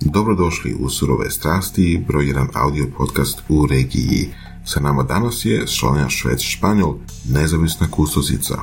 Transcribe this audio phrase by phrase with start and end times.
[0.00, 4.28] Dobrodošli u Surove strasti, broj jedan audio podcast u regiji.
[4.64, 6.94] Sa nama danas je Sonja Švec Španjol,
[7.28, 8.58] nezavisna kustosica.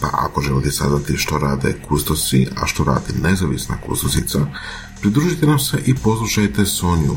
[0.00, 4.46] Pa ako želite saznati što rade kustosi, a što radi nezavisna kustosica,
[5.00, 7.16] pridružite nam se i poslušajte Sonju.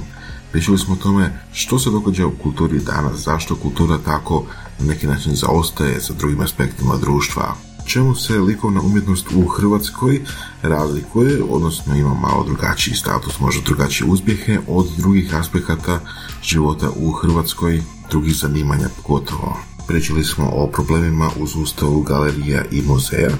[0.51, 4.45] Pričali smo o tome što se događa u kulturi danas, zašto kultura tako
[4.79, 7.55] na neki način zaostaje za drugim aspektima društva,
[7.89, 10.21] čemu se likovna umjetnost u Hrvatskoj
[10.61, 15.99] razlikuje, odnosno ima malo drugačiji status, možda drugačije uspjehe od drugih aspekata
[16.43, 19.57] života u Hrvatskoj, drugih zanimanja pogotovo.
[19.87, 23.31] Pričali smo o problemima u sustavu galerija i muzeja,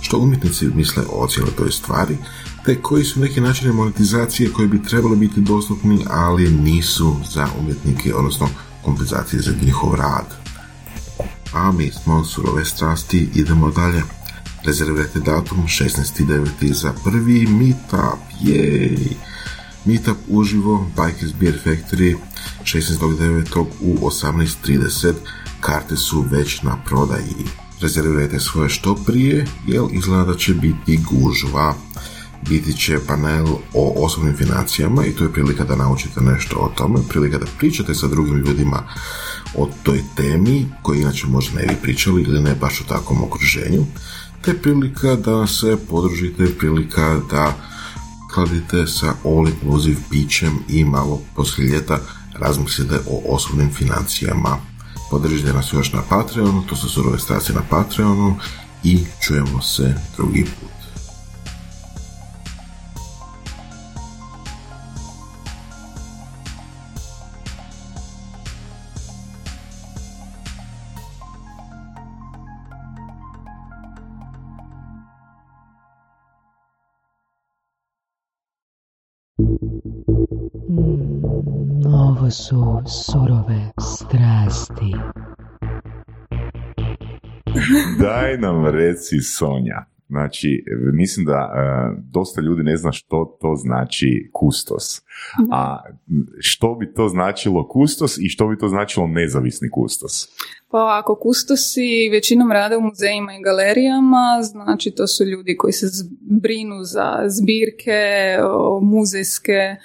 [0.00, 2.18] što umjetnici misle o cijeloj toj stvari,
[2.64, 8.14] te koji su neki načini monetizacije koji bi trebali biti dostupni, ali nisu za umjetnike,
[8.14, 8.48] odnosno
[8.82, 10.45] kompenzacije za njihov rad
[11.52, 14.02] a mi smo surove strasti, idemo dalje.
[14.64, 16.72] Rezervirajte datum 16.9.
[16.72, 19.16] za prvi meetup, jej!
[19.84, 22.16] Meetup uživo, Bikers Beer Factory,
[22.62, 23.66] 16.9.
[23.80, 25.12] u 18.30,
[25.60, 27.46] karte su već na prodaji.
[27.80, 31.74] Rezervirajte svoje što prije, jer izgleda će biti gužva.
[32.48, 36.98] Biti će panel o osobnim financijama i to je prilika da naučite nešto o tome,
[37.08, 38.82] prilika da pričate sa drugim ljudima
[39.54, 43.86] o toj temi, koji inače možda ne bi pričali ili ne baš u takvom okruženju,
[44.42, 47.54] te prilika da se podružite, prilika da
[48.34, 51.98] kladite sa all inclusive pićem i malo poslije ljeta
[52.38, 54.56] razmislite o osobnim financijama.
[55.10, 58.36] Podržite nas još na Patreonu, to su surove stacije na Patreonu
[58.84, 60.75] i čujemo se drugi put.
[82.26, 84.92] Ovo su surove strasti.
[88.00, 89.84] Daj nam reci Sonja.
[90.08, 91.60] Znači, mislim da e,
[92.10, 95.02] dosta ljudi ne zna što to znači kustos.
[95.52, 95.82] A
[96.40, 100.28] što bi to značilo kustos i što bi to značilo nezavisni kustos?
[100.70, 105.86] Pa ako kustosi većinom rade u muzejima i galerijama, znači to su ljudi koji se
[106.42, 108.38] brinu za zbirke,
[108.82, 109.76] muzejske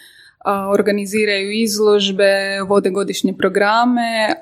[0.45, 4.33] organiziraju izložbe, vode godišnje programe,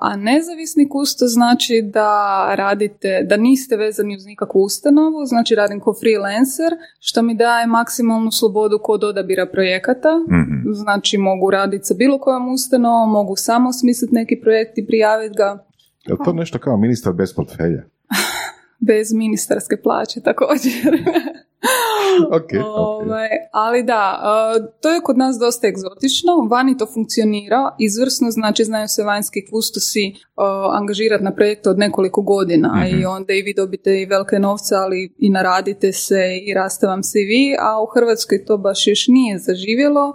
[0.00, 2.10] a nezavisni kusto znači da
[2.54, 8.30] radite, da niste vezani uz nikakvu ustanovu, znači radim kao freelancer, što mi daje maksimalnu
[8.30, 10.72] slobodu kod odabira projekata, mhm.
[10.72, 15.64] znači mogu raditi sa bilo kojom ustanovom, mogu samo smisliti neki projekt i prijaviti ga.
[16.06, 17.82] Je to nešto kao ministar bez portfelja?
[18.88, 20.98] bez ministarske plaće također.
[22.38, 24.20] okay, ovaj, ali da,
[24.82, 30.14] to je kod nas dosta egzotično, vani to funkcionira, izvrsno, znači znaju se vanjski kustosi
[30.72, 33.06] angažirati na projektu od nekoliko godina i mhm.
[33.08, 37.18] onda i vi dobite i velike novce, ali i naradite se i raste vam se
[37.20, 40.14] i vi, a u Hrvatskoj to baš još nije zaživjelo,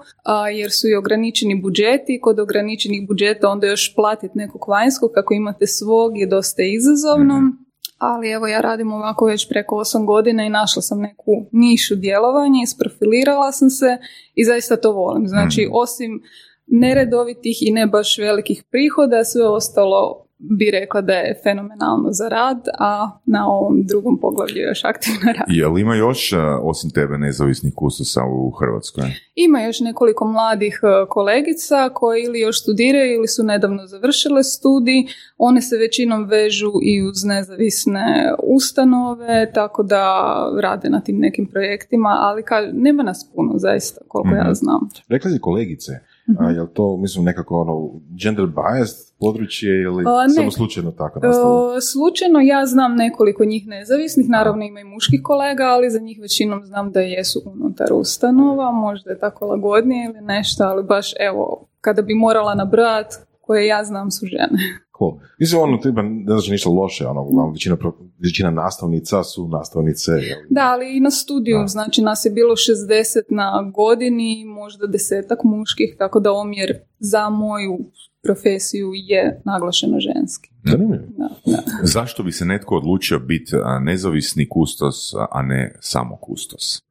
[0.56, 5.68] jer su i ograničeni budžeti, kod ograničenih budžeta onda još platiti nekog vanjskog, kako imate
[5.68, 7.38] svog je dosta izazovno.
[7.38, 7.63] Mhm
[8.04, 12.60] ali evo ja radim ovako već preko 8 godina i našla sam neku nišu djelovanja,
[12.64, 13.98] isprofilirala sam se
[14.36, 15.28] i zaista to volim.
[15.28, 15.72] Znači, mhm.
[15.74, 16.24] osim
[16.68, 22.68] neredovitih i ne baš velikih prihoda, sve ostalo bi rekla da je fenomenalno za rad,
[22.80, 25.46] a na ovom drugom poglavlju još aktivno rad.
[25.60, 29.04] Je li ima još, e, osim tebe, nezavisnih kustosa u Hrvatskoj?
[29.36, 35.04] Ima još nekoliko mladih e, kolegica koje ili još studiraju ili su nedavno završile studij.
[35.38, 42.10] One se većinom vežu i uz nezavisne ustanove, tako da rade na tim nekim projektima,
[42.20, 44.54] ali ka, nema nas puno, zaista, koliko ja mhm.
[44.54, 44.90] znam.
[45.08, 45.92] Rekla si kolegice,
[46.28, 46.56] a, mhm.
[46.56, 47.92] je li to, mislim, nekako ono,
[48.24, 50.04] gender biased područje ili
[50.36, 51.82] samo slučajno tako nastalo?
[51.82, 56.66] slučajno ja znam nekoliko njih nezavisnih, naravno ima i muških kolega, ali za njih većinom
[56.66, 62.02] znam da jesu unutar ustanova, možda je tako lagodnije ili nešto, ali baš evo, kada
[62.02, 64.60] bi morala nabrati koje ja znam su žene.
[64.98, 65.14] Cool.
[65.40, 67.78] Mislim, ono, tipa, ne znači ništa loše, ono, većina,
[68.20, 70.12] većina nastavnica su nastavnice.
[70.50, 75.96] Da, ali i na studiju, znači nas je bilo 60 na godini, možda desetak muških,
[75.98, 77.80] tako da omjer za moju
[78.24, 80.50] profesiju je naglašeno ženski.
[80.64, 81.62] Da, da.
[81.84, 83.52] Zašto bi se netko odlučio biti
[83.82, 86.84] nezavisni kustos, a ne samo kustos?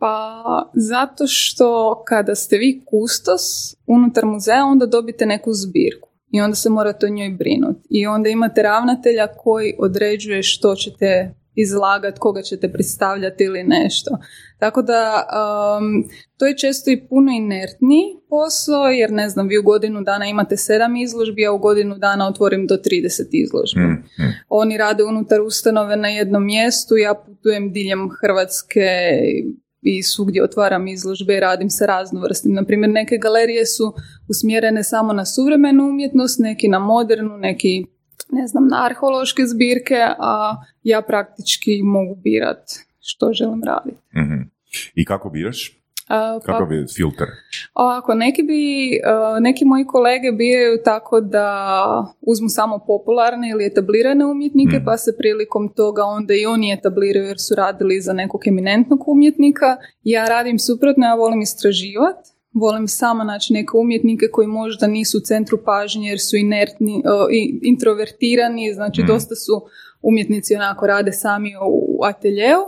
[0.00, 3.42] Pa zato što kada ste vi kustos
[3.86, 7.80] unutar muzeja, onda dobite neku zbirku i onda se morate o njoj brinuti.
[7.90, 14.18] I onda imate ravnatelja koji određuje što ćete izlagati, koga ćete predstavljati ili nešto.
[14.58, 15.26] Tako da
[15.78, 16.04] um,
[16.38, 20.56] to je često i puno inertniji posao, jer ne znam, vi u godinu dana imate
[20.56, 23.80] sedam izložbi, a u godinu dana otvorim do 30 izložbi.
[23.80, 24.32] Mm, mm.
[24.48, 28.88] Oni rade unutar ustanove na jednom mjestu, ja putujem diljem Hrvatske
[29.82, 32.54] i svugdje otvaram izložbe i radim sa raznovrsnim.
[32.54, 33.92] Naprimjer, neke galerije su
[34.28, 37.84] usmjerene samo na suvremenu umjetnost, neki na modernu, neki
[38.32, 43.96] ne znam, na arheološke zbirke, a ja praktički mogu birat što želim raditi.
[44.16, 44.40] Mhm.
[44.94, 45.79] I kako biraš?
[46.10, 47.28] Pa- Kakav je filter?
[47.74, 48.62] Ovako, neki, bi,
[49.00, 51.46] uh, neki moji kolege bijaju tako da
[52.22, 54.84] uzmu samo popularne ili etablirane umjetnike, Mhm.
[54.84, 59.76] pa se prilikom toga onda i oni etabliraju jer su radili za nekog eminentnog umjetnika.
[60.04, 62.30] Ja radim suprotno, ja volim istraživati.
[62.54, 67.28] Volim samo naći neke umjetnike koji možda nisu u centru pažnje jer su inertni, uh,
[67.62, 69.06] introvertirani, znači Mhm.
[69.08, 69.52] dosta su
[70.02, 72.60] umjetnici onako rade sami u ateljeu.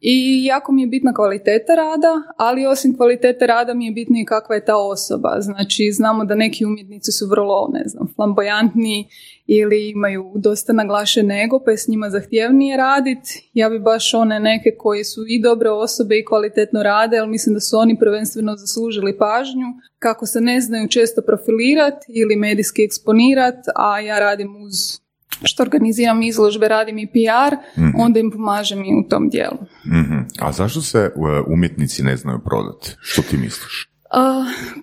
[0.00, 4.24] I jako mi je bitna kvaliteta rada, ali osim kvalitete rada mi je bitno i
[4.24, 5.36] kakva je ta osoba.
[5.40, 9.04] Znači, znamo da neki umjetnici su vrlo, ne znam, flamboyantni
[9.46, 13.50] ili imaju dosta naglašen ego, pa je s njima zahtjevnije raditi.
[13.54, 17.54] Ja bi baš one neke koji su i dobre osobe i kvalitetno rade, ali mislim
[17.54, 19.66] da su oni prvenstveno zaslužili pažnju,
[19.98, 25.05] kako se ne znaju često profilirati ili medijski eksponirati, a ja radim uz
[25.42, 27.90] što organiziram izložbe, radim i PR, Mhm.
[27.96, 29.58] onda im pomažem i u tom dijelu.
[29.86, 30.18] Mhm.
[30.40, 31.10] A zašto se e,
[31.46, 32.94] umjetnici ne znaju prodati?
[33.00, 33.88] Što ti misliš?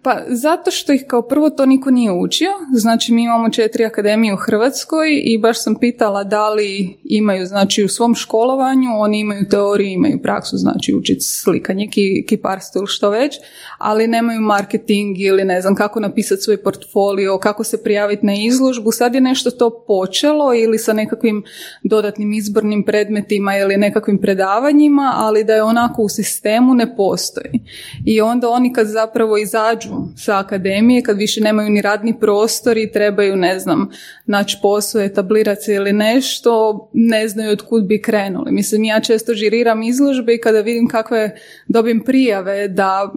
[0.01, 4.33] Pa zato što ih kao prvo to niko nije učio, znači mi imamo četiri akademije
[4.33, 9.49] u Hrvatskoj i baš sam pitala da li imaju, znači u svom školovanju, oni imaju
[9.49, 13.35] teoriju, imaju praksu, znači učiti slikanje, ki, kiparstvo ili što već,
[13.77, 18.91] ali nemaju marketing ili ne znam kako napisati svoj portfolio, kako se prijaviti na izložbu,
[18.91, 21.43] sad je nešto to počelo ili sa nekakvim
[21.83, 27.59] dodatnim izbornim predmetima ili nekakvim predavanjima, ali da je onako u sistemu ne postoji.
[28.05, 32.91] I onda oni kad zapravo izađu sa akademije, kad više nemaju ni radni prostor i
[32.91, 33.89] trebaju, ne znam,
[34.25, 38.51] naći posao, etablirati se ili nešto, ne znaju od kud bi krenuli.
[38.51, 41.35] Mislim, ja često žiriram izložbe i kada vidim kakve
[41.67, 43.13] dobim prijave da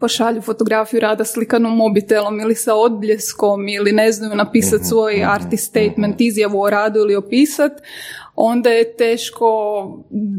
[0.00, 6.20] pošalju fotografiju rada slikanu mobitelom ili sa odbljeskom ili ne znaju napisati svoj artist statement,
[6.20, 7.72] izjavu o radu ili opisat,
[8.34, 9.46] onda je teško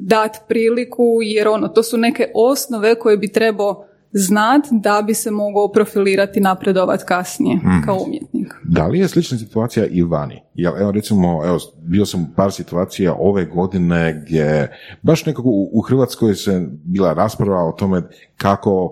[0.02, 3.88] dati priliku jer ono, to su neke osnove koje bi trebao
[4.18, 8.54] znat da bi se mogao profilirati i napredovat kasnije kao umjetnik.
[8.64, 10.44] Da li je slična situacija i vani?
[10.54, 14.72] Jel, evo recimo, evo, bio sam par situacija ove godine gdje
[15.02, 18.02] baš nekako u, u Hrvatskoj se bila rasprava o tome
[18.38, 18.92] kako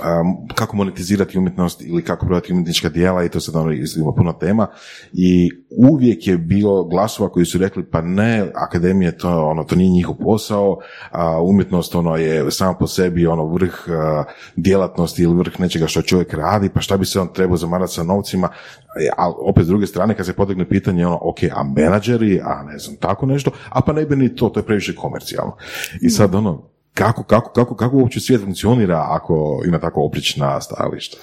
[0.00, 4.32] um, kako monetizirati umjetnost ili kako prodati umjetnička djela i to sad ono ima puno
[4.32, 4.66] tema.
[5.12, 5.50] I
[5.90, 10.14] uvijek je bilo glasova koji su rekli pa ne, akademije to ono to nije njihov
[10.14, 10.78] posao,
[11.10, 14.24] a umjetnost ono je sama po sebi ono vrh a,
[14.56, 18.02] djelatnosti ili vrh nečega što čovjek radi, pa šta bi se on trebao zamarati sa
[18.02, 18.48] novcima,
[18.96, 22.62] E, ali opet s druge strane kad se potegne pitanje ono, ok, a menadžeri, a
[22.62, 25.56] ne znam, tako nešto, a pa ne bi ni to, to je previše komercijalno.
[26.00, 26.62] I sad ono,
[27.00, 31.16] kako, kako, kako, kako uopće svijet funkcionira ako ima tako oprična stajališta?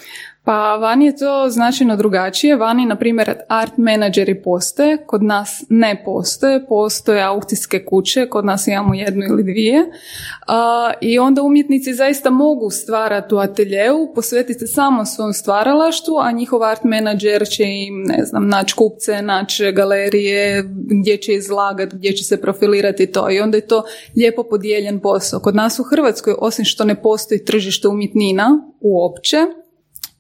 [0.48, 2.56] Pa vani je to značajno drugačije.
[2.56, 6.66] Vani, na primjer, art menadžeri postoje, kod nas ne postoje.
[6.66, 9.86] Postoje aukcijske kuće, kod nas imamo jednu ili dvije.
[11.02, 16.64] I onda umjetnici zaista mogu stvarati u ateljeu, posvetiti se samo svom stvaralaštvu, a njihov
[16.64, 20.64] art menadžer će im, ne znam, naći kupce, naći galerije,
[21.02, 23.32] gdje će izlagati, gdje će se profilirati to.
[23.32, 23.84] I onda je to
[24.18, 25.40] lijepo podijeljen posao.
[25.40, 29.38] Kod nas u Hrvatskoj, osim što ne postoji tržište umjetnina uopće,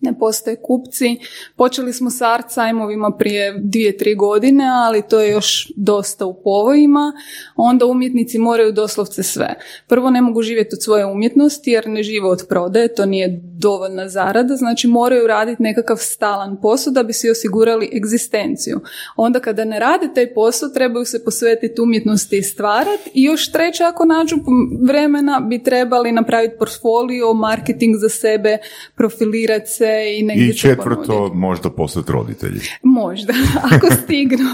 [0.02, 1.18] ne postoje kupci.
[1.56, 6.42] Počeli smo s art sajmovima prije dvije, tri godine, ali to je još dosta u
[6.44, 7.14] povojima.
[7.56, 9.56] Onda umjetnici moraju doslovce sve.
[9.88, 14.10] Prvo ne mogu živjeti od svoje umjetnosti jer ne žive od prodaje, to nije dovoljna
[14.10, 18.82] zarada, znači moraju raditi nekakav stalan posao da bi si osigurali egzistenciju.
[19.16, 23.84] Onda kada ne rade taj posao, trebaju se posvetiti umjetnosti i stvarati i još treće
[23.84, 24.36] ako nađu
[24.82, 28.58] vremena bi trebali napraviti portfolio, marketing za sebe,
[28.96, 29.87] profilirati se
[30.20, 32.60] i negdje I se četvrto, možda postati roditelji.
[32.84, 33.34] Možda,
[33.72, 34.50] ako stignu.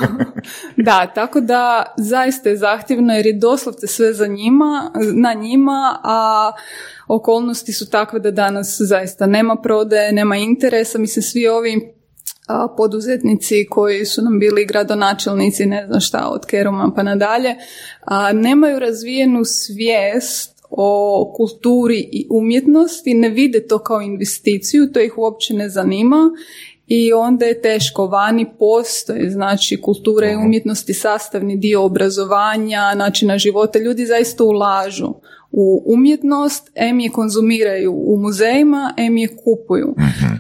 [0.78, 6.52] da, tako da zaista je zahtjevno jer je doslovce sve za njima, na njima, a
[7.08, 11.00] okolnosti su takve da danas zaista nema prodaje, nema interesa.
[11.00, 11.94] Mislim, svi ovi
[12.48, 17.56] a, poduzetnici koji su nam bili gradonačelnici, ne znam šta, od Keruma pa nadalje,
[18.02, 25.18] a, nemaju razvijenu svijest o kulturi i umjetnosti, ne vide to kao investiciju, to ih
[25.18, 26.32] uopće ne zanima
[26.88, 28.08] i onda je teško.
[28.08, 33.80] Vani postoje, znači kultura i umjetnosti sastavni dio obrazovanja, načina života.
[33.80, 35.14] Ljudi zaista ulažu
[35.52, 39.96] u umjetnost, em je konzumiraju u muzejima, em je kupuju.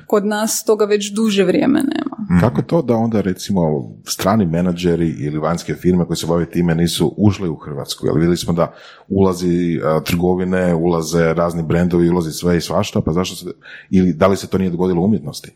[0.07, 2.12] Kod nas toga već duže vrijeme nema.
[2.41, 3.61] Kako to da onda recimo
[4.05, 8.07] strani menadžeri ili vanjske firme koje se bave time nisu ušli u Hrvatsku?
[8.07, 8.73] Jer vidjeli smo da
[9.09, 13.45] ulazi a, trgovine, ulaze razni brendovi, ulazi sve i svašta, pa zašto se,
[13.89, 15.51] ili da li se to nije dogodilo u umjetnosti?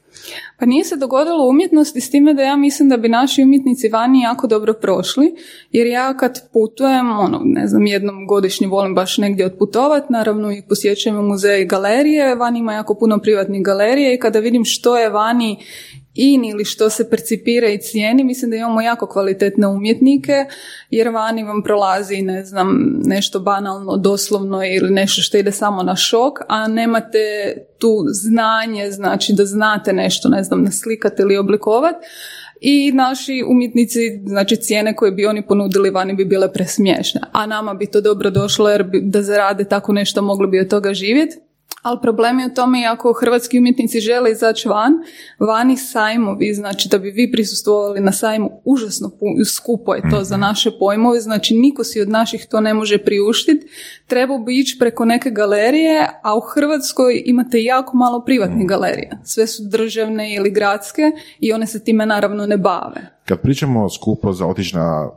[0.60, 3.90] Pa nije se dogodilo u umjetnosti s time da ja mislim da bi naši umjetnici
[3.90, 5.36] vani jako dobro prošli,
[5.72, 10.64] jer ja kad putujem, ono, ne znam, jednom godišnje volim baš negdje otputovat, naravno i
[10.70, 15.10] posjećujem muzeje i galerije, vani ima jako puno privatnih galerija i kada vidim što je
[15.10, 15.58] vani
[16.18, 20.46] in ili što se percipira i cijeni, mislim da imamo jako kvalitetne umjetnike,
[20.90, 25.96] jer vani vam prolazi, ne znam, nešto banalno, doslovno ili nešto što ide samo na
[25.96, 27.18] šok, a nemate
[27.78, 32.08] tu znanje, znači da znate nešto, ne znam, naslikati ili oblikovati.
[32.62, 37.22] I naši umjetnici, znači cijene koje bi oni ponudili vani bi bile presmiješne.
[37.32, 40.68] A nama bi to dobro došlo jer bi, da zarade tako nešto mogli bi od
[40.68, 41.38] toga živjeti
[41.82, 44.94] ali problem je u tome i ako hrvatski umjetnici žele izaći van,
[45.40, 49.12] vani sajmovi, znači da bi vi prisustvovali na sajmu, užasno
[49.56, 53.68] skupo je to za naše pojmove, znači niko si od naših to ne može priuštiti,
[54.08, 59.22] treba bi ići preko neke galerije, a u Hrvatskoj imate jako malo privatnih galerija.
[59.24, 63.17] Sve su državne ili gradske i one se time naravno ne bave.
[63.28, 65.10] Kad pričamo skupo za otići na,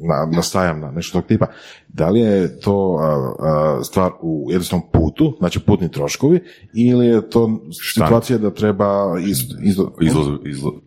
[0.00, 1.46] na, na sajam, na nešto tog tipa,
[1.88, 6.40] da li je to a, a, stvar u jednostavnom putu, znači putni troškovi,
[6.74, 7.60] ili je to
[7.94, 9.76] situacija da treba iz, iz,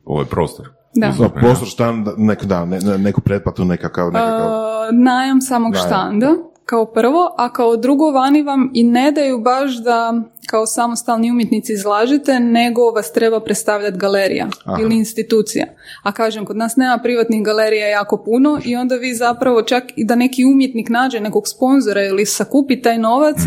[0.06, 0.70] ovaj prostor.
[0.96, 1.30] Da.
[1.30, 5.88] prostor štan, neko, da, ne, ne- neku pretplatu, nekakav, nekakav Uh, najam samog Najam.
[5.88, 10.14] štanda kao prvo, a kao drugo vani vam i ne daju baš da
[10.50, 14.82] kao samostalni umjetnici izlažete, nego vas treba predstavljati galerija Aha.
[14.82, 15.66] ili institucija.
[16.04, 20.06] A kažem, kod nas nema privatnih galerija jako puno i onda vi zapravo čak i
[20.06, 23.38] da neki umjetnik nađe nekog sponzora ili sakupi taj novac,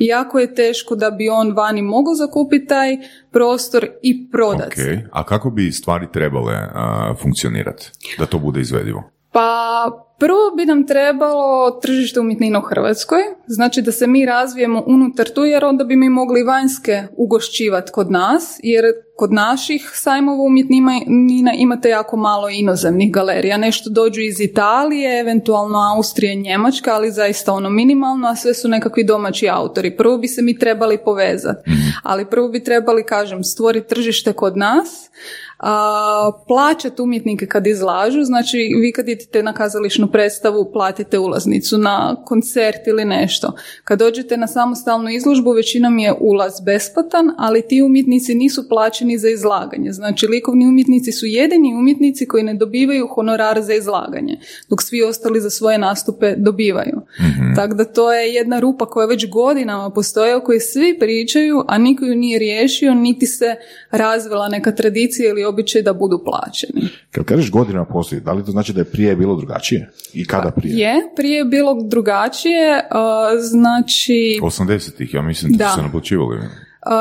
[0.00, 2.96] jako je teško da bi on vani mogao zakupiti taj
[3.30, 4.80] prostor i prodati.
[4.80, 9.02] Ok, a kako bi stvari trebale a, funkcionirati da to bude izvedivo?
[9.32, 15.28] Pa prvo bi nam trebalo tržište umjetnina u Hrvatskoj, znači da se mi razvijemo unutar
[15.34, 18.84] tu jer onda bi mi mogli vanjske ugošćivati kod nas, jer
[19.16, 26.34] kod naših sajmova umjetnina imate jako malo inozemnih galerija, nešto dođu iz Italije, eventualno Austrije,
[26.34, 29.96] Njemačka, ali zaista ono minimalno, a sve su nekakvi domaći autori.
[29.96, 31.70] Prvo bi se mi trebali povezati,
[32.02, 35.10] ali prvo bi trebali, kažem, stvoriti tržište kod nas,
[35.58, 42.16] a, plaćati umjetnike kad izlažu, znači vi kad idete na kazališnu predstavu platite ulaznicu na
[42.24, 43.52] koncert ili nešto.
[43.84, 49.28] Kad dođete na samostalnu izložbu većinom je ulaz besplatan, ali ti umjetnici nisu plaćeni za
[49.28, 49.92] izlaganje.
[49.92, 54.38] Znači likovni umjetnici su jedini umjetnici koji ne dobivaju honorar za izlaganje,
[54.70, 57.00] dok svi ostali za svoje nastupe dobivaju.
[57.56, 61.78] Tako da to je jedna rupa koja već godinama postoji, o kojoj svi pričaju, a
[61.78, 63.54] niko ju nije riješio, niti se
[63.90, 66.88] razvila neka tradicija ili običaj da budu plaćeni.
[67.10, 69.90] Kad kažeš godina postoji, da li to znači da je prije bilo drugačije?
[70.12, 70.76] I kada prije?
[70.78, 72.80] Je, prije je bilo drugačije,
[73.40, 75.70] znači 80-ih, ja mislim da, Da.
[75.70, 76.38] su se naplaćivali.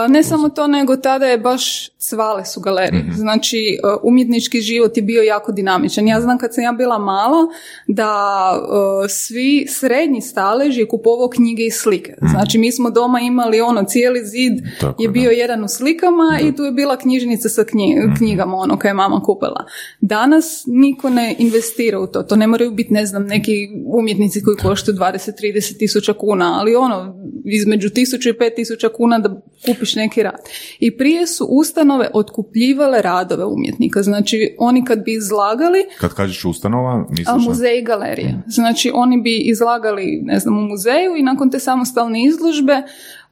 [0.10, 3.06] Ne samo to, nego tada je baš cvale su galerije.
[3.16, 6.08] Znači, a, umjetnički život je bio jako dinamičan.
[6.08, 7.48] Ja znam kad sam ja bila mala
[7.88, 12.14] da a, svi srednji stalež je kupovao knjige i slike.
[12.32, 15.36] Znači, mi smo doma imali ono, cijeli zid Tako je bio da.
[15.36, 19.22] jedan u slikama i tu je bila knjižnica sa knji- knjigama, ono koje je mama
[19.26, 19.66] kupila.
[20.02, 22.24] Danas niko ne investira u to.
[22.24, 23.54] To ne moraju biti, ne znam, neki
[23.94, 29.42] umjetnici koji koštaju 20-30 tisuća kuna, ali ono, između tisuću i pet tisuća kuna da
[29.74, 30.40] kupiš neki rad.
[30.80, 34.04] I prije su ustanove otkupljivale radove umjetnika.
[34.04, 38.44] Znači, oni kad bi izlagali, Kad kažeš ustanova, a misliš muzej i galerije.
[38.48, 42.84] Znači oni bi izlagali, ne znam, u muzeju i nakon te samostalne izložbe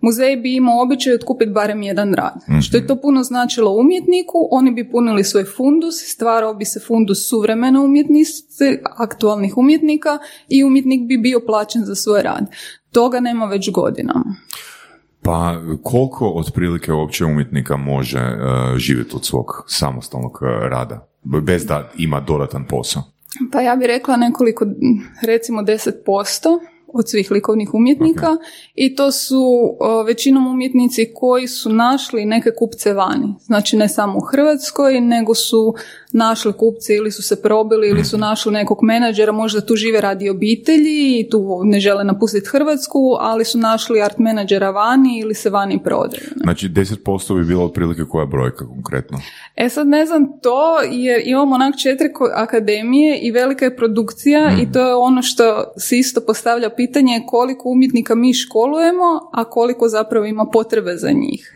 [0.02, 2.64] muzej bi imao običaj otkupiti barem jedan rad.
[2.64, 7.30] Što je to puno značilo umjetniku, oni bi punili svoj fundus, stvarao bi se fundus
[7.30, 10.18] suvremene umjetnice, aktualnih umjetnika
[10.50, 12.46] i umjetnik bi bio plaćen za svoj rad.
[12.92, 14.36] Toga nema već godinama.
[15.24, 18.38] Pa koliko otprilike uopće umjetnika može e,
[18.78, 21.08] živjeti od svog samostalnog e, rada?
[21.24, 23.04] Bez da ima dodatan posao.
[23.52, 24.66] Pa ja bih rekla nekoliko,
[25.28, 26.60] recimo 10%
[26.94, 28.38] od svih likovnih umjetnika
[28.76, 29.44] i to su
[29.80, 33.36] o, većinom umjetnici koji su našli neke kupce vani.
[33.40, 35.74] Znači ne samo u Hrvatskoj, nego su
[36.14, 40.30] našli kupce ili su se probili ili su našli nekog menadžera, možda tu žive radi
[40.30, 45.50] obitelji i tu ne žele napustiti Hrvatsku, ali su našli art menadžera vani ili se
[45.50, 46.24] vani prodaju.
[46.36, 49.20] Znači 10% bi bilo otprilike koja brojka konkretno?
[49.56, 54.72] E sad ne znam to, jer imamo onak četiri akademije i velika je produkcija i
[54.72, 60.26] to je ono što se isto postavlja pitanje koliko umjetnika mi školujemo, a koliko zapravo
[60.26, 61.54] ima potrebe za njih.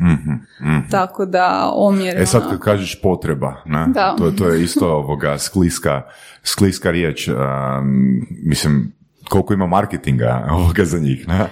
[0.92, 2.22] Tako da omjer...
[2.22, 3.86] E sad kad kažeš potreba, ne?
[3.88, 4.16] Da.
[4.18, 6.02] To, to je isto ovoga skliska,
[6.44, 7.28] skliska riječ.
[7.28, 8.94] um, mislim,
[9.30, 11.46] koliko ima marketinga ovoga za njih, ne?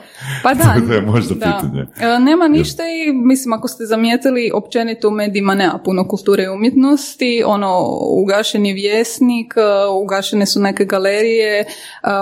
[0.44, 1.46] Pa da, to je možda da.
[1.62, 1.86] pitanje.
[2.00, 6.48] E, Nema ništa i mislim ako ste zamijetili općenito u medijima nema puno kulture i
[6.48, 9.62] umjetnosti, ono ugašen je vjesnik, e,
[10.02, 11.66] ugašene su neke galerije, e,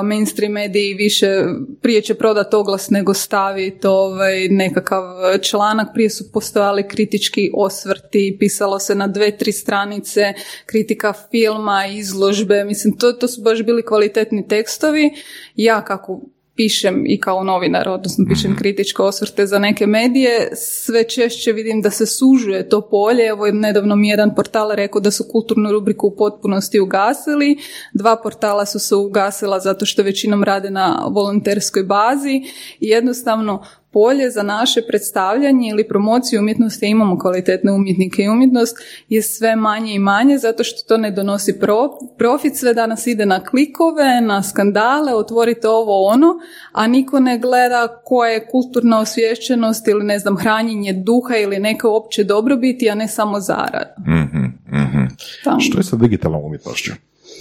[0.03, 1.43] mainstream mediji više
[1.81, 5.03] prije će prodati oglas nego staviti ovaj, nekakav
[5.41, 10.33] članak, prije su postojali kritički osvrti, pisalo se na dve, tri stranice,
[10.65, 15.11] kritika filma, izložbe, mislim to, to su baš bili kvalitetni tekstovi.
[15.55, 16.21] Ja kako
[16.55, 21.89] pišem i kao novinar, odnosno pišem kritičke osvrte za neke medije, sve češće vidim da
[21.89, 23.27] se sužuje to polje.
[23.27, 27.57] Evo nedavno mi je jedan portal rekao da su kulturnu rubriku u potpunosti ugasili,
[27.93, 32.41] dva portala su se ugasila zato što većinom rade na volonterskoj bazi.
[32.79, 38.77] I jednostavno polje za naše predstavljanje ili promociju umjetnosti, imamo kvalitetne umjetnike i umjetnost,
[39.09, 43.25] je sve manje i manje zato što to ne donosi pro, profit, sve danas ide
[43.25, 46.33] na klikove, na skandale, otvorite ovo ono,
[46.71, 51.89] a niko ne gleda koja je kulturna osviješćenost ili ne znam, hranjenje duha ili neka
[51.89, 53.95] opće dobrobiti, a ne samo zarada.
[53.99, 55.05] Mhm, mhm.
[55.43, 55.59] Tamo.
[55.59, 56.91] Što je sa digitalnom umjetnošću?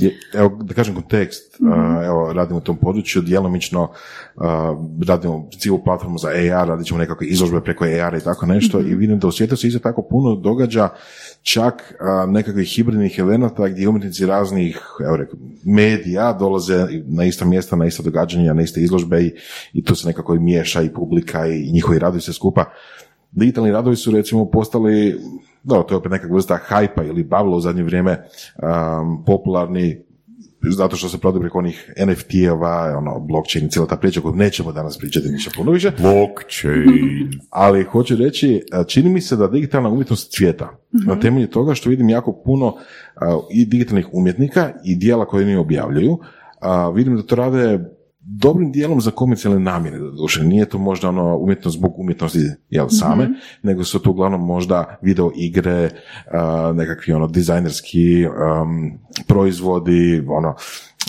[0.01, 1.57] Je, evo, da kažem kontekst,
[2.05, 3.89] evo, radimo u tom području, djelomično
[5.07, 8.95] radimo cijelu platformu za AR, radit ćemo nekakve izložbe preko AR i tako nešto i
[8.95, 10.89] vidim da u svijetu se isto tako puno događa
[11.43, 17.77] čak a, nekakvih hibridnih elemenata gdje umjetnici raznih evo, rekao, medija dolaze na ista mjesta,
[17.77, 19.35] na ista događanja, na iste izložbe i,
[19.73, 22.65] i tu se nekako i miješa i publika i njihovi radovi se skupa.
[23.33, 25.21] Digitalni radovi su recimo postali,
[25.63, 28.23] da, to je opet neka vrsta hajpa ili bavla u zadnje vrijeme,
[28.63, 30.03] um, popularni
[30.63, 34.73] zato što se prodaju preko onih NFT-ova, ono, blockchain i cijela ta priča koju nećemo
[34.73, 37.41] danas pričati ništa puno više, Blockchain.
[37.51, 40.79] ali hoću reći, a, čini mi se da digitalna umjetnost cvijeta.
[41.07, 42.77] Na temelju toga što vidim jako puno
[43.17, 46.19] a, i digitalnih umjetnika i dijela koje oni objavljuju,
[46.61, 47.81] a, vidim da to rade
[48.33, 50.45] dobrim dijelom za komercijalne namjere, doduše.
[50.45, 52.39] Nije to možda ono umjetnost zbog umjetnosti
[52.71, 53.29] jel, same,
[53.63, 55.91] nego su to uglavnom možda video igre,
[56.33, 60.55] a, nekakvi ono dizajnerski um, proizvodi, ono,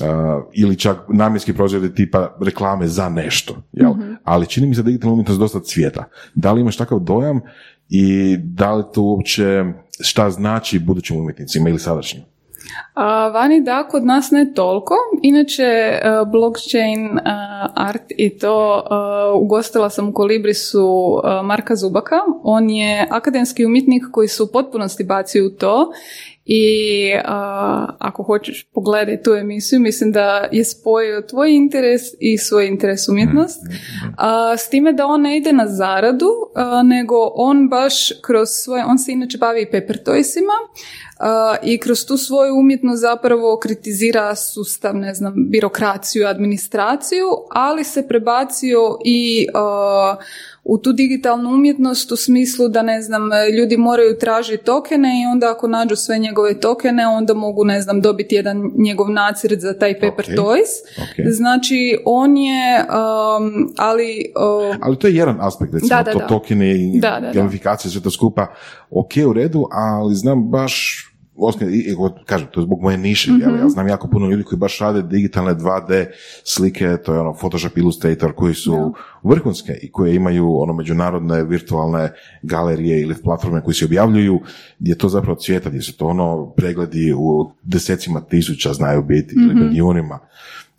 [0.02, 3.94] a, ili čak namjenski proizvodi tipa reklame za nešto, jel?
[4.24, 6.04] Ali čini mi se da digitalna umjetnost dosta cvijeta.
[6.36, 7.42] Da li imaš takav dojam
[7.90, 9.64] i da li to uopće
[10.00, 12.31] šta znači budućim umjetnicima ili sadašnjim?
[12.94, 14.96] A, vani da, kod nas ne toliko.
[15.22, 16.00] Inače, e,
[16.32, 17.22] blockchain e,
[17.76, 18.94] art i to e,
[19.34, 22.20] ugostila sam u Kolibrisu Marka Zubaka.
[22.44, 25.92] On je akademski umjetnik koji se u potpunosti bacio u to
[26.54, 32.68] i a, ako hoćeš pogledaj tu emisiju, mislim da je spojio tvoj interes i svoj
[32.68, 33.60] interes umjetnost.
[34.18, 38.86] A, s time da on ne ide na zaradu, a, nego on baš kroz svoje,
[38.86, 40.58] on se inače bavi i paper toysima,
[41.20, 48.08] a, i kroz tu svoju umjetnost zapravo kritizira sustav, ne znam, birokraciju, administraciju, ali se
[48.08, 50.16] prebacio i a,
[50.64, 53.22] u tu digitalnu umjetnost u smislu da ne znam,
[53.58, 58.02] ljudi moraju tražiti tokene i onda ako nađu sve njegove tokene onda mogu ne znam
[58.02, 60.72] dobiti jedan njegov nacrt za taj paper Ok, toys.
[60.98, 61.32] ok.
[61.32, 64.32] Znači on je, um, ali
[64.70, 66.28] uh, Ali to je jedan aspekt, recimo, Da, da, to da.
[66.28, 67.32] tokene i Da, da, da.
[67.34, 68.48] gamifikacija, sve to skupa,
[68.90, 71.76] ok, u redu, ali znam baš, osnovno,
[72.26, 73.42] kažem, to je zbog moje niše, Mhm.
[73.42, 76.06] jel, ja znam jako puno ljudi koji baš rade digitalne 2D
[76.44, 82.12] slike, to je ono Photoshop Illustrator, koji su vrhunske i koje imaju ono međunarodne virtualne
[82.42, 84.40] galerije ili platforme koji se objavljuju,
[84.80, 89.56] gdje to zapravo cvijeta, gdje su to ono pregledi u desecima tisuća znaju biti ili
[89.56, 90.20] milijunima.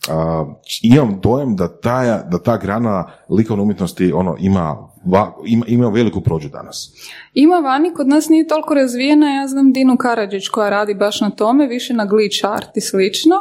[0.09, 0.45] A,
[0.83, 6.21] imam dojam da ta, da ta grana likovne umjetnosti ono ima, va- ima, ima veliku
[6.21, 6.93] prođu danas.
[7.35, 11.31] Ima vani, kod nas nije toliko razvijena, ja znam Dinu Karadžić koja radi baš na
[11.31, 13.37] tome, više na glitch art i slično,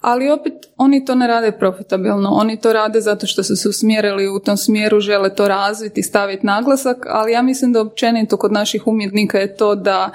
[0.00, 4.28] ali opet oni to ne rade profitabilno, oni to rade zato što su se usmjerili
[4.28, 8.86] u tom smjeru, žele to razviti, staviti naglasak, ali ja mislim da općenito kod naših
[8.86, 10.10] umjetnika je to da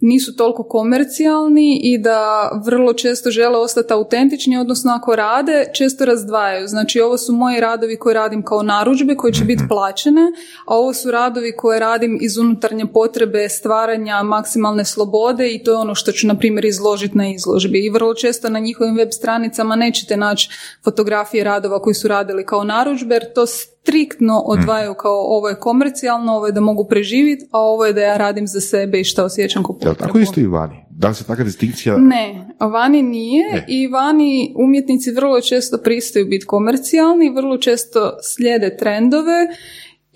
[0.00, 6.68] nisu toliko komercijalni i da vrlo često žele ostati autentični, odnosno ako rade, često razdvajaju.
[6.68, 10.32] Znači ovo su moji radovi koje radim kao narudžbe koje će biti plaćene,
[10.66, 15.78] a ovo su radovi koje radim iz unutarnje potrebe stvaranja maksimalne slobode i to je
[15.78, 17.86] ono što ću na primjer izložiti na izložbi.
[17.86, 20.50] I vrlo često na njihovim web stranicama nećete naći
[20.84, 23.46] fotografije radova koji su radili kao narudžbe, jer to
[23.86, 28.00] striktno odvajaju kao ovo je komercijalno, ovo je da mogu preživjeti, a ovo je da
[28.00, 30.76] ja radim za sebe i što osjećam kao Jel tako isto i vani?
[30.90, 31.96] Da li se takva distinkcija...
[31.96, 39.46] Ne, vani nije i vani umjetnici vrlo često pristaju biti komercijalni, vrlo često slijede trendove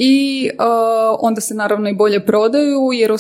[0.03, 3.13] i uh, onda se naravno i bolje prodaju jer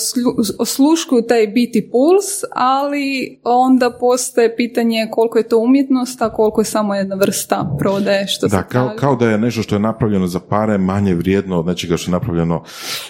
[0.58, 6.64] osluškuju taj biti puls, ali onda postaje pitanje koliko je to umjetnost, a koliko je
[6.64, 10.26] samo jedna vrsta prodaje što da, se kao, kao da je nešto što je napravljeno
[10.26, 12.64] za pare manje vrijedno od nečega što je napravljeno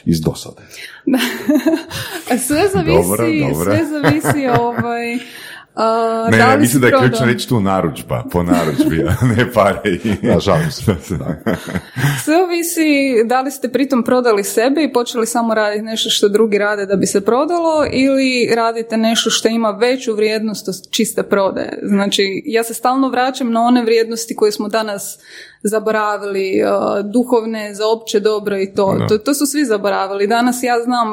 [0.04, 0.62] iz dosade.
[2.46, 5.18] sve zavisi, sve zavisi ovaj,
[6.30, 9.98] ne, ne, mislim da je ključno reći tu narudžba, po narudžbi, a ne pare.
[10.22, 10.82] da, žalim se.
[12.24, 16.58] Sve ovisi da li ste pritom prodali sebe i počeli samo raditi nešto što drugi
[16.58, 21.78] rade da bi se prodalo ili radite nešto što ima veću vrijednost od čiste prodaje.
[21.82, 25.18] Znači, ja se stalno vraćam na one vrijednosti koje smo danas
[25.62, 29.06] zaboravili, uh, duhovne za opće dobro i to.
[29.08, 29.18] to.
[29.18, 30.26] To su svi zaboravili.
[30.26, 31.08] Danas ja znam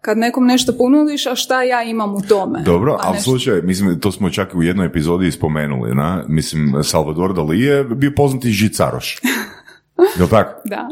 [0.00, 2.62] kad nekom nešto ponudiš, a šta ja imam u tome.
[2.62, 3.30] Dobro, ali nešto...
[3.30, 6.24] slučaj, mislim, to smo čak u jednoj epizodi spomenuli, na?
[6.28, 9.18] mislim, Salvador Dali je bio poznati žicaroš.
[10.18, 10.60] Jel tako?
[10.64, 10.88] Da.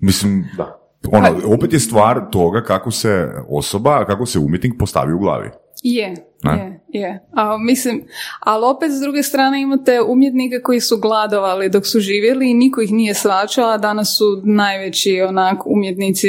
[0.00, 0.80] Mislim, da.
[1.12, 5.50] Ono, opet je stvar toga kako se osoba, kako se umjetnik postavi u glavi.
[5.82, 6.14] Je,
[6.44, 7.26] je, je.
[7.32, 8.04] A, mislim,
[8.40, 12.80] ali opet s druge strane imate umjetnike koji su gladovali dok su živjeli i niko
[12.80, 16.28] ih nije svačao, a danas su najveći onak umjetnici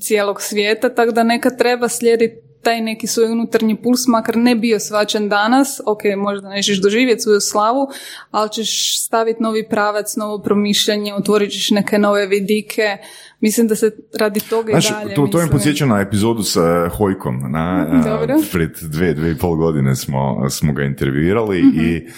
[0.00, 4.80] cijelog svijeta, tako da neka treba slijediti taj neki svoj unutarnji puls, makar ne bio
[4.80, 7.88] svačan danas, ok, možda nećeš doživjeti svoju slavu,
[8.30, 12.96] ali ćeš staviti novi pravac, novo promišljanje, otvorit ćeš neke nove vidike,
[13.42, 15.14] Mislim da se radi toga i dalje.
[15.14, 17.52] To, to je podsjeća na epizodu sa Hojkom.
[17.52, 18.34] Na, Dobro.
[18.52, 22.08] Pred dve, dve i pol godine smo, smo ga intervjuirali mm i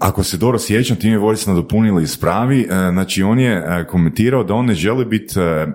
[0.00, 4.44] ako se dobro sjećam, ti mi je nadopunili ispravi, e, znači on je e, komentirao
[4.44, 5.66] da on ne želi biti, e,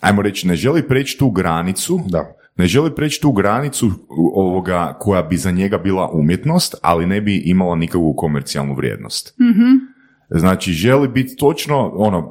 [0.00, 2.36] ajmo reći, ne želi preći tu granicu, da.
[2.56, 3.90] Ne želi preći tu granicu
[4.34, 9.38] ovoga koja bi za njega bila umjetnost, ali ne bi imala nikakvu komercijalnu vrijednost.
[9.38, 9.94] mm
[10.30, 12.30] Znači, želi biti točno, ono,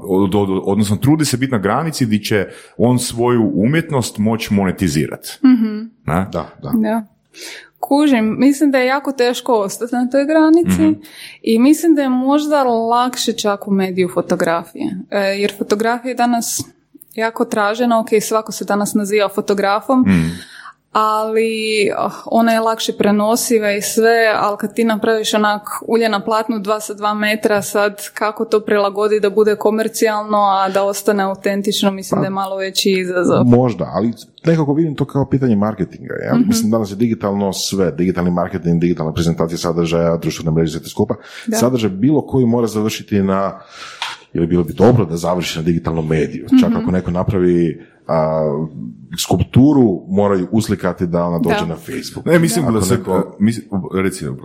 [0.65, 5.39] odnosno trudi se biti na granici gdje će on svoju umjetnost moći monetizirati.
[5.43, 6.71] mm Da, da.
[6.73, 7.05] da.
[7.79, 11.01] Kužim, mislim da je jako teško ostati na toj granici mhm.
[11.41, 14.97] i mislim da je možda lakše čak u mediju fotografije.
[15.09, 16.63] E, jer fotografija je danas
[17.13, 20.53] jako tražena, ok, svako se danas naziva fotografom, mhm
[20.93, 26.19] ali oh, ona je lakše prenosiva i sve, ali kad ti napraviš onak ulje na
[26.19, 31.23] platnu 2 sa 2 metra, sad kako to prilagodi da bude komercijalno, a da ostane
[31.23, 33.45] autentično, mislim da je malo veći izazov.
[33.45, 34.13] Možda, ali
[34.45, 36.13] nekako vidim to kao pitanje marketinga.
[36.25, 36.35] Ja?
[36.35, 41.15] mm Mislim, danas je digitalno sve, digitalni marketing, digitalna prezentacija sadržaja, društvene mreže, sve skupa.
[41.47, 41.57] Da.
[41.57, 43.59] Sadržaj bilo koji mora završiti na
[44.33, 46.45] ili bilo bi dobro da završi na digitalnom mediju.
[46.61, 46.79] Čak mhm.
[46.79, 48.43] ako neko napravi a,
[49.19, 52.25] skulpturu moraju uslikati da ona dođe na Facebook.
[52.25, 53.35] Ne, mislim da, se, neko...
[53.39, 53.65] mislim,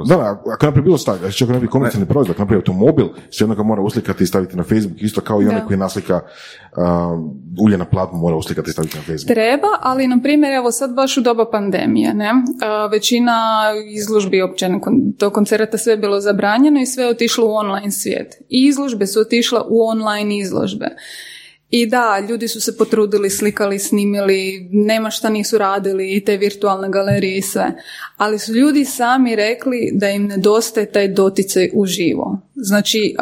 [0.09, 3.62] Da, ako napravi bilo stavlja, ako napravi komercijalni proizvod, ako napravi automobil, sve jedno ga
[3.62, 6.83] mora uslikati i staviti na Facebook, isto kao i onaj koji naslika uh,
[7.64, 9.35] ulje na platnu mora uslikati i staviti na Facebook.
[9.35, 12.33] Treba, ali na primjer, evo sad baš u doba pandemije, ne?
[12.90, 13.33] većina
[13.94, 14.68] izložbi opće
[15.18, 18.35] do koncerta sve je bilo zabranjeno i sve je otišlo u online svijet.
[18.49, 20.88] I izložbe su otišle u online izložbe.
[21.70, 26.88] I da, ljudi su se potrudili, slikali, snimili, nema šta nisu radili i te virtualne
[26.90, 27.72] galerije i sve.
[28.16, 32.40] Ali su ljudi sami rekli da im nedostaje taj doticaj uživo.
[32.54, 33.14] Znači,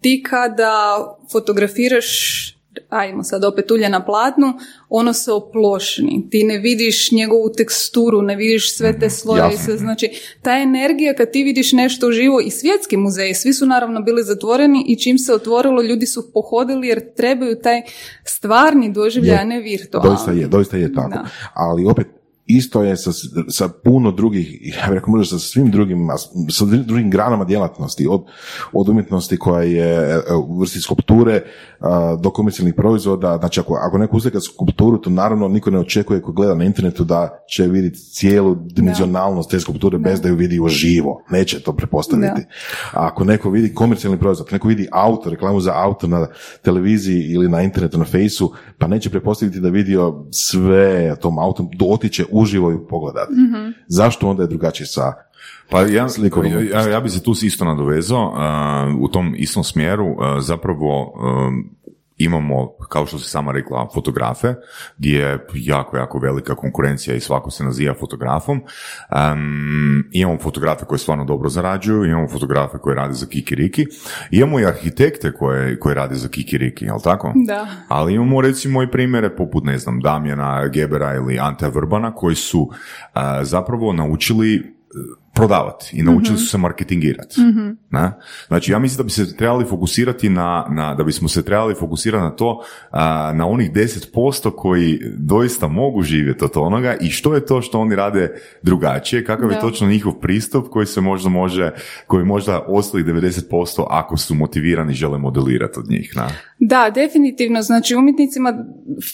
[0.00, 4.52] ti kada fotografiraš ajmo sad opet ulje na platnu,
[4.88, 6.28] ono se oplošni.
[6.30, 9.58] Ti ne vidiš njegovu teksturu, ne vidiš sve te sloje.
[9.58, 10.10] Sve, znači,
[10.42, 14.84] ta energija kad ti vidiš nešto uživo i svjetski muzeji, svi su naravno bili zatvoreni
[14.88, 17.82] i čim se otvorilo, ljudi su pohodili jer trebaju taj
[18.24, 20.08] stvarni doživljaj, a ne virtualni.
[20.10, 21.18] Doista je, doista je tako.
[21.54, 22.19] Ali opet
[22.56, 23.10] isto je sa,
[23.48, 26.08] sa puno drugih, ja bih rekao možda sa svim drugim,
[26.50, 28.24] sa drugim granama djelatnosti, od,
[28.72, 31.42] od umjetnosti koja je e, u vrsti skulpture
[32.20, 36.32] do komercijalnih proizvoda, znači ako, ako neko uslika skulpturu, to naravno niko ne očekuje ko
[36.32, 41.22] gleda na internetu da će vidjeti cijelu dimenzionalnost te skulpture bez da ju vidi uživo,
[41.30, 42.42] neće to prepostaviti.
[42.92, 46.26] A ako neko vidi komercijalni proizvod, ako neko vidi auto, reklamu za auto na
[46.62, 52.24] televiziji ili na internetu, na fejsu, pa neće prepostaviti da vidio sve tom autom, dotiče
[52.30, 53.32] u uživo ju pogledati.
[53.88, 55.12] Zašto onda je drugačije sa
[55.70, 60.06] Pa ja, Slikovnom ja, ja bi se tu isto nadovezao, uh, u tom istom smjeru
[60.06, 61.70] uh, zapravo um,
[62.20, 64.54] imamo, kao što si sama rekla, fotografe,
[64.98, 68.62] gdje je jako, jako velika konkurencija i svako se naziva fotografom.
[69.32, 73.86] Um, imamo fotografe koji stvarno dobro zarađuju, imamo fotografe koji rade za kikiriki,
[74.30, 77.32] imamo i arhitekte koje, koji rade za kikiriki, jel tako?
[77.46, 77.66] Da.
[77.88, 82.60] Ali imamo recimo i primjere poput, ne znam, Damjana Gebera ili Ante Vrbana koji su
[82.60, 82.70] uh,
[83.42, 87.40] zapravo naučili uh, prodavati i naučili su se marketingirati.
[87.90, 88.12] Ne?
[88.48, 92.22] Znači, ja mislim da bi se trebali fokusirati na, na da bismo se trebali fokusirati
[92.22, 97.46] na to, a, na onih 10% koji doista mogu živjeti od onoga i što je
[97.46, 99.60] to što oni rade drugačije, kakav je Da.
[99.60, 101.70] točno njihov pristup koji se možda može,
[102.06, 106.12] koji možda ostalih 90% ako su motivirani žele modelirati od njih.
[106.16, 106.22] Ne?
[106.58, 107.62] Da, definitivno.
[107.62, 108.54] Znači, umjetnicima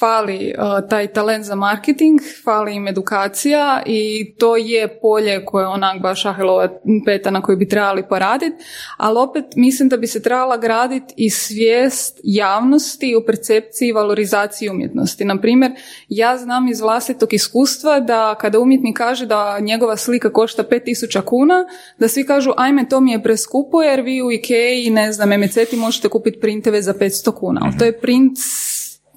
[0.01, 5.69] fali uh, taj talent za marketing, fali im edukacija i to je polje koje je
[5.69, 6.69] onak baš Ahilova
[7.05, 8.57] peta na kojoj bi trebali poraditi,
[8.97, 14.69] ali opet mislim da bi se trebala graditi i svijest javnosti o percepciji i valorizaciji
[14.69, 15.25] umjetnosti.
[15.25, 15.73] Na primjer,
[16.09, 21.65] ja znam iz vlastitog iskustva da kada umjetnik kaže da njegova slika košta 5000 kuna,
[21.99, 25.73] da svi kažu ajme to mi je preskupo jer vi u Ikei, ne znam, MCT
[25.77, 28.39] možete kupiti printeve za 500 kuna, ali to je print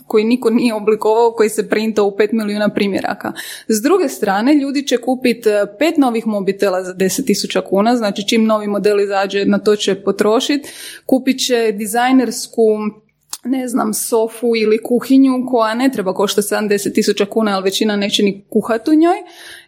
[0.10, 3.34] koji niko nije oblikovao, koji se printa u 5 milijuna primjeraka.
[3.68, 8.46] S druge strane, ljudi će kupiti e, pet novih mobitela za 10.000 kuna, znači čim
[8.46, 10.70] novi model izađe, na to će potrošiti.
[11.06, 12.64] Kupit će dizajnersku
[13.44, 18.46] ne znam, sofu ili kuhinju koja ne treba košta 70.000 kuna, ali većina neće ni
[18.50, 19.18] kuhati u njoj.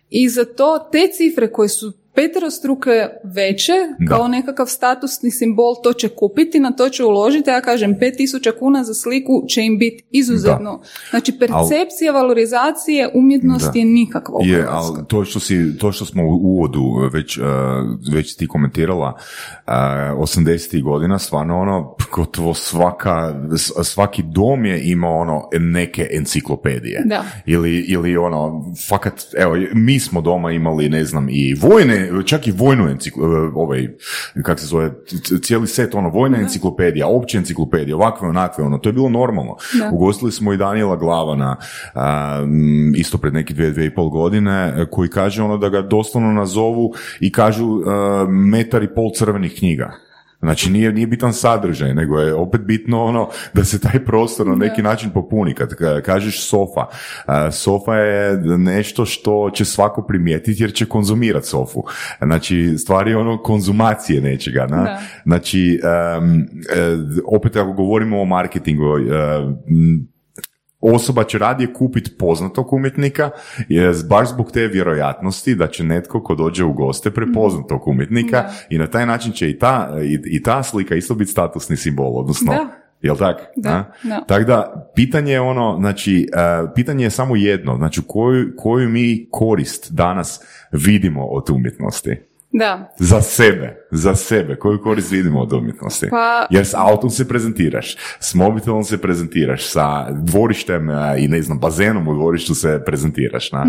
[0.10, 4.16] I za to te cifre koje su peterostruke veće, Da.
[4.16, 8.84] kao nekakav statusni simbol, to će kupiti, na to će uložiti, ja kažem, 5000 kuna
[8.84, 10.82] za sliku će im biti izuzetno.
[11.10, 13.80] Znači, percepcija valorizacije umjetnosti Da.
[13.80, 16.82] je nikakva u Je, ali to što, si, to što smo u uvodu
[17.14, 17.46] već, uh,
[18.14, 19.14] već ti komentirala,
[19.68, 20.84] uh, 80.
[20.84, 23.36] godina, stvarno ono, gotovo svaka,
[23.84, 27.04] svaki dom je imao ono neke enciklopedije.
[27.06, 27.24] Da.
[27.46, 32.52] Ili, ili ono, fakat, evo, mi smo doma imali, ne znam, i vojne, čak i
[32.52, 33.88] vojnu enciklo, ovaj,
[34.44, 34.92] kak se zove,
[35.44, 39.56] cijeli set, ono, vojna enciklopedija, opća enciklopedija, ovakve, onakve, ono, to je bilo normalno.
[39.80, 39.90] Da.
[39.94, 41.58] Ugostili smo i Daniela Glavana,
[41.94, 45.70] a, m, isto pred neki dvije, dvije i pol godine, e, koji kaže ono da
[45.70, 49.92] ga doslovno nazovu i kažu e, metar i pol crvenih knjiga.
[50.42, 54.56] Znači nije, nije bitan sadržaj, nego je opet bitno ono da se taj prostor na
[54.56, 55.54] neki način popuni.
[55.54, 56.86] Kad ka- kažeš sofa,
[57.52, 61.84] sofa je nešto što će svako primijetiti jer će konzumirati sofu.
[62.22, 64.68] Znači stvar je ono konzumacije nečega.
[64.70, 64.84] Na?
[64.84, 65.00] Da.
[65.26, 66.88] Znači, e,
[67.26, 70.08] opet ako govorimo o marketingu, em,
[70.82, 73.30] osoba će radije kupiti poznatog umjetnika,
[73.70, 78.42] je baš zbog te vjerojatnosti da će netko ko dođe u goste prepoznat tog umjetnika
[78.42, 78.54] Da.
[78.70, 82.20] i na taj način će i ta, i, i ta slika isto biti statusni simbol,
[82.20, 82.68] odnosno, Da.
[83.02, 83.38] jel tak?
[83.56, 84.24] Da, da.
[84.28, 89.28] Tako da, pitanje je ono, znači, e, pitanje je samo jedno, znači koju, koju mi
[89.32, 90.42] korist danas
[90.72, 92.31] vidimo od umjetnosti?
[92.54, 92.94] Da.
[92.98, 96.08] Za sebe, za sebe, koju korist vidimo od umjetnosti?
[96.10, 101.42] Pa- Jer s autom se prezentiraš, s mobitelom se prezentiraš, sa dvorištem a, i ne
[101.42, 103.52] znam, bazenom u dvorištu se prezentiraš.
[103.52, 103.66] Na?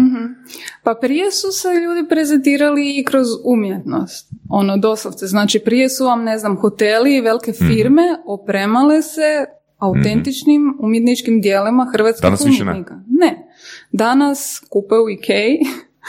[0.82, 4.32] Pa prije su se ljudi prezentirali i kroz umjetnost.
[4.50, 5.26] Ono, doslovce.
[5.26, 7.66] Znači, prije su vam, ne znam, hoteli i velike Mhm.
[7.66, 9.44] firme opremale se
[9.78, 12.70] autentičnim umjetničkim dijelima hrvatskih Danas više ne.
[12.70, 12.94] umjetnika.
[13.10, 13.46] Ne.
[13.92, 15.58] Danas kupe u Ikei.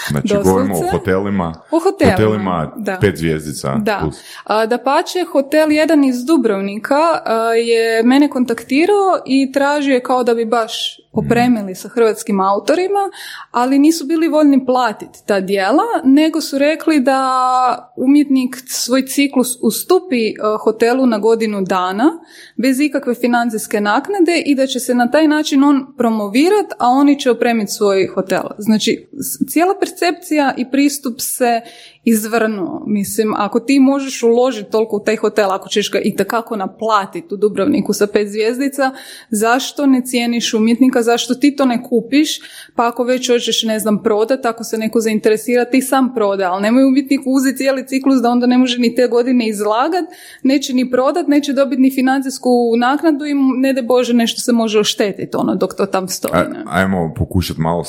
[0.10, 0.50] Znači, doslovce.
[0.50, 2.98] govorimo o hotelima, O hotelima, hotelima da.
[3.02, 3.76] pet zvijezdica.
[3.76, 4.00] Da.
[4.02, 4.20] plus.
[4.44, 10.24] A, da pače, hotel jedan iz Dubrovnika a, je mene kontaktirao i tražio je kao
[10.24, 13.10] da bi baš opremili sa hrvatskim autorima,
[13.52, 20.34] ali nisu bili voljni platiti ta dijela, nego su rekli da umjetnik svoj ciklus ustupi
[20.42, 22.12] a, hotelu na godinu dana
[22.56, 27.20] bez ikakve financijske naknade i da će se na taj način on promovirat, a oni
[27.20, 28.44] će opremiti svoj hotel.
[28.58, 29.08] Znači,
[29.48, 31.62] cijela percepcija i pristup se
[32.06, 32.84] izvrnuo.
[32.88, 37.34] Mislim, ako ti možeš uložiti toliko u taj hotel, ako ćeš ga i takako naplatiti
[37.34, 38.92] u Dubrovniku sa pet zvijezdica,
[39.30, 42.40] zašto ne cijeniš umjetnika, zašto ti to ne kupiš,
[42.76, 46.62] pa ako već hoćeš, ne znam, prodat, ako se neko zainteresira, ti sam proda, ali
[46.62, 50.06] nemoj umjetnik uzeti cijeli ciklus da onda ne može ni te godine izlagat,
[50.44, 54.80] neće ni prodat, neće dobiti ni financijsku naknadu i ne de Bože nešto se može
[54.80, 56.34] oštetiti, ono, dok to tam stoji.
[56.34, 56.64] A-.
[56.66, 57.86] Ajmo pokušati malo uh,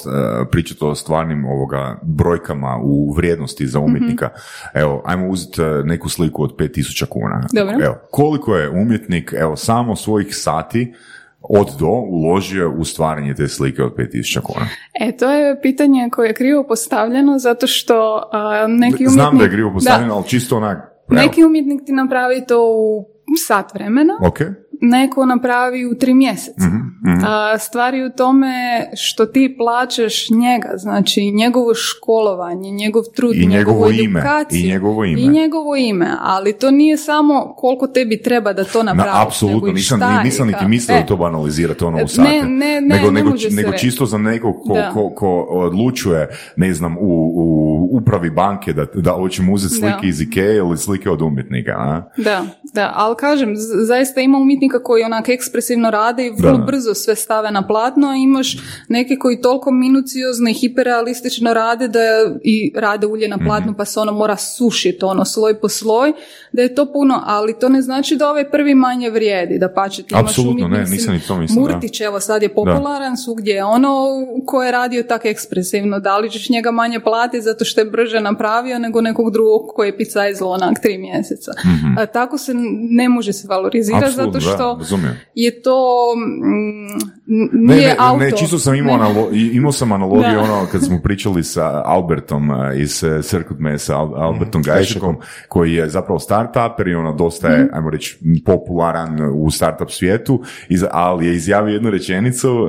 [0.51, 4.04] pričati o stvarnim ovoga brojkama u vrijednosti za umjetnika.
[4.75, 7.47] Evo, ajmo uzeti uh, neku sliku od 5000 kuna.
[7.53, 7.75] Dobro.
[7.85, 10.95] Evo, koliko je umjetnik, evo, samo svojih sati
[11.41, 14.67] od do uložio u stvaranje te slike od 5000 kuna?
[15.01, 19.09] E, to je pitanje koje je krivo postavljeno zato što a, neki umjetnik...
[19.09, 20.79] Znam da je krivo postavljeno, ali čisto onak...
[21.11, 21.21] evo.
[21.23, 24.41] Neki umjetnik ti napravi to u sat vremena, Ok.
[24.85, 26.67] Neko napravi u tri mjeseca.
[26.67, 28.55] Mhm, A stvari u tome
[28.97, 34.61] što ti plaćaš njega, znači njegovo školovanje, njegov trud, I njegovo ime, edukaciju.
[34.61, 35.21] i njegovo ime.
[35.21, 39.27] I njegovo ime, ali to nije samo koliko tebi treba da to Na, napraviš.
[39.27, 42.29] apsolutno, nego i nisam, i nisam niti mislio E, to banalizirati ono Ne, u sate.
[42.31, 46.29] ne, ne, nego, ne nego, može se nego čisto za nekog ko, ko, ko odlučuje,
[46.57, 47.55] ne znam, u, u
[47.93, 50.09] upravi banke da, da hoćemo uzeti slike Da.
[50.09, 51.73] iz Ikea ili slike od umjetnika.
[51.73, 52.03] A?
[52.17, 52.45] Da,
[52.75, 53.53] da, ali kažem,
[53.87, 56.65] zaista ima umjetnika koji onak ekspresivno rade i vrlo Da.
[56.65, 58.57] brzo sve stave na platno, a imaš
[58.89, 61.99] neke koji toliko minuciozno i hiperrealistično rade da
[62.43, 63.77] i rade ulje na platnu Mhm.
[63.77, 66.13] pa se ono mora sušiti ono sloj po sloj,
[66.53, 70.03] da je to puno, ali to ne znači da ovaj prvi manje vrijedi, da pače
[70.03, 71.73] ti imaš Apsolutno, ne, nisam ni to mislio, da.
[71.73, 74.07] Murtić, evo sad je popularan svugdje, je ono
[74.47, 78.21] ko je radio tako ekspresivno, da li ćeš njega manje platiti zato što je brže
[78.21, 81.53] napravio nego nekog drugog koji je pica izlo onak tri mjeseca.
[81.99, 82.53] A, tako se
[82.91, 85.17] ne može se valorizirati zato da, što razumijem.
[85.35, 85.79] je to
[86.17, 86.85] mm,
[87.31, 88.19] n- Ne, nije ne, auto.
[88.19, 90.41] ne, čisto sam imao, analo- imao sam analogiju Da.
[90.43, 92.43] ono kad smo pričali sa Albertom
[92.77, 94.67] iz uh, Circuit Mesa, Al- Albertom Mhm.
[94.67, 95.17] Gajšekom,
[95.49, 100.43] koji je zapravo startuper i ono dosta je, ajmo reći, popularan u startup svijetu,
[100.91, 102.69] ali je izjavio jednu rečenicu, uh,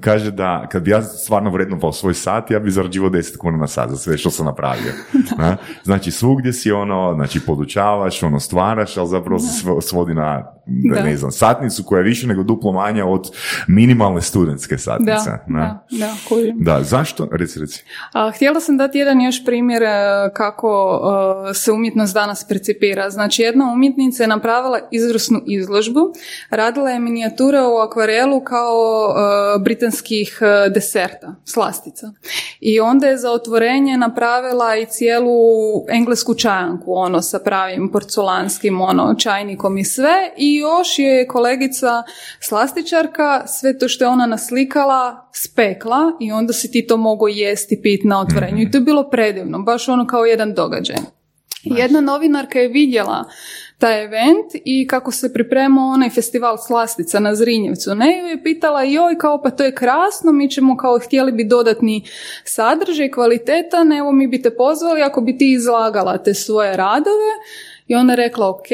[0.00, 3.66] kaže da kad bi ja stvarno vrednovao svoj sat, ja bi zarađivao 10 kuna na
[3.66, 4.92] sat za sve što sam napravio.
[5.38, 5.56] Na?
[5.84, 10.52] Znači svugdje si ono, znači podučavaš, ono stvaraš, ali zapravo se svo- svodi na,
[10.94, 11.02] Da.
[11.02, 13.30] ne znam, satnicu koja je više nego duplo manja od
[13.68, 15.30] minimalne studentske satnice.
[15.30, 16.14] Da, da, da.
[16.54, 17.28] Da, zašto?
[17.32, 17.84] Reci, reci.
[18.12, 19.88] A, htjela sam dati jedan još primjer e,
[20.34, 21.00] kako
[21.50, 23.10] e, se umjetnost danas percipira.
[23.10, 26.00] Znači, jedna umjetnica je napravila izvrsnu izložbu,
[26.50, 30.38] radila je minijature u akvarelu kao e, britanskih
[30.74, 32.12] deserta, slastica.
[32.60, 35.38] I onda je za otvorenje napravila i cijelu
[35.88, 40.32] englesku čajanku, ono, sa pravim porculanskim, ono, čajnikom i sve.
[40.36, 42.02] I još je kolegica
[42.40, 47.80] slastičarka, sve to što je ona naslikala, spekla i onda si ti to mogao jesti,
[47.82, 48.62] pit na otvorenju.
[48.62, 50.96] I to je bilo predivno, baš ono kao jedan događaj.
[51.64, 53.24] Jedna novinarka je vidjela
[53.78, 57.94] taj event i kako se pripremao onaj festival slastica na Zrinjevcu.
[57.94, 61.44] Ne, ju je pitala, joj, kao pa to je krasno, mi ćemo kao htjeli bi
[61.44, 62.04] dodatni
[62.44, 67.32] sadržaj, kvalitetan, evo mi bi te pozvali ako bi ti izlagala te svoje radove.
[67.88, 68.68] I ona je rekla ok,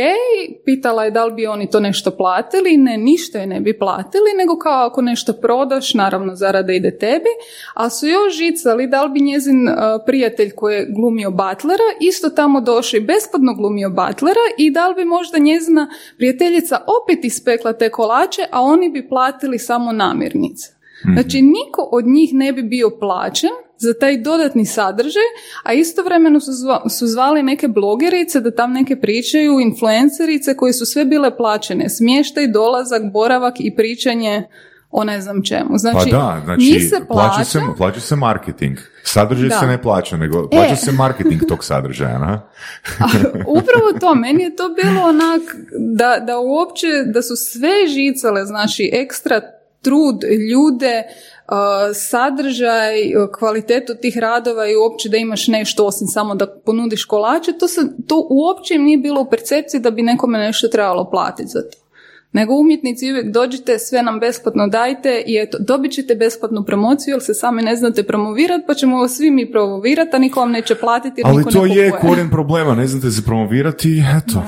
[0.64, 4.31] pitala je da li bi oni to nešto platili, ne, ništa je ne bi platili,
[4.38, 7.31] nego kao ako nešto prodaš, naravno zarada ide tebi,
[7.74, 9.74] a su još žicali da li bi njezin uh,
[10.07, 14.94] prijatelj koji je glumio Butlera isto tamo došao i besplatno glumio Butlera i da li
[14.94, 20.74] bi možda njezina prijateljica opet ispekla te kolače, a oni bi platili samo namirnice.
[21.12, 23.50] Znači, niko od njih ne bi bio plaćen
[23.85, 25.23] za taj dodatni sadržaj,
[25.62, 30.87] a istovremeno su, zva- su zvali neke blogerice da tam neke pričaju, influencerice koje su
[30.87, 31.88] sve bile plaćene.
[31.88, 34.49] Smještaj, dolazak, boravak i pričanje
[34.97, 35.79] o ne znam čemu.
[35.79, 38.79] Znači, Pa da, znači, njih se plaća plaća, se, plaća se marketing.
[39.05, 39.59] Sadržaj Da.
[39.59, 40.77] se ne plaća, nego plaća E.
[40.77, 42.33] se marketing tog sadržaja, na?
[43.01, 43.07] A
[43.47, 45.42] upravo to, meni je to bilo onak
[45.97, 49.40] da, da uopće, da su sve žicale, znači ekstra
[49.83, 51.34] trud, ljude, uh,
[51.94, 52.94] sadržaj,
[53.38, 57.80] kvalitetu tih radova i uopće da imaš nešto osim samo da ponudiš kolače, to, se,
[58.07, 61.84] to uopće nije bilo u percepciji da bi nekome nešto trebalo platiti za to.
[62.35, 67.23] Nego umjetnici uvijek dođite, sve nam besplatno dajte i eto, dobit ćete besplatnu promociju jer
[67.23, 70.75] se sami ne znate promovirati, pa ćemo vas svi mi promovirati, a niko vam neće
[70.75, 74.42] platiti jer Ali niko to ne je korijen problema, ne znate se promovirati, eto.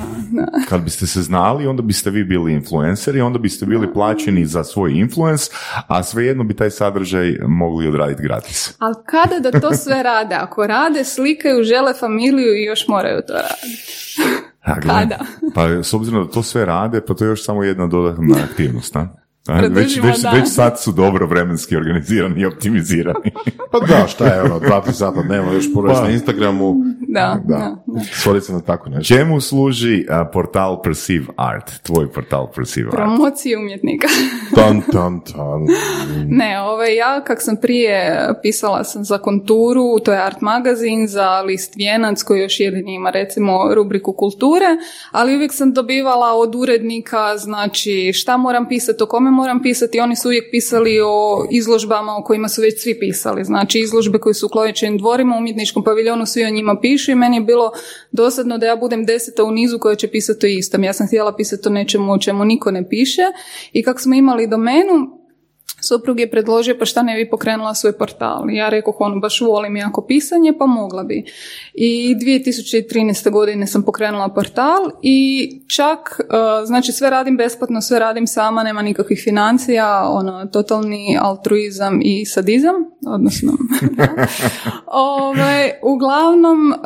[0.68, 4.92] Kad biste se znali, onda biste vi bili influenceri, onda biste bili plaćeni za svoj
[4.92, 5.50] influence,
[5.86, 8.74] a svejedno bi taj sadržaj mogli odraditi gratis.
[8.78, 10.34] Ali kada da to sve rade?
[10.34, 14.45] Ako rade, slikaju, žele familiju i još moraju to raditi.
[14.66, 15.18] A, gledaj, Kada?
[15.54, 18.96] Pa s obzirom da to sve rade, pa to je još samo jedna dodatna aktivnost,
[18.96, 19.25] a?
[19.48, 23.30] A, Već, već, već sad su dobro vremenski organizirani i optimizirani.
[23.72, 26.04] Pa da, šta je ono, dva, tri sata dnevno još poroći Pa.
[26.04, 26.74] na Instagramu.
[27.08, 28.00] Da, da, da.
[28.12, 29.14] Svodi se na tako nešto.
[29.14, 32.96] Čemu služi a, portal Perceive Art, tvoj portal Perceive Art?
[32.96, 34.08] Promocije umjetnika.
[34.56, 35.66] Tan, tan, tan.
[36.26, 41.40] Ne, ovaj, ja kak sam prije pisala sam za konturu, to je art magazin, za
[41.40, 44.66] list Vijenac koji još jedini ima recimo rubriku kulture,
[45.10, 50.16] ali uvijek sam dobivala od urednika, znači šta moram pisati, o kome moram pisati, oni
[50.16, 54.46] su uvijek pisali o izložbama o kojima su već svi pisali, znači izložbe koje su
[54.46, 57.72] u Klovićevim dvorima, u umjetničkom paviljonu, svi o njima pišu i meni je bilo
[58.12, 60.84] dosadno da ja budem deseta u nizu koja će pisati o istom.
[60.84, 63.22] Ja sam htjela pisati o nečemu o čemu niko ne piše
[63.72, 65.25] i kako smo imali domenu,
[65.80, 68.50] Suprug je predložio pa šta ne bi pokrenula svoj portal.
[68.50, 71.24] Ja rekao ono baš volim jako pisanje pa mogla bi.
[71.74, 73.30] I 2013.
[73.30, 78.82] godine sam pokrenula portal i čak, uh, znači sve radim besplatno, sve radim sama, nema
[78.82, 82.74] nikakvih financija, ono, totalni altruizam i sadizam,
[83.06, 83.52] odnosno
[84.86, 86.76] Ove, ovaj, uglavnom uh,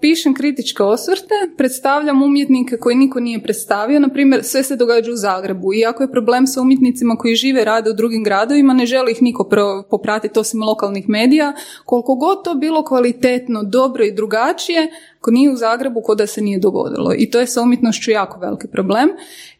[0.00, 5.16] pišem kritičke osvrte, predstavljam umjetnike koji niko nije predstavio, na primjer sve se događa u
[5.16, 9.12] Zagrebu i ako je problem sa umjetnicima koji žive, rade u drugim gradovima, ne želi
[9.12, 9.48] ih niko
[9.90, 11.52] popratiti osim lokalnih medija,
[11.84, 16.40] koliko god to bilo kvalitetno, dobro i drugačije, ako nije u Zagrebu, kod da se
[16.42, 17.14] nije dogodilo.
[17.18, 19.08] I to je sa umjetnošću jako veliki problem.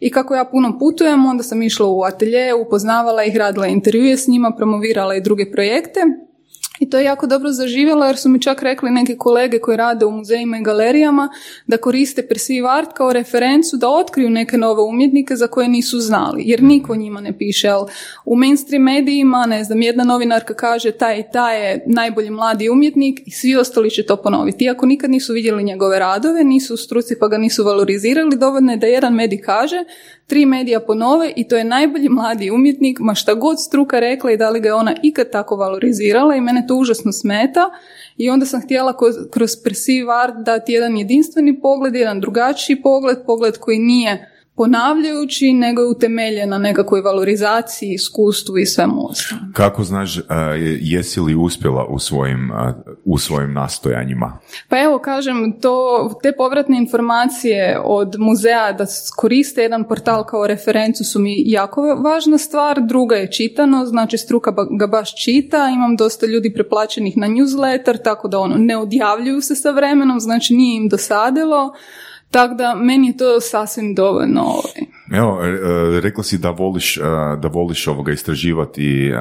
[0.00, 4.28] I kako ja puno putujem, onda sam išla u atelje, upoznavala ih, radila intervjue s
[4.28, 6.00] njima, promovirala i druge projekte
[6.80, 10.04] i to je jako dobro zaživjelo jer su mi čak rekli neke kolege koji rade
[10.04, 11.28] u muzejima i galerijama
[11.66, 16.42] da koriste perceive art kao referencu da otkriju neke nove umjetnike za koje nisu znali
[16.46, 17.68] jer niko njima ne piše.
[17.68, 17.90] Ali
[18.24, 23.20] u mainstream medijima, ne znam, jedna novinarka kaže taj i taj je najbolji mladi umjetnik
[23.26, 24.64] i svi ostali će to ponoviti.
[24.64, 28.78] Iako nikad nisu vidjeli njegove radove, nisu u struci pa ga nisu valorizirali, dovoljno je
[28.78, 29.84] da jedan medij kaže
[30.26, 34.36] tri medija ponove i to je najbolji mladi umjetnik, ma šta god struka rekla i
[34.36, 37.70] da li ga je ona ikad tako valorizirala i mene to užasno smeta.
[38.16, 38.94] I onda sam htjela
[39.30, 45.82] kroz perceive art dati jedan jedinstveni pogled, jedan drugačiji pogled, pogled koji nije ponavljajući, nego
[45.82, 49.52] je utemeljen na nekakvoj valorizaciji, iskustvu i svemu ostalom.
[49.52, 50.20] Kako znaš,
[50.80, 52.50] jesi li uspjela u svojim,
[53.04, 54.38] u svojim nastojanjima?
[54.68, 58.86] Pa evo, kažem, to, te povratne informacije od muzeja da
[59.16, 62.80] koriste jedan portal kao referencu su mi jako važna stvar.
[62.86, 68.28] Druga je čitano, znači struka ga baš čita, imam dosta ljudi preplaćenih na newsletter, tako
[68.28, 71.74] da ono, ne odjavljuju se sa vremenom, znači nije im dosadilo.
[72.34, 74.40] Tako da meni je to sasvim dovoljno.
[74.42, 74.94] Ovaj.
[75.12, 77.00] Evo, e, rekla si da voliš, e,
[77.42, 79.12] da voliš ovoga istraživati, e,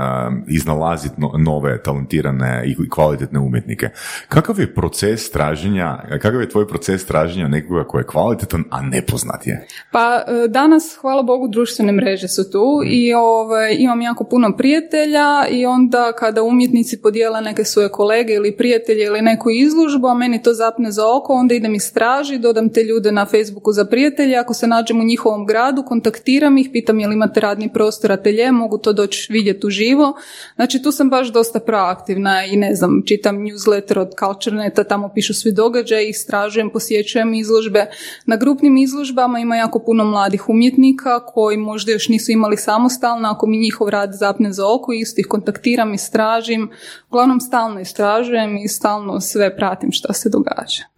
[0.47, 3.89] iznalaziti nove, talentirane i kvalitetne umjetnike.
[4.27, 9.47] Kakav je proces traženja, kakav je tvoj proces traženja nekoga koji je kvalitetan, a nepoznat
[9.47, 9.67] je?
[9.91, 15.65] Pa danas, hvala Bogu, društvene mreže su tu i ovaj, imam jako puno prijatelja i
[15.65, 20.53] onda kada umjetnici podijela neke svoje kolege ili prijatelje ili neku izlužbu, a meni to
[20.53, 24.67] zapne za oko, onda idem istraži, dodam te ljude na Facebooku za prijatelje, ako se
[24.67, 28.93] nađem u njihovom gradu, kontaktiram ih, pitam je li imate radni prostor atelje, mogu to
[28.93, 30.13] doći vidjeti uživo.
[30.55, 35.33] Znači tu sam baš dosta proaktivna i ne znam, čitam newsletter od Cultureneta, tamo pišu
[35.33, 37.85] svi događaji, istražujem, posjećujem izložbe.
[38.25, 43.47] Na grupnim izložbama ima jako puno mladih umjetnika koji možda još nisu imali samostalno, ako
[43.47, 46.71] mi njihov rad zapne za oko, isto ih kontaktiram, istražim.
[47.09, 50.92] Uglavnom stalno istražujem i stalno sve pratim što se događa.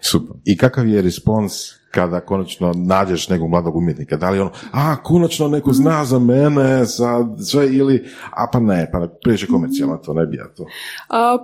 [0.00, 0.34] Super.
[0.44, 4.16] I kakav je respons kada konačno nađeš nekog mladog umjetnika?
[4.16, 8.90] Da li ono, a, konačno neko zna za mene, za sve ili, a pa ne,
[8.92, 10.66] pa priježe komercijalno to, ne bi ja to.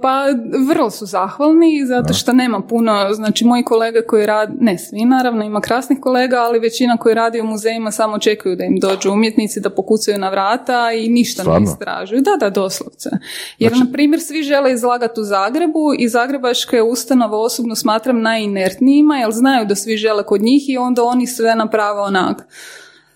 [0.02, 0.24] pa
[0.68, 5.44] vrlo su zahvalni, zato što nema puno, znači moji kolege koji rade, ne svi naravno,
[5.44, 9.60] ima krasnih kolega, ali većina koji radi u muzejima samo čekaju da im dođu umjetnici,
[9.60, 12.20] da pokucaju na vrata i ništa ne istražuju.
[12.20, 13.10] Da, da, doslovce.
[13.58, 13.84] Jer, znači...
[13.84, 19.66] na primjer, svi žele izlagati u Zagrebu i Zagrebačke ustanove osobno smatram najinertnijima, jer znaju
[19.66, 22.42] da svi žele kod njih i onda oni sve naprave onak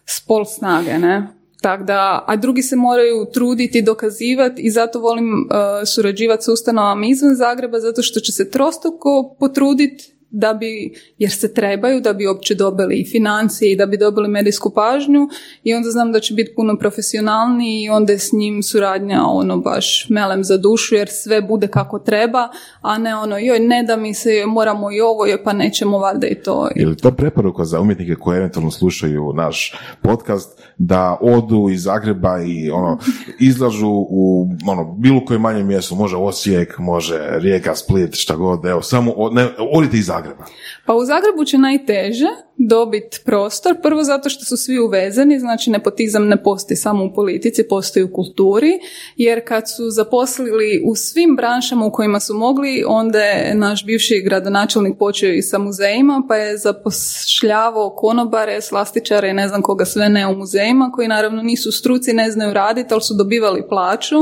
[0.06, 1.28] s pol snage, ne?
[1.62, 7.06] Tak da, a drugi se moraju truditi, dokazivati i zato volim uh, surađivati s ustanovama
[7.06, 12.26] izvan Zagreba zato što će se trostoko potruditi da bi, jer se trebaju, da bi
[12.26, 15.28] uopće dobili i financije i da bi dobili medijsku pažnju
[15.64, 19.56] i onda znam da će biti puno profesionalniji i onda je s njim suradnja ono
[19.56, 22.48] baš melem za dušu jer sve bude kako treba,
[22.80, 26.26] a ne ono joj ne da mi se moramo i ovo joj pa nećemo valjda
[26.26, 26.68] i to.
[26.76, 32.42] Je li to preporuka za umjetnike koji eventualno slušaju naš podcast da odu iz Zagreba
[32.42, 32.98] i ono
[33.50, 38.82] izlažu u ono bilo koje manje mjesto, može Osijek, može Rijeka, Split, šta god, evo
[38.82, 40.44] samo ne, odite iz Zagreba Zagreba?
[40.86, 46.28] Pa u Zagrebu će najteže dobiti prostor, prvo zato što su svi uvezeni, znači nepotizam
[46.28, 48.78] ne postoji samo u politici, postoji u kulturi,
[49.16, 54.22] jer kad su zaposlili u svim branšama u kojima su mogli, onda je naš bivši
[54.24, 60.08] gradonačelnik počeo i sa muzejima, pa je zapošljavao konobare, slastičare i ne znam koga sve
[60.08, 64.16] ne u muzejima, koji naravno nisu struci, ne znaju raditi, ali su dobivali plaću,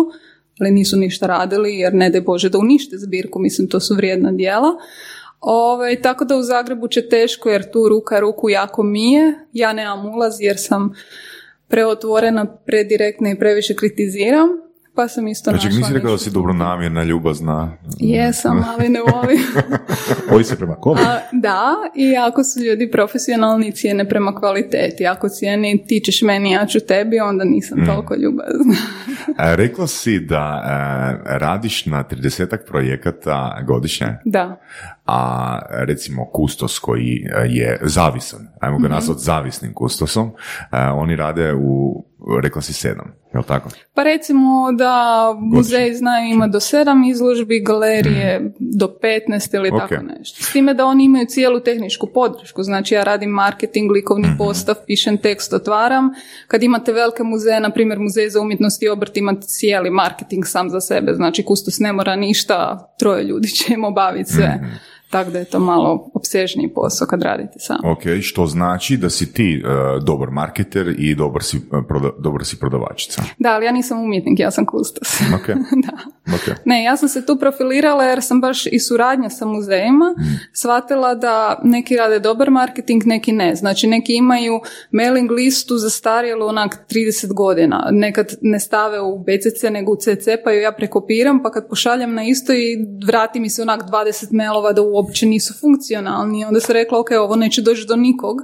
[0.61, 4.33] ali nisu ništa radili, jer ne daj Bože da unište zbirku, mislim to su vrijedna
[4.33, 4.69] dijela.
[5.41, 9.35] Ove, ovaj, tako da u Zagrebu će teško jer tu ruka ruku jako mije.
[9.53, 10.93] Ja nemam ulaz jer sam
[11.69, 14.49] preotvorena, predirektna i previše kritiziram.
[14.95, 17.77] pa sam isto Znači, našla nisi rekao da si dobronamjerna, ljubazna.
[17.99, 19.39] Jesam, ali ne volim.
[20.33, 21.01] Ovi se prema kome?
[21.01, 25.07] A, da, i ako su ljudi profesionalni, cijene prema kvaliteti.
[25.07, 27.49] Ako cijeni ti ćeš meni, ja ću tebi, onda Mm.
[27.51, 28.75] nisam toliko ljubazna.
[29.53, 34.61] E, Rekla si da e, radiš na 30 projekata godišnje, da.
[35.09, 38.93] A recimo kustos koji e, je zavisan, ajmo ga Mhm.
[38.95, 40.31] nazvati zavisnim kustosom,
[40.73, 42.05] e, oni rade u,
[42.43, 43.69] rekla si sedam, je li tako?
[43.95, 44.95] Pa recimo da
[45.53, 48.87] muzeji znaju ima do sedam izložbi, galerije do
[49.29, 50.01] 15 ili tako Ok.
[50.19, 50.43] nešto.
[50.43, 55.17] S time da oni imaju cijelu tehničku podršku, znači ja radim marketing, likovni postav, pišem
[55.19, 56.11] tekst, otvaram.
[56.49, 60.71] Kad imate velike muzeje, na primjer muzej za umjetnost i obrt, imate cijeli marketing sam
[60.71, 64.61] za sebe, znači kustos ne mora ništa, troje ljudi će im obaviti sve.
[65.11, 67.77] Tako da je to malo opsežniji posao kad radite sam.
[67.85, 69.69] Ok, što znači da si ti e,
[70.07, 73.23] dobar marketer i dobar si, e, proda, dobar si prodavačica.
[73.39, 75.21] Da, ali ja nisam umjetnik, ja sam kustos.
[75.39, 75.47] Ok,
[75.87, 75.93] da.
[76.35, 76.59] ok.
[76.65, 80.15] Ne, ja sam se tu profilirala jer sam baš i suradnja sa muzejima
[80.53, 83.55] shvatila da neki rade dobar marketing, neki ne.
[83.55, 87.89] Znači neki imaju mailing listu za starjelu onak 30 godina.
[87.91, 92.15] Nekad ne stave u BCC nego u CC pa ju ja prekopiram pa kad pošaljem
[92.15, 96.45] na isto i vrati mi se onak 20 mailova da uopće nisu funkcionalni.
[96.45, 98.37] Onda sam rekla ok, ovo neće doći do nikog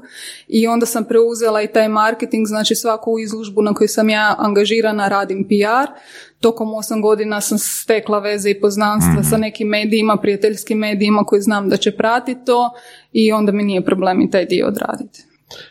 [0.49, 5.09] i onda sam preuzela i taj marketing, znači svaku izložbu na kojoj sam ja angažirana
[5.09, 5.93] radim PR
[6.41, 11.69] tokom osam godina sam stekla veze i poznanstva sa nekim medijima, prijateljskim medijima koji znam
[11.69, 12.71] da će pratiti to
[13.13, 15.25] i onda mi nije problem i taj dio odraditi.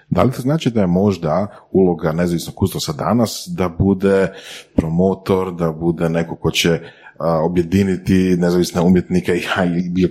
[0.10, 4.34] Da li to znači da je možda uloga nezavisnog kustosa danas da bude
[4.76, 6.80] promotor, da bude neko ko će
[7.20, 9.44] objediniti nezavisne umjetnike i,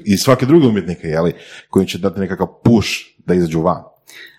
[0.05, 1.33] i svake druge umjetnike, jeli,
[1.71, 2.89] koji će dati nekakav push
[3.27, 3.83] da izađu van?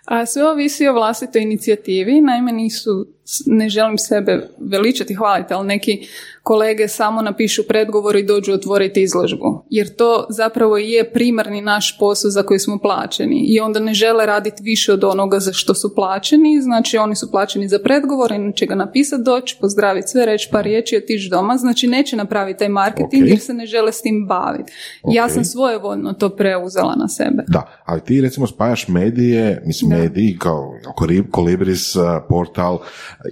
[0.06, 3.08] A sve ovisi o vlastitoj inicijativi, naime nisu,
[3.46, 6.08] ne želim sebe veličati, hvaliti, ali neki
[6.44, 9.66] kolege samo napišu predgovor i dođu otvoriti izložbu.
[9.70, 14.26] Jer to zapravo je primarni naš posao za koji smo plaćeni i onda ne žele
[14.26, 18.66] raditi više od onoga za što su plaćeni, znači oni su plaćeni za predgovor, inače
[18.66, 23.24] ga napisati, doći, pozdraviti sve, reći par riječi, otići doma, znači neće napraviti taj marketing
[23.24, 23.30] Ok.
[23.30, 24.72] jer se ne žele s tim baviti.
[25.12, 25.32] Ja Ok.
[25.32, 27.44] sam svojevoljno to preuzela na sebe.
[27.48, 29.98] Da, ali ti recimo spajaš medije, mislim Da.
[29.98, 32.80] mediji kao Koli- Kolibris, a, portal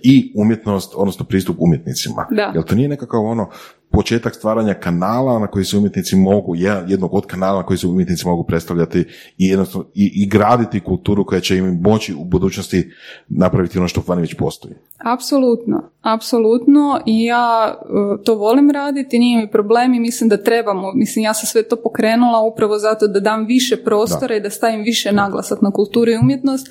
[0.03, 2.27] i umjetnost, odnosno pristup umjetnicima.
[2.31, 2.51] Da.
[2.53, 3.49] Jel to nije nekakav ono
[3.91, 6.55] početak stvaranja kanala na koji se umjetnici mogu,
[6.87, 8.99] jednog od kanala na koji se umjetnici mogu predstavljati
[9.37, 12.91] i jednostavno i, i graditi kulturu koja će im moći u budućnosti
[13.27, 14.73] napraviti ono što vani već postoji.
[14.97, 20.91] Apsolutno, apsolutno i ja e, to volim raditi, nije mi problem i mislim da trebamo,
[20.93, 24.81] mislim ja sam sve to pokrenula upravo zato da dam više prostora i da stavim
[24.81, 26.67] više naglasak na kulturu i umjetnost,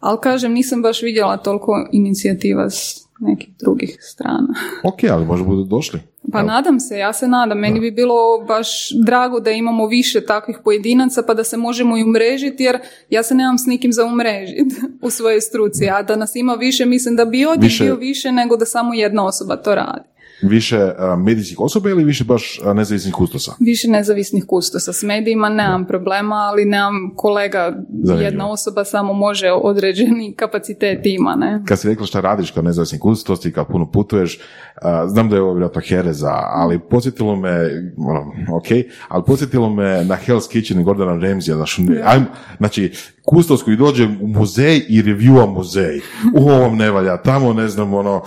[0.00, 4.54] ali kažem nisam baš vidjela toliko inicijativa s nekih drugih strana.
[4.82, 6.00] Ok, ali možda budu došli.
[6.32, 6.46] Pa Evo.
[6.46, 7.58] nadam se, ja se nadam.
[7.58, 8.68] Meni bi bilo baš
[9.06, 12.78] drago da imamo više takvih pojedinaca pa da se možemo i umrežiti jer
[13.10, 16.86] ja se nemam s nikim za umrežiti u svojoj struci, a da nas ima više
[16.86, 20.08] mislim da bi odjek Više- bio više nego da samo jedna osoba to radi.
[20.42, 23.52] Više a, medijskih osoba ili više baš a, nezavisnih kustosa?
[23.60, 27.72] Više nezavisnih kustosa s medijima nemam problema, ali nemam kolega,
[28.02, 28.20] Zanimljivo.
[28.20, 31.62] jedna osoba samo može određeni kapacitet ima, ne?
[31.68, 34.38] kad si rekla šta radiš kao nezavisni kustos i kad puno putuješ,
[34.82, 37.50] a, znam da je ovo vjerojatno hereza, ali podsjetilo me,
[37.98, 38.20] ono,
[38.56, 38.66] ok,
[39.08, 42.26] ali podsjetilo me na Hell's Kitchen i Gordona Ramsaya, znaš, ne- ajmo,
[42.58, 42.92] znači,
[43.24, 46.00] kustos koji dođe u muzej i reviewa muzej,
[46.34, 48.22] u ovom ne valja, tamo ne znam, ono,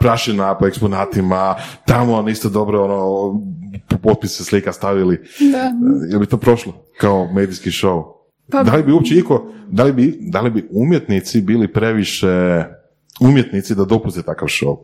[0.00, 1.55] prašina po eksponatima,
[1.86, 3.40] tamo ono, isto dobro, ono,
[4.02, 5.20] potpise slika stavili,
[5.52, 5.72] Da.
[6.12, 8.04] je bi to prošlo kao medijski show?
[8.50, 12.64] Pa- da li bi uopće iko, da li bi, da li bi umjetnici bili previše
[13.20, 14.76] umjetnici da dopuste takav show?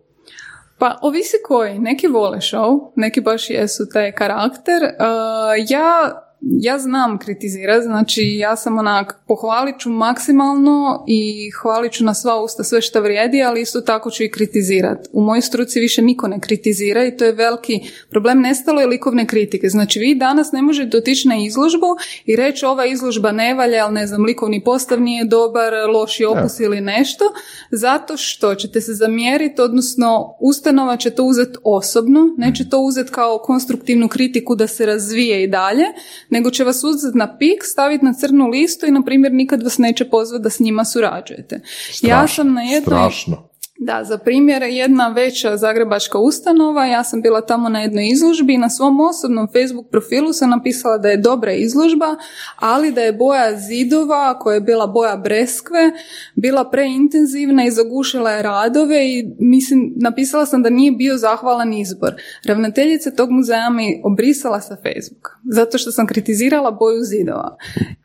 [0.78, 4.82] Pa ovisi koji, neki vole show, neki baš jesu taj karakter.
[4.82, 6.12] Uh, ja,
[6.42, 12.42] ja znam kritizirati, znači ja sam onak, pohvalit ću maksimalno i hvalit ću na sva
[12.42, 15.08] usta sve što vrijedi, ali isto tako ću i kritizirati.
[15.12, 17.80] U mojoj struci više niko ne kritizira i to je veliki
[18.10, 18.40] problem.
[18.40, 19.68] Nestalo je likovne kritike.
[19.68, 21.86] Znači vi danas ne možete otići na izložbu
[22.26, 26.60] i reći ova izložba ne valja, ali ne znam, likovni postav nije dobar, loši opus
[26.60, 27.24] ili nešto,
[27.70, 33.38] zato što ćete se zamjeriti, odnosno ustanova će to uzeti osobno, neće to uzeti kao
[33.38, 35.84] konstruktivnu kritiku da se razvije i dalje,
[36.32, 39.78] nego će vas uzeti na pik, staviti na crnu listu i, na primjer, nikad vas
[39.78, 41.60] neće pozvati da s njima surađujete.
[42.02, 42.80] ja sam na jednoj...
[42.80, 43.51] Strašno.
[43.84, 48.58] Da, za primjer jedna veća zagrebačka ustanova, ja sam bila tamo na jednoj izložbi i
[48.58, 52.16] na svom osobnom Facebook profilu sam napisala da je dobra izložba,
[52.56, 55.92] ali da je boja zidova koja je bila boja breskve
[56.34, 62.14] bila preintenzivna i zagušila je radove i mislim napisala sam da nije bio zahvalan izbor.
[62.44, 67.56] Ravnateljica tog muzeja mi obrisala sa Facebook zato što sam kritizirala boju zidova.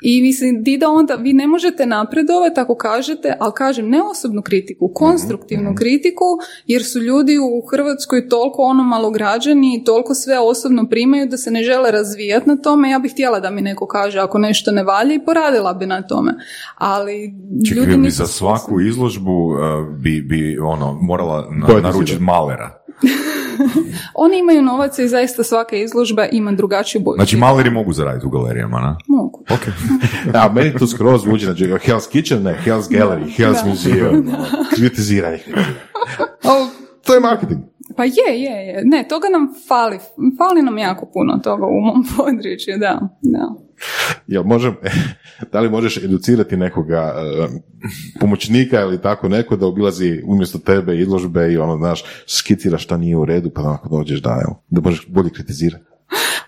[0.02, 4.42] I mislim, di da onda vi ne možete napredovati ako kažete, ali kažem ne osobnu
[4.42, 6.26] kritiku, konstruktivnu kritiku,
[6.68, 11.52] jer su ljudi u Hrvatskoj toliko ono malograđani i toliko sve osobno primaju da se
[11.52, 12.90] ne žele razvijati na tome.
[12.90, 16.02] Ja bih htjela da mi neko kaže ako nešto ne valja i poradila bi na
[16.02, 16.34] tome.
[16.76, 17.34] Ali
[17.70, 19.58] Čekaj, ljudi bi za svaku izložbu uh,
[20.00, 22.84] bi, bi ono, morala na- naručiti malera.
[24.26, 27.16] Oni imaju novaca i zaista svaka izložba ima drugačiju boju.
[27.16, 28.98] Znači, maleri mogu zaraditi u galerijama, na?
[29.08, 29.44] Mogu.
[29.50, 29.68] Ok.
[30.44, 33.70] A meni to skroz zvuči, znači Hell's Kitchen, ne, Hell's Gallery, Hell's Da.
[33.70, 34.32] Museum,
[34.76, 35.40] kritiziranje.
[36.44, 36.68] Ali
[37.06, 37.62] to je marketing.
[37.96, 38.82] Pa je, je, je.
[38.86, 40.00] Ne, toga nam fali.
[40.38, 43.00] Fali nam jako puno toga u mom području, da.
[43.22, 43.67] da.
[44.28, 44.76] Jel možem,
[45.52, 47.48] da li možeš educirati nekoga e,
[48.20, 53.18] pomoćnika ili tako neko da obilazi umjesto tebe izložbe i ono, znaš, skicira šta nije
[53.18, 55.84] u redu, pa onako dođeš da, evo, da možeš bolje kritizirati.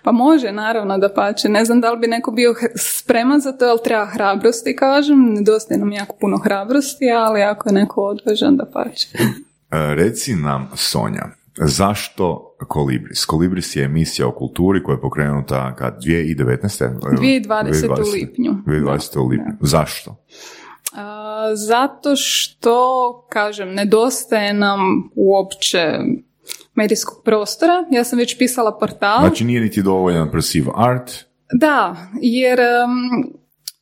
[0.02, 1.48] Pa može, naravno, da pače.
[1.48, 5.34] Ne znam da li bi neko bio spreman za to, ali treba hrabrosti, kažem.
[5.34, 9.08] Nedostaje nam jako puno hrabrosti, ali ako je neko odvažan, da pače.
[9.70, 11.28] E, Reci nam, Sonja,
[11.60, 13.24] zašto Kolibris?
[13.24, 17.00] Kolibris je emisija o kulturi koja je pokrenuta kad 2019.
[17.00, 18.08] 2020.
[18.08, 18.54] u lipnju.
[18.66, 19.18] 2020.
[19.18, 19.52] u lipnju.
[19.60, 20.16] Zašto?
[20.92, 24.80] A, zato što, kažem, nedostaje nam
[25.14, 25.98] uopće
[26.74, 27.84] medijskog prostora.
[27.90, 29.20] Ja sam već pisala portal.
[29.20, 32.90] Znači nije niti dovoljan perceive art, Da, jer em,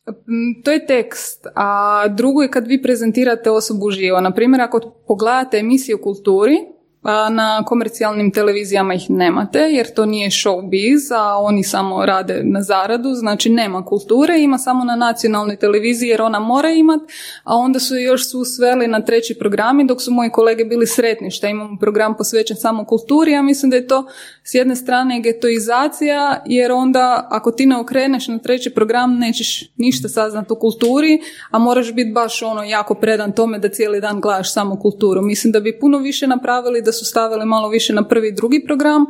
[0.07, 4.21] m, to je tekst, a drugo je kad vi prezentirate osobu uživo.
[4.21, 6.55] Na primjer, ako pogledate emisije o kulturi,
[7.03, 13.13] na komercijalnim televizijama ih nemate, jer to nije showbiz, a oni samo rade na zaradu,
[13.13, 16.99] znači nema kulture, ima samo na nacionalnoj televiziji jer ona mora imat,
[17.43, 21.31] a onda su još su sveli na treći programi, dok su moji kolege bili sretni
[21.31, 24.05] što imamo program posvećen samo kulturi, ja mislim da je to
[24.43, 30.09] s jedne strane getoizacija, jer onda ako ti ne okreneš na treći program nećeš ništa
[30.09, 31.19] saznati o kulturi,
[31.51, 35.21] a moraš biti baš ono jako predan tome da cijeli dan gledaš samo kulturu.
[35.21, 39.05] Mislim da bi puno više napravili su stavili malo više na prvi i drugi program,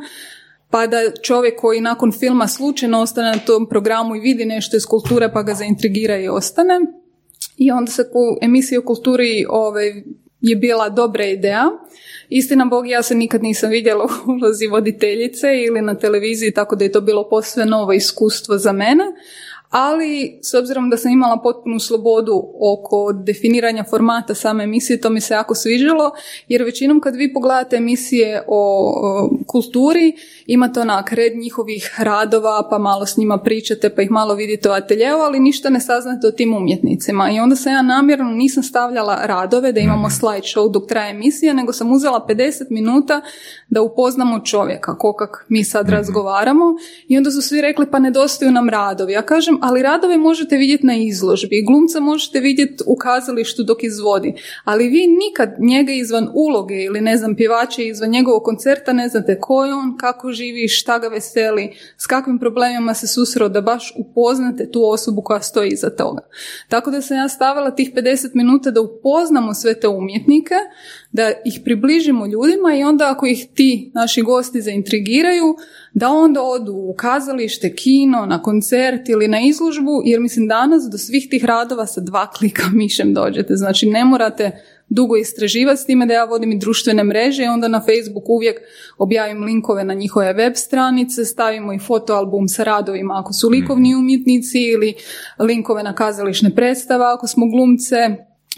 [0.70, 4.86] pa da čovjek koji nakon filma slučajno ostane na tom programu i vidi nešto iz
[4.86, 6.80] kulture pa ga zaintrigira i ostane.
[7.56, 10.02] I onda se u emisiji o kulturi ovaj,
[10.40, 11.70] je bila dobra ideja.
[12.28, 16.84] Istina Bog, ja se nikad nisam vidjela u ulozi voditeljice ili na televiziji, tako da
[16.84, 19.04] je to bilo posve novo iskustvo za mene.
[19.70, 25.20] Ali, s obzirom da sam imala potpunu slobodu oko definiranja formata same emisije, to mi
[25.20, 26.10] se jako sviđalo,
[26.48, 30.16] jer većinom kad vi pogledate emisije o, kulturi,
[30.46, 34.72] imate onak red njihovih radova, pa malo s njima pričate, pa ih malo vidite u
[34.72, 37.30] ateljeu, ali ništa ne saznate o tim umjetnicima.
[37.30, 41.52] I onda sam ja namjerno nisam stavljala radove da imamo slide show dok traje emisija,
[41.52, 43.20] nego sam uzela 50 minuta
[43.68, 46.64] da upoznamo čovjeka, ko kak mi sad razgovaramo.
[47.08, 49.12] I onda su svi rekli, pa nedostaju nam radovi.
[49.12, 54.34] Ja kažem, ali radove možete vidjeti na izložbi, glumca možete vidjeti u kazalištu dok izvodi,
[54.64, 59.40] ali vi nikad njega izvan uloge ili ne znam, pjevače izvan njegovog koncerta ne znate
[59.40, 63.92] ko je on, kako živi, šta ga veseli, s kakvim problemima se susreo, da baš
[63.96, 66.22] upoznate tu osobu koja stoji iza toga.
[66.68, 70.54] Tako da sam ja stavila tih 50 minuta da upoznamo sve te umjetnike,
[71.12, 75.56] da ih približimo ljudima i onda ako ih ti naši gosti zaintrigiraju,
[75.94, 80.98] da onda odu u kazalište, kino, na koncert ili na izložbu, jer mislim danas do
[80.98, 83.56] svih tih radova sa dva klika mišem dođete.
[83.56, 84.50] Znači ne morate
[84.88, 88.60] dugo istraživati s time da ja vodim i društvene mreže i onda na Facebook uvijek
[88.98, 94.58] objavim linkove na njihove web stranice, stavimo i fotoalbum sa radovima ako su likovni umjetnici
[94.58, 94.94] ili
[95.38, 97.96] linkove na kazališne predstave ako smo glumce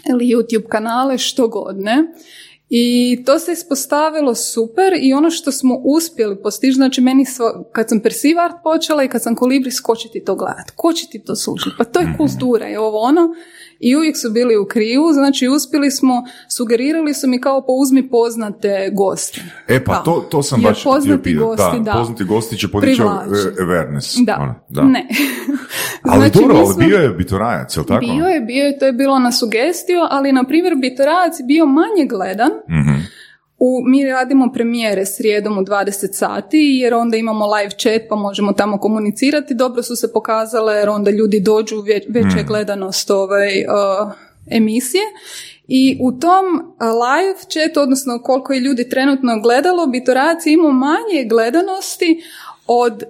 [0.09, 2.03] ili YouTube kanale, što god, ne?
[2.69, 7.89] I to se ispostavilo super i ono što smo uspjeli postići, znači meni sva- kad
[7.89, 11.07] sam Perceive Art počela i kad sam Kolibri, ko će ti to gledat, ko će
[11.07, 13.29] ti to slušati, pa to je kultura i ovo ono.
[13.79, 18.09] I uvijek su bili u krivu, znači uspjeli smo, sugerirali su mi kao pa uzmi
[18.09, 19.41] poznate goste.
[19.67, 19.99] E pa Da.
[19.99, 21.93] to, to sam Jer baš poznati gosti, da, da.
[21.93, 23.05] poznati gosti će podići e,
[23.57, 24.25] awareness.
[24.25, 24.81] Da, Ono, da.
[24.83, 25.07] ne.
[26.03, 28.05] Ali Znači, dobro, ali smo- bio je bitorajac, jel tako?
[28.05, 32.05] Bio je, bio je, to je bilo na sugestiju, ali na primjer Bitorajac bio manje
[32.05, 32.51] gledan.
[32.69, 32.99] Mhm.
[33.65, 38.53] U, mi radimo premijere srijedom u 20 sati jer onda imamo live chat pa možemo
[38.53, 39.53] tamo komunicirati.
[39.53, 44.11] Dobro su se pokazale jer onda ljudi dođu, ve- veća je gledanost ovaj, uh,
[44.47, 45.01] emisije.
[45.67, 46.45] I u tom
[46.79, 52.21] a, live chatu, odnosno koliko je ljudi trenutno gledalo, Bitorac je imao manje gledanosti
[52.67, 53.05] od e,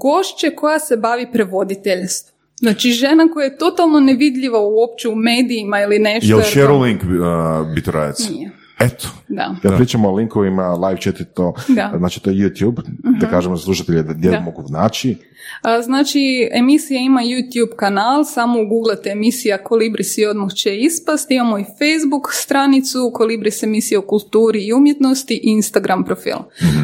[0.00, 2.36] gošće koja se bavi prevoditeljstvom.
[2.56, 6.28] Znači žena koja je totalno nevidljiva uopće u medijima ili nešto.
[6.28, 8.28] Jel to- Cheryl Link uh, Bitorajac?
[8.30, 8.50] Nije.
[8.80, 9.08] Eto.
[9.28, 9.56] Da.
[9.62, 11.92] Kad pričamo o linkovima, live chat je to, Da.
[11.98, 12.80] znači to je YouTube,
[13.20, 14.40] da kažemo za slušatelje da gdje Da.
[14.40, 15.16] mogu naći.
[15.62, 21.30] A, Znači, emisija ima YouTube kanal, samo ugooglate emisija Kolibris i odmah će ispast.
[21.30, 26.36] Imamo i Facebook stranicu, Kolibris emisija o kulturi i umjetnosti i Instagram profil.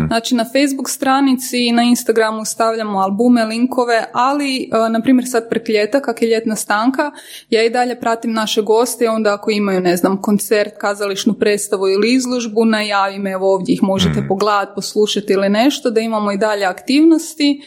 [0.06, 5.68] Znači, na Facebook stranici i na Instagramu stavljamo albume, linkove, ali, na primjer, sad prek
[5.68, 7.10] ljeta, kak je ljetna stanka,
[7.50, 11.88] ja i dalje pratim naše goste i onda ako imaju, ne znam, koncert, kazališnu predstavu
[11.88, 16.64] ili izložbu, najavim, evo ovdje ih možete pogledati, poslušati ili nešto, da imamo i dalje
[16.64, 17.60] aktivnosti.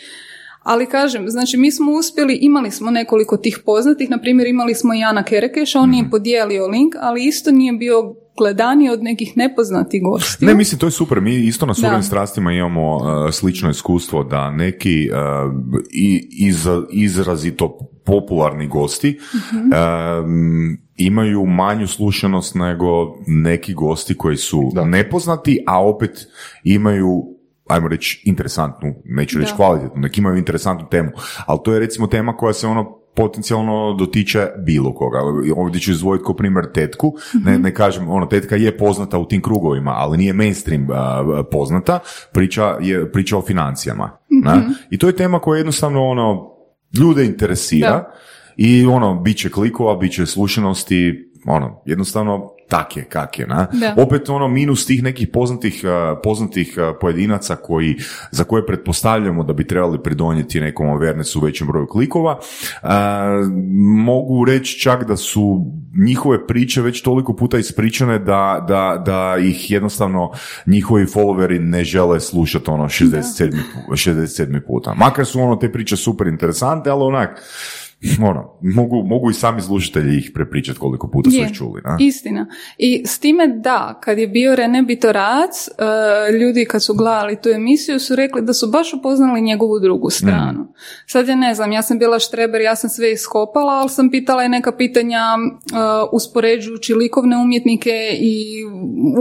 [0.70, 4.94] Ali kažem, znači mi smo uspjeli, imali smo nekoliko tih poznatih, na primjer imali smo
[4.94, 10.48] Jana Kerekeša, on je podijelio link, ali isto nije bio gledaniji od nekih nepoznatih gostiju.
[10.48, 11.22] Ne, mislim, to je super.
[11.22, 15.54] Mi isto na surovim strastima imamo uh, slično iskustvo da neki uh,
[15.94, 19.20] i, iz, izrazito popularni gosti
[19.54, 24.86] um, imaju manju slušanost nego neki gosti koji su Da.
[24.86, 26.28] nepoznati, a opet
[26.64, 27.39] imaju
[27.70, 31.10] ajmo reći, interesantnu, neću reći kvalitetnu, nek imaju interesantnu temu,
[31.46, 35.20] ali to je recimo tema koja se ono potencijalno dotiče bilo koga.
[35.56, 37.14] Ovdje ću izvojiti kao primjer tetku,
[37.46, 42.00] ne, ne kažem, ono, tetka je poznata u tim krugovima, ali nije mainstream a, poznata,
[42.34, 44.18] priča je priča o financijama.
[44.30, 44.62] ne?
[44.90, 46.52] I to je tema koja jednostavno ono,
[47.00, 48.14] ljude interesira Da.
[48.58, 53.68] i ono, bit će klikova, bit će slušanosti, ono, jednostavno tak je kak je, na?
[53.74, 53.94] Da.
[53.98, 57.96] Opet ono minus tih nekih poznatih, uh, poznatih uh, pojedinaca koji,
[58.32, 62.40] za koje pretpostavljamo da bi trebali pridonijeti nekom awarenessu većem broju klikova,
[62.84, 62.90] uh,
[64.06, 65.66] mogu reći čak da su
[66.06, 70.32] njihove priče već toliko puta ispričane da, da, da ih jednostavno
[70.66, 73.52] njihovi followeri ne žele slušati ono 67.
[73.52, 74.60] pu- 67.
[74.68, 74.94] puta.
[74.94, 77.42] Makar su ono te priče super interesante, ali onak,
[78.30, 81.82] ono, mogu, mogu i sami slušatelji ih prepričati koliko puta su ih čuli.
[81.86, 81.98] Na?
[82.00, 82.48] Istina.
[82.78, 87.50] I s time da, kad je bio Rene Bitorac, e, ljudi kad su gledali tu
[87.50, 90.74] emisiju su rekli da su baš upoznali njegovu drugu stranu.
[91.06, 94.44] Sad ja ne znam, ja sam bila štreber, ja sam sve iskopala, ali sam pitala
[94.44, 95.76] i neka pitanja e,
[96.12, 98.64] uspoređujući likovne umjetnike i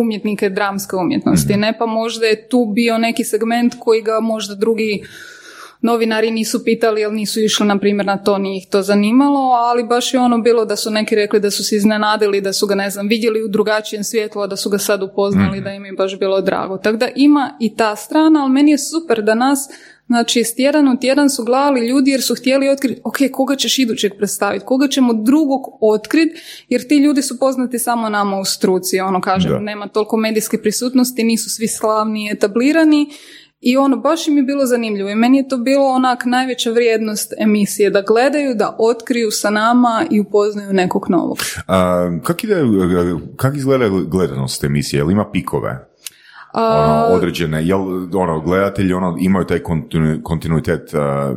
[0.01, 1.57] umjetnike dramske umjetnosti.
[1.57, 5.03] Ne pa možda je tu bio neki segment koji ga možda drugi
[5.81, 9.85] novinari nisu pitali jer nisu išli na primjer na to, nije ih to zanimalo, ali
[9.85, 12.75] baš je ono bilo da su neki rekli da su se iznenadili, da su ga
[12.75, 15.93] ne znam vidjeli u drugačijem svjetlu, a da su ga sad upoznali, da im je
[15.93, 16.79] baš bilo drago.
[16.79, 19.69] Tako da ima i ta strana, ali meni je super da nas
[20.09, 23.79] Znači, s tjedan u tjedan su gledali ljudi jer su htjeli otkriti, ok, koga ćeš
[23.79, 29.01] idućeg predstaviti, koga ćemo drugog otkriti, jer ti ljudi su poznati samo nama u struci,
[29.01, 29.59] ono kažem, Da.
[29.59, 33.07] nema toliko medijske prisutnosti, nisu svi slavni i etablirani
[33.61, 37.33] i ono, baš im je bilo zanimljivo i meni je to bilo onak najveća vrijednost
[37.41, 41.39] emisije, da gledaju, da otkriju sa nama i upoznaju nekog novog.
[41.67, 42.57] A, kak, ide,
[43.37, 44.99] kak izgleda gledanost emisije?
[44.99, 45.89] Jel ima pikove?
[46.53, 47.81] A, Ono, određene, jel
[48.15, 51.35] ono, gledatelji ono, imaju taj kontinu- kontinuitet a,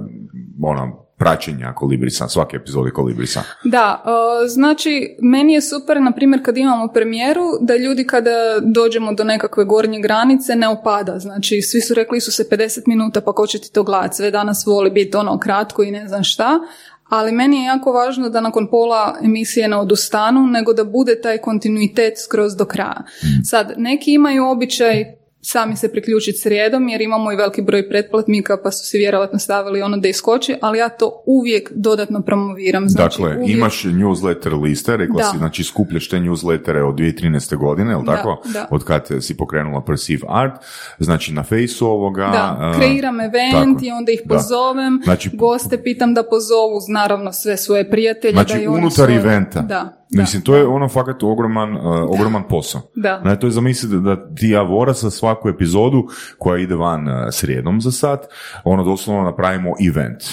[0.64, 3.44] ono, praćenja Kolibrisa, svake epizode Kolibrisa?
[3.64, 9.14] Da, e, znači meni je super, na primjer kad imamo premijeru, da ljudi kada dođemo
[9.14, 13.34] do nekakve gornje granice ne opada, znači svi su rekli su se 50 minuta pa
[13.34, 16.60] ko će ti to gledati, sve danas voli biti ono kratko i ne znam šta,
[17.10, 21.38] ali meni je jako važno da nakon pola emisije ne odustanu, nego da bude taj
[21.38, 23.04] kontinuitet skroz do kraja.
[23.44, 28.72] Sad, neki imaju običaj sami se priključiti srijedom jer imamo i veliki broj pretplatnika pa
[28.72, 32.89] su si vjerojatno stavili ono da iskoči, ali ja to uvijek dodatno promoviram.
[32.89, 35.24] Znači, dakle, uvijek- imaš newsletter liste, rekla Da.
[35.24, 37.56] si, znači skupljaš te newslettere od 2013.
[37.56, 38.42] godine, jel tako?
[38.46, 38.68] da.
[38.70, 40.54] Od kad si pokrenula Perceive Art,
[41.00, 42.22] znači na fejsu ovoga.
[42.24, 43.80] Da, kreiram event tako.
[43.82, 46.52] i onda ih pozovem, Znači- goste pitam da pozovu
[46.89, 48.34] naravno sve svoje prijatelje.
[48.34, 49.62] Znači, da i unutar svoje- eventa.
[49.62, 52.82] Da, Mislim, to je ono fakat ogroman, uh, ogroman posao.
[52.95, 53.20] Da.
[53.22, 56.07] Znači, to je zamisliti da ti Avora sa svaku epizodu
[56.38, 58.26] koja ide van uh, srijedom za sat,
[58.64, 60.24] ono doslovno napravimo event.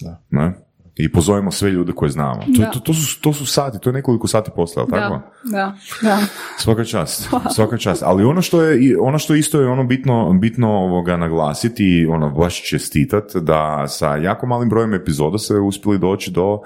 [0.00, 0.22] da.
[0.30, 0.63] Ne?
[0.96, 2.40] I pozovemo sve ljude koje znamo.
[2.56, 5.20] To, to, to, su, to su sati, to je nekoliko sati posla, tako?
[5.52, 6.18] Da, da.
[6.58, 8.02] Svaka čast, svaka čast.
[8.02, 12.30] Ali ono što je, ono što isto je ono bitno, bitno ovoga naglasiti i ono
[12.30, 16.62] baš čestitat da sa jako malim brojem epizoda se uspjeli doći do um,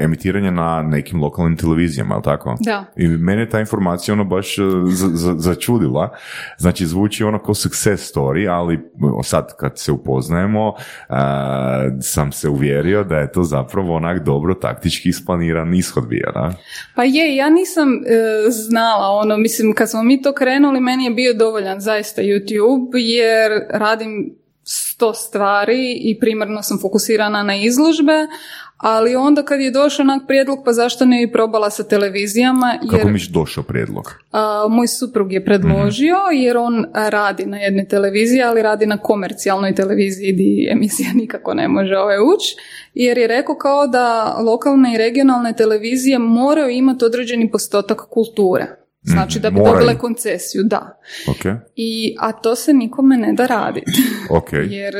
[0.00, 2.56] emitiranja na nekim lokalnim televizijama, jel tako?
[2.60, 2.84] Da.
[2.96, 6.10] I mene je ta informacija ono baš uh, za- za- začudila.
[6.58, 10.74] Znači zvuči ono kao success story, ali uh, sad kad se upoznajemo uh,
[12.00, 16.54] sam se uvjerio da je to zapravo onak dobro taktički isplaniran ishod bio, da?
[16.94, 21.10] Pa je, ja nisam e, znala ono, mislim kad smo mi to krenuli meni je
[21.10, 24.34] bio dovoljan zaista YouTube jer radim
[24.64, 28.26] sto stvari i primarno sam fokusirana na izložbe,
[28.76, 32.78] ali onda kad je došao onak prijedlog, pa zašto ne bi probala sa televizijama?
[32.82, 34.14] Jer, Kako mi je došao prijedlog?
[34.32, 39.74] a, moj suprug je predložio, jer on radi na jednoj televiziji, ali radi na komercijalnoj
[39.74, 42.56] televiziji gdje emisija nikako ne može ovaj ući,
[42.94, 48.83] jer je rekao kao da lokalne i regionalne televizije moraju imati određeni postotak kulture.
[49.04, 49.74] Znači da bi moraju.
[49.74, 50.98] dobile koncesiju, da.
[51.28, 51.44] Ok,
[51.76, 54.02] I, a to se nikome ne da raditi.
[54.38, 54.52] ok.
[54.52, 54.94] jer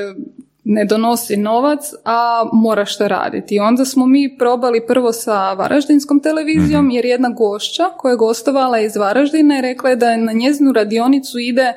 [0.65, 3.55] ne donosi novac, a mora što raditi.
[3.55, 8.81] I onda smo mi probali prvo sa Varaždinskom televizijom, jer jedna gošća koja je gostovala
[8.81, 11.75] iz Varaždina i rekla je da je na njezinu radionicu ide e,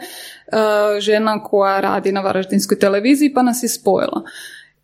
[1.00, 4.24] žena koja radi na Varaždinskoj televiziji, pa nas je spojila.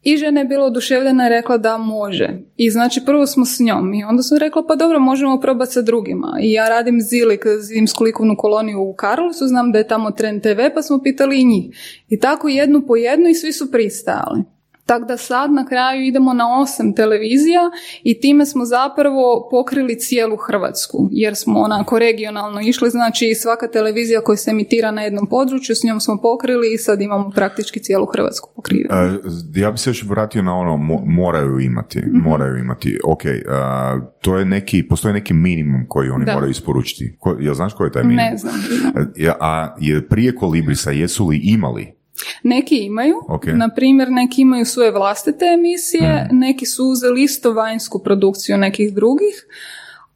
[0.04, 2.30] I žena je bila oduševljena i rekla da može.
[2.58, 5.82] I znači prvo smo s njom i onda sam rekla pa dobro možemo probati sa
[5.82, 6.38] drugima.
[6.41, 10.60] I ja radim Zilik, zimsku likovnu koloniju u Karlovcu, znam da je tamo Trend TV
[10.76, 11.66] pa smo pitali i njih.
[12.10, 14.43] I tako jednu po jednu i svi su pristajali.
[14.86, 17.61] Tako da sad na kraju idemo na osam televizija
[18.03, 24.21] i time smo zapravo pokrili cijelu Hrvatsku, jer smo onako regionalno išli, znači svaka televizija
[24.21, 28.05] koja se emitira na jednom području, s njom smo pokrili i sad imamo praktički cijelu
[28.05, 28.89] Hrvatsku pokrivenu.
[28.95, 29.19] E,
[29.55, 32.17] ja bi se još vratio na ono, mo- moraju imati, Mhm.
[32.19, 33.41] moraju imati, ok, e,
[34.21, 36.34] to je neki, postoji neki minimum koji oni Da.
[36.34, 37.15] moraju isporučiti.
[37.19, 38.25] Ko, jel znaš koji je taj minimum?
[38.31, 38.53] Ne znam.
[39.19, 42.03] E, A je prije Kolibrisa jesu li imali?
[42.43, 43.45] Neki imaju, Ok.
[43.47, 46.38] na primjer neki imaju svoje vlastite emisije, Mhm.
[46.38, 49.45] neki su uzeli isto vanjsku produkciju nekih drugih,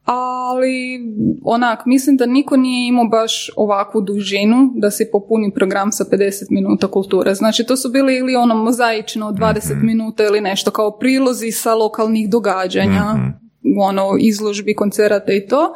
[0.03, 0.99] ali
[1.43, 6.45] onak, mislim da niko nije imao baš ovakvu dužinu da se popuni program sa 50
[6.49, 7.33] minuta kulture.
[7.33, 9.85] Znači to su bili ili ono mozaično od 20 Mhm.
[9.85, 13.27] minuta ili nešto kao prilozi sa lokalnih događanja, Mhm.
[13.79, 15.73] ono izložbi, koncerata i to.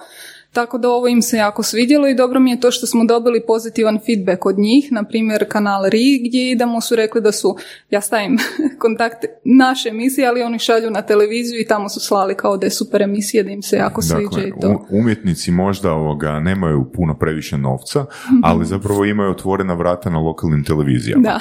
[0.54, 3.44] Tako da ovo im se jako svidjelo i dobro mi je to što smo dobili
[3.48, 7.58] pozitivan feedback od njih, na primjer kanal RI gdje idemo su rekli da su,
[7.90, 8.38] ja stavim
[8.84, 12.70] kontakt naše emisije, ali oni šalju na televiziju i tamo su slali kao da je
[12.70, 14.86] super emisija, da im se jako sviđa Dakle, i to.
[14.90, 18.06] umjetnici možda ovoga nemaju puno previše novca,
[18.44, 21.24] ali zapravo imaju otvorena vrata na lokalnim televizijama.
[21.24, 21.40] Da.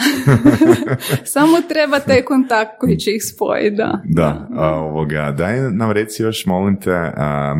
[1.34, 4.02] Samo treba taj kontakt koji će ih spojiti, da.
[4.04, 7.54] Da, ovoga, daj nam reci još, molim te, a,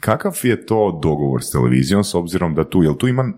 [0.00, 3.32] kakav je to dogovor s televizijom s obzirom da tu, jel tu ima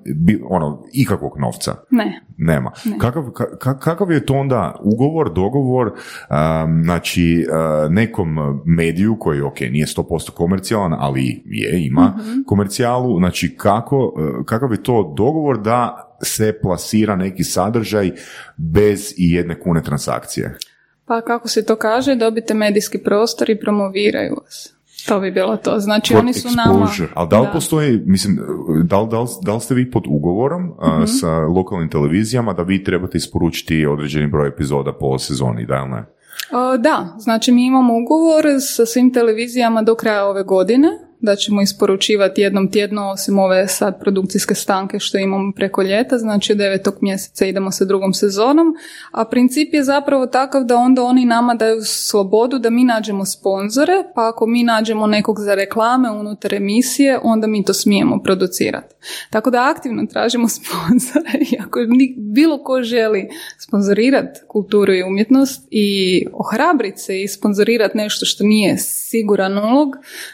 [0.49, 1.75] ono, ikakvog novca?
[1.91, 2.25] Ne.
[2.37, 2.73] Nema.
[2.99, 9.41] Kakav, ka- ka- kakav je to onda ugovor, dogovor, um, znači uh, nekom mediju koji,
[9.41, 12.15] ok, nije 100% komercijalan, ali je, ima
[12.47, 18.11] komercijalu, znači kako, uh, kakav je to dogovor da se plasira neki sadržaj
[18.57, 20.59] bez i jedne kune transakcije?
[21.07, 24.78] Pa kako se to kaže, dobite medijski prostor i promoviraju vas.
[25.07, 25.79] To bi bilo to.
[25.79, 26.75] Znači oni su nama...
[26.79, 27.07] exposure.
[27.15, 27.53] Ali da li Da.
[27.53, 28.39] postoji, mislim,
[28.85, 31.07] da li, da, li, da li ste vi pod ugovorom a, Mhm.
[31.07, 36.05] sa lokalnim televizijama da vi trebate isporučiti određeni broj epizoda po sezoni, da ili ne?
[36.53, 40.89] O, Da, znači mi imamo ugovor sa svim televizijama do kraja ove godine,
[41.21, 46.53] da ćemo isporučivati jednom tjedno, osim ove sad produkcijske stanke što imamo preko ljeta, znači
[46.53, 46.59] od
[47.01, 48.75] mjeseca idemo sa drugom sezonom,
[49.11, 53.93] a princip je zapravo takav da onda oni nama daju slobodu da mi nađemo sponzore,
[54.15, 58.95] pa ako mi nađemo nekog za reklame unutar emisije, onda mi to smijemo producirati.
[59.31, 61.81] Tako da aktivno tražimo sponzore i ako
[62.17, 68.79] bilo ko želi sponzorirati kulturu i umjetnost i ohrabriti se i sponzorirati nešto što nije
[68.79, 69.89] siguran ulog,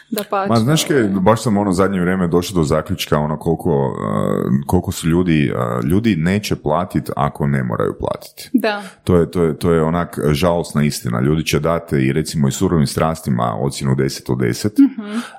[0.09, 0.47] da pa...
[0.75, 5.07] Znaš kaj, baš sam ono zadnje vrijeme došao do zaključka ono koliko, uh, koliko su
[5.07, 8.49] ljudi, uh, ljudi neće platiti ako ne moraju platiti.
[8.53, 11.21] Da, To je, to, je, to je onak žalosna istina.
[11.21, 14.69] Ljudi će dati i recimo i surovim strastima ocjenu 10 od 10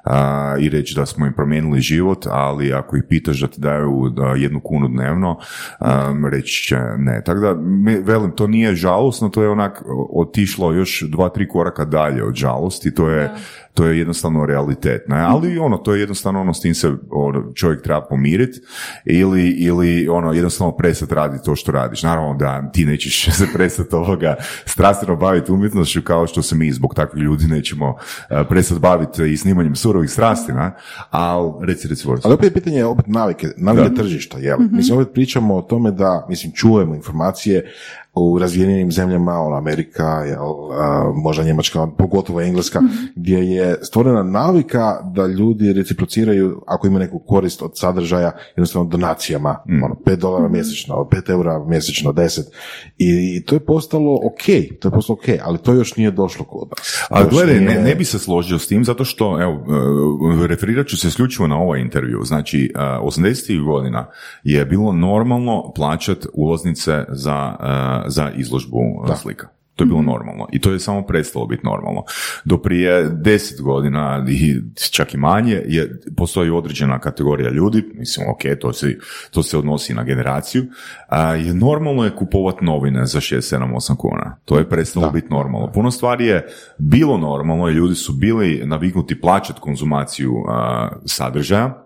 [0.04, 4.12] a, i reći da smo im promijenili život, ali ako ih pitaš da ti daju
[4.16, 5.38] da, jednu kunu dnevno,
[5.80, 7.22] um, reći će ne.
[7.24, 9.82] Tako da, me- velim, to nije žalosno, to je onak
[10.14, 13.30] otišlo još dva, tri koraka dalje od žalosti, to je,
[13.76, 15.08] to je jednostavno realitet.
[15.08, 15.20] Ne?
[15.20, 18.60] Ali ono, to je jednostavno ono s tim se ono, čovjek treba pomiriti
[19.04, 22.02] ili, ili ono, jednostavno prestati raditi to što radiš.
[22.02, 26.94] Naravno da ti nećeš se prestati ovoga strastveno baviti umjetnošću kao što se mi zbog
[26.94, 27.96] takvih ljudi nećemo uh,
[28.48, 30.70] prestati baviti i snimanjem surovih strasti, ne?
[31.10, 32.08] ali reci, reci.
[32.24, 33.94] Ali opet je pitanje opet navike, navike Da.
[33.94, 34.58] tržišta, jel?
[34.70, 37.72] Mislim, opet pričamo o tome da, mislim, čujemo informacije
[38.16, 40.42] u razvijenim zemljama, ono Amerika, jel,
[40.72, 42.80] a, možda Njemačka, pogotovo Engleska,
[43.16, 49.56] gdje je stvorena navika da ljudi reciprociraju ako imaju neku korist od sadržaja, jednostavno donacijama,
[49.84, 52.40] ono, 5 dolara mjesečno, 5 eura mjesečno, 10.
[52.98, 54.44] I, i to je postalo ok,
[54.80, 57.06] to je postalo ok, ali to još nije došlo kod nas.
[57.10, 59.52] Ali Još gledaj, ne, nije- ne bi se složio s tim zato što, evo,
[60.44, 62.20] e, referirat ću se isključivo na ovaj intervju.
[62.24, 63.26] Znači, e, 80.
[63.62, 64.06] godina
[64.44, 67.56] je bilo normalno plaćat ulaznice za,
[68.05, 68.80] e, za izložbu
[69.12, 69.48] e, slika.
[69.76, 72.04] To je bilo normalno i to je samo prestalo biti normalno.
[72.44, 74.56] Do prije deset godina i
[74.90, 78.98] čak i manje je, postoji određena kategorija ljudi, mislim ok, to se,
[79.30, 80.64] to se odnosi na generaciju,
[81.08, 84.36] a, je normalno je kupovati novine za 6, 7, 8 kuna.
[84.44, 85.72] To je prestalo biti normalno.
[85.72, 86.46] Puno stvari je
[86.78, 91.85] bilo normalno i ljudi su bili naviknuti plaćati konzumaciju a, sadržaja,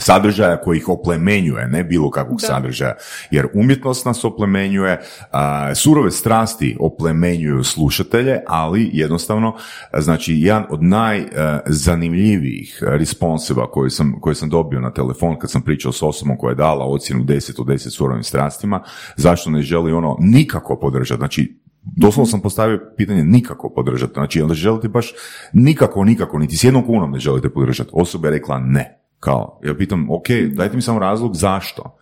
[0.00, 2.94] sadržaja koji ih oplemenjuje, ne bilo kakvog sadržaja,
[3.30, 5.00] jer umjetnost nas oplemenjuje,
[5.32, 9.56] a, surove strasti oplemenjuju slušatelje, ali jednostavno,
[9.90, 15.62] a, znači, jedan od najzanimljivijih responsiva koji sam, koji sam dobio na telefon kad sam
[15.62, 18.82] pričao s osobom koja je dala ocjenu 10 od 10 surovim strastima,
[19.16, 24.12] zašto ne želi ono nikako podržati, znači, Doslovno sam postavio pitanje nikako podržati.
[24.12, 25.12] Znači, onda želite baš
[25.52, 27.90] nikako, nikako, niti s jednom kunom ne želite podržati.
[27.92, 29.00] Osoba je rekla ne.
[29.20, 31.98] Kao, ja pitam, ok, dajte mi samo razlog zašto.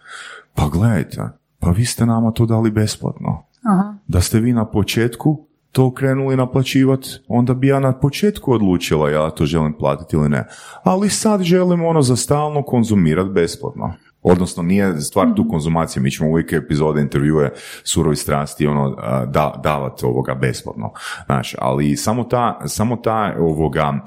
[0.54, 1.22] Pa gledajte,
[1.58, 3.44] pa vi ste nama to dali besplatno.
[3.62, 3.94] Aha.
[4.06, 9.30] Da ste vi na početku to krenuli naplaćivati, onda bi ja na početku odlučila ja
[9.30, 10.46] to želim platiti ili ne.
[10.82, 13.92] Ali sad želim ono za stalno konzumirati besplatno.
[14.22, 17.50] Odnosno, nije stvar tu konzumacije, mi ćemo uvijek epizode, intervjue,
[17.84, 18.90] surovi strasti, ono,
[19.26, 20.92] da, davati ovoga besplatno.
[21.26, 24.04] Znaš, ali samo ta, samo ta ovoga,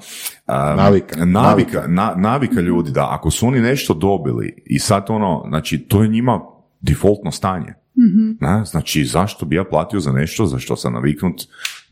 [0.76, 1.24] Navika.
[1.24, 6.02] navika, na- navika ljudi, da ako su oni nešto dobili i sad ono, znači, to
[6.02, 6.40] je njima
[6.80, 7.74] defaultno stanje.
[8.40, 8.64] Ne?
[8.64, 11.42] Znači, zašto bi ja platio za nešto za što sam naviknut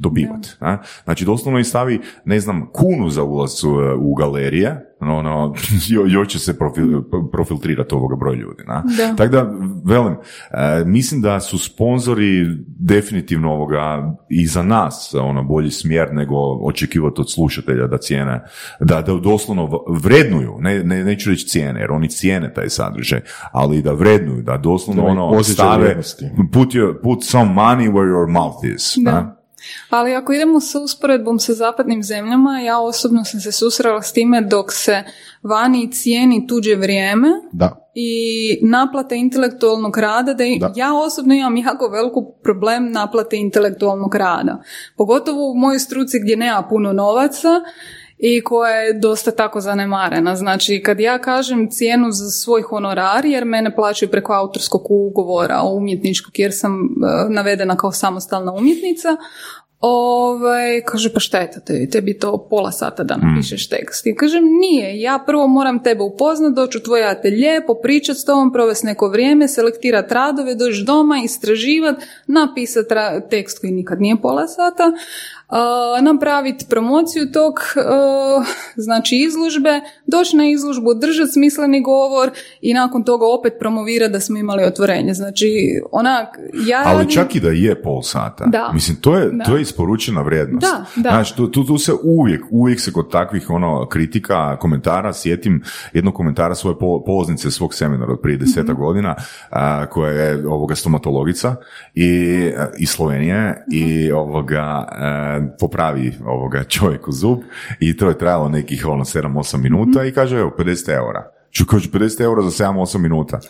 [0.01, 0.57] dobivat?
[0.61, 0.79] ne?
[1.05, 5.55] Znači, doslovno i stavi, ne znam, kunu za ulaz u, u galerije, no,
[5.89, 8.63] jo- još će se profil, profiltrirati ovoga broj ljudi.
[8.69, 8.83] ne?
[8.97, 9.17] Da.
[9.17, 9.53] Tako da,
[9.85, 10.13] velim,
[10.51, 16.37] e, mislim da su sponzori definitivno ovoga i za nas ono bolji smjer nego
[16.67, 18.43] očekivati od slušatelja da cijene,
[18.81, 23.21] da, da doslovno vrednuju, ne, ne, neću reći cijene, jer oni cijene taj sadržaj,
[23.53, 26.01] ali da vrednuju, da doslovno Da ono stave,
[26.53, 28.95] put, your, put some money where your mouth is.
[29.05, 29.21] Da.
[29.21, 29.40] ne?
[29.89, 34.41] Ali ako idemo sa usporedbom sa zapadnim zemljama, ja osobno sam se susrela s time
[34.41, 35.05] dok se
[35.43, 37.91] vani cijeni tuđe vrijeme Da.
[37.95, 40.73] i naplata intelektualnog rada, da, Da.
[40.77, 44.63] ja osobno imam jako veliku problem naplate intelektualnog rada.
[44.97, 47.49] Pogotovo u mojoj struci gdje nema puno novaca
[48.23, 50.37] i koja je dosta tako zanemarena.
[50.37, 56.39] Znači, kad ja kažem cijenu za svoj honorar, jer mene plaćaju preko autorskog ugovora umjetničkog,
[56.39, 59.17] jer sam e, navedena kao samostalna umjetnica,
[59.81, 61.91] Ovaj, kaže, pa šta je to tebi?
[61.91, 64.07] Tebi to pola sata da napišeš tekst.
[64.07, 65.01] I kažem, nije.
[65.01, 69.49] Ja prvo moram tebe upoznat, doći u tvoj atelje, popričat s tobom, provesti neko vrijeme,
[69.49, 71.97] selektirat radove, doći doma, istraživat,
[72.27, 74.93] napisat ra- tekst koji nikad nije pola sata,
[76.03, 77.55] napraviti promociju tog,
[78.77, 79.71] znači izložbe,
[80.07, 82.31] doći na izložbu, držati smisleni govor
[82.61, 85.15] i nakon toga opet promovirati da smo imali otvorenje.
[85.15, 85.51] Znači,
[85.93, 86.29] onak,
[86.67, 88.45] ja Ali radim- čak i da je pol sata.
[88.47, 88.71] Da.
[88.75, 89.45] Mislim, to je, Da.
[89.45, 90.67] to je isporučena vrijednost.
[90.67, 91.11] Da, da.
[91.11, 96.15] Znači, tu, tu, tu se uvijek, uvijek se kod takvih ono kritika, komentara, sjetim jednog
[96.15, 98.83] komentara svoje pol- polaznice svog seminara od prije deseta Mhm.
[98.83, 99.15] godina,
[99.51, 101.57] a, koja je ovoga stomatologica
[101.95, 102.37] i,
[102.79, 104.61] iz Slovenije i ovoga
[104.93, 107.39] a, popravi ovoga čovjeku zub
[107.81, 111.31] i to je trajalo nekih ono 7-8 minuta i kaže evo 50 eura.
[111.51, 113.41] Ču kaže 50 eura za 7-8 minuta.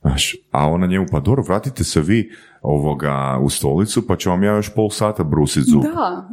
[0.00, 2.30] Znaš, a ona njemu, pa dobro, vratite se vi
[2.62, 5.82] ovoga u stolicu, pa ću vam ja još pol sata brusit zub.
[5.82, 6.28] Da.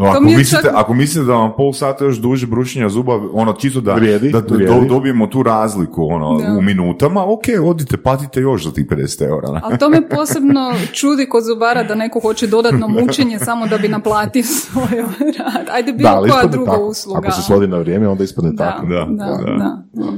[0.10, 3.20] Ako mi je mislite, čak- ako mislite da vam pol sata još duže brušenja zuba,
[3.32, 4.88] ono čisto da, Vrijedi, da do- vrijedi.
[4.88, 6.52] dobijemo tu razliku ono, Da.
[6.52, 9.60] u minutama, ok, odite, platite još za tih 50 eura.
[9.62, 10.60] Ali to me posebno
[10.92, 15.00] čudi kod zubara da neko hoće dodatno mučenje samo da bi naplatio svoj
[15.38, 15.66] rad.
[15.70, 16.84] Ajde bilo Da, koja druga tako.
[16.84, 17.18] usluga.
[17.18, 18.86] Ako se svodi na vrijeme, onda ispadne da, tako.
[18.86, 19.82] Da, da, da.
[19.94, 20.12] da.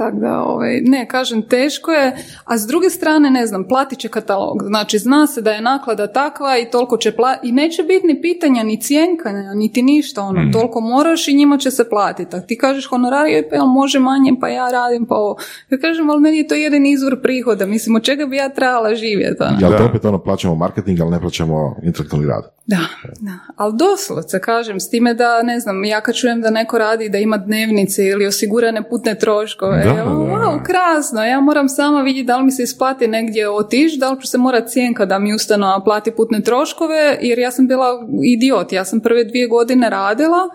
[0.00, 4.08] Tako da, ovaj, ne, kažem, teško je, a s druge strane, ne znam, platit će
[4.08, 4.62] katalog.
[4.62, 8.20] Znači, zna se da je naklada takva i toliko će platiti, i neće biti ni
[8.22, 10.50] pitanja, ni cijenkanja, niti ništa, ono, Mhm.
[10.50, 12.36] toliko moraš i njima će se platiti.
[12.36, 15.36] A ti kažeš honorar, joj, pa jel može manje, pa ja radim, pa ovo.
[15.70, 18.94] Ja kažem, ali meni je to jedan izvor prihoda, mislim, od čega bi ja trebala
[18.94, 19.56] živjeti, ono?
[19.60, 19.84] Jel to Da.
[19.86, 22.44] opet ono plaćamo marketing, ali ne plaćamo intelektualni rad?
[22.70, 22.86] Da,
[23.20, 23.32] da.
[23.56, 27.18] Ali doslovce, kažem, s time da, ne znam, ja kad čujem da neko radi da
[27.18, 30.32] ima dnevnice ili osigurane putne troškove, Da, evo, da.
[30.32, 34.20] wow, krasno, ja moram sama vidjeti da li mi se isplati negdje otići, da li
[34.20, 38.72] ću se morat cijenka da mi ustanova plati putne troškove, jer ja sam bila idiot,
[38.72, 40.48] ja sam prve dvije godine radila,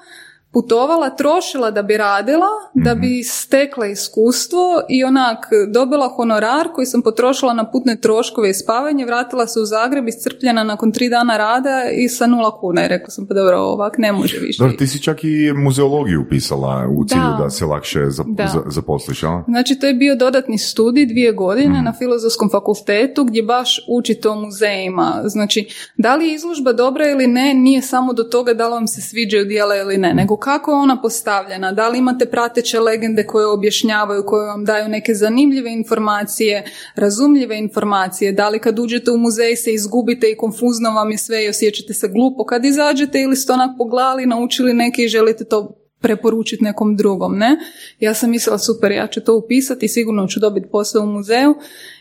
[0.55, 5.37] putovala, trošila da bi radila, da bi stekla iskustvo i onak
[5.69, 10.63] dobila honorar koji sam potrošila na putne troškove i spavanje, vratila se u Zagreb iscrpljena
[10.63, 14.11] nakon tri dana rada i sa nula kuna i rekla sam pa dobro ovak ne
[14.11, 14.59] može više.
[14.59, 17.49] Dobro, ti si čak i muzeologiju upisala u cilju da, Da.
[17.49, 18.47] se lakše zap- Da.
[18.47, 19.43] za- zaposliš, a?
[19.47, 24.35] Znači, to je bio dodatni studij dvije godine na filozofskom fakultetu gdje baš učite o
[24.35, 25.21] muzejima.
[25.25, 28.87] Znači, da li je izložba dobra ili ne, nije samo do toga da li vam
[28.87, 33.25] se sviđaju dijela ili ne, nego kako je ona postavljena, da li imate prateće legende
[33.25, 36.63] koje objašnjavaju, koje vam daju neke zanimljive informacije,
[36.95, 41.45] razumljive informacije, da li kad uđete u muzej se izgubite i konfuzno vam je sve
[41.45, 45.75] i osjećate se glupo kad izađete ili ste onak pogledali, naučili neke i želite to
[45.99, 47.57] preporučiti nekom drugom, ne?
[47.99, 51.55] Ja sam mislila, super, ja ću to upisati sigurno ću dobiti posao u muzeju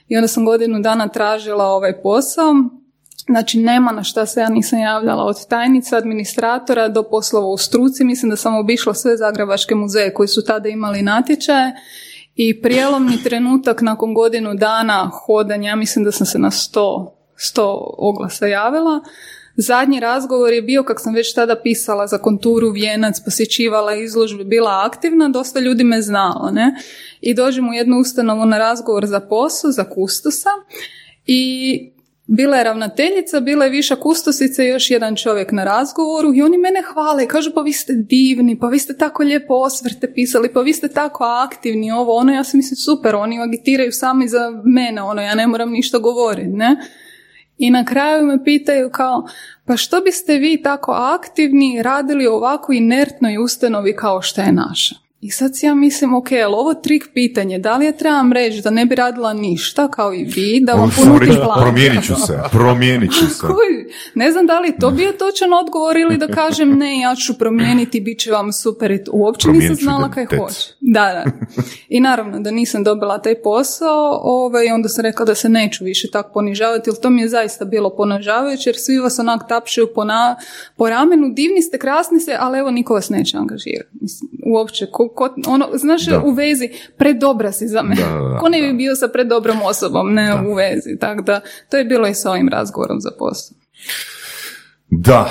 [0.08, 2.54] i onda sam godinu dana tražila ovaj posao.
[3.26, 8.04] Znači, nema na šta se ja nisam javljala od tajnica, administratora do poslova u struci.
[8.04, 11.72] Mislim da sam obišla sve zagrebačke muzeje koji su tada imali natječaje
[12.34, 17.60] i prijelomni trenutak nakon godinu dana hodanja, ja mislim da sam se na 100, 100
[17.98, 19.00] oglasa javila,
[19.56, 24.82] Zadnji razgovor je bio kak sam već tada pisala za konturu Vijenac, posjećivala izložbe, bila
[24.86, 26.74] aktivna, dosta ljudi me znalo, ne?
[27.20, 30.48] I dođem u jednu ustanovu na razgovor za posao, za kustosa
[31.26, 31.93] i
[32.26, 36.58] bila je ravnateljica, bila je viša kustosica i još jedan čovjek na razgovoru i oni
[36.58, 40.60] mene hvale kažu pa vi ste divni, pa vi ste tako lijepo osvrte pisali, pa
[40.60, 45.02] vi ste tako aktivni, ovo, ono, ja sam mislim super, oni agitiraju sami za mene,
[45.02, 46.76] ono, ja ne moram ništa govoriti, ne?
[47.58, 49.26] I na kraju me pitaju kao,
[49.66, 55.03] pa što biste vi tako aktivni radili ovako inertnoj ustanovi kao što je naša?
[55.24, 58.62] I sad si ja mislim, ok, ali ovo trik pitanje, da li ja trebam reći
[58.62, 61.60] da ne bi radila ništa kao i vi, da vam ponudim reći, plan?
[61.60, 63.46] promijenit ću se, promijenit ću se.
[64.14, 68.00] Ne znam da li to bio točan odgovor ili da kažem ne, ja ću promijeniti,
[68.00, 68.98] bit će vam super.
[69.12, 70.74] Uopće nisam znala kaj hoće.
[70.80, 71.24] Da, da.
[71.88, 76.10] I naravno da nisam dobila taj posao, ovaj, onda sam rekla da se neću više
[76.10, 80.04] tako ponižavati, jer to mi je zaista bilo ponižavajuće, jer svi vas onak tapšaju po,
[80.04, 80.36] na,
[80.76, 83.88] po ramenu, divni ste, krasni ste, ali evo niko vas neće angažirati.
[84.00, 86.20] Mislim, uopće, ko, ko- ono, znaš, Da.
[86.20, 88.02] u vezi, predobra si za mene.
[88.02, 88.72] Da, da, da, ko ne bi da.
[88.72, 90.98] bio sa predobrom osobom, ne u vezi.
[91.00, 91.40] Tako da,
[91.70, 93.56] to je bilo i sa ovim razgovorom za posao.
[94.90, 95.30] Da,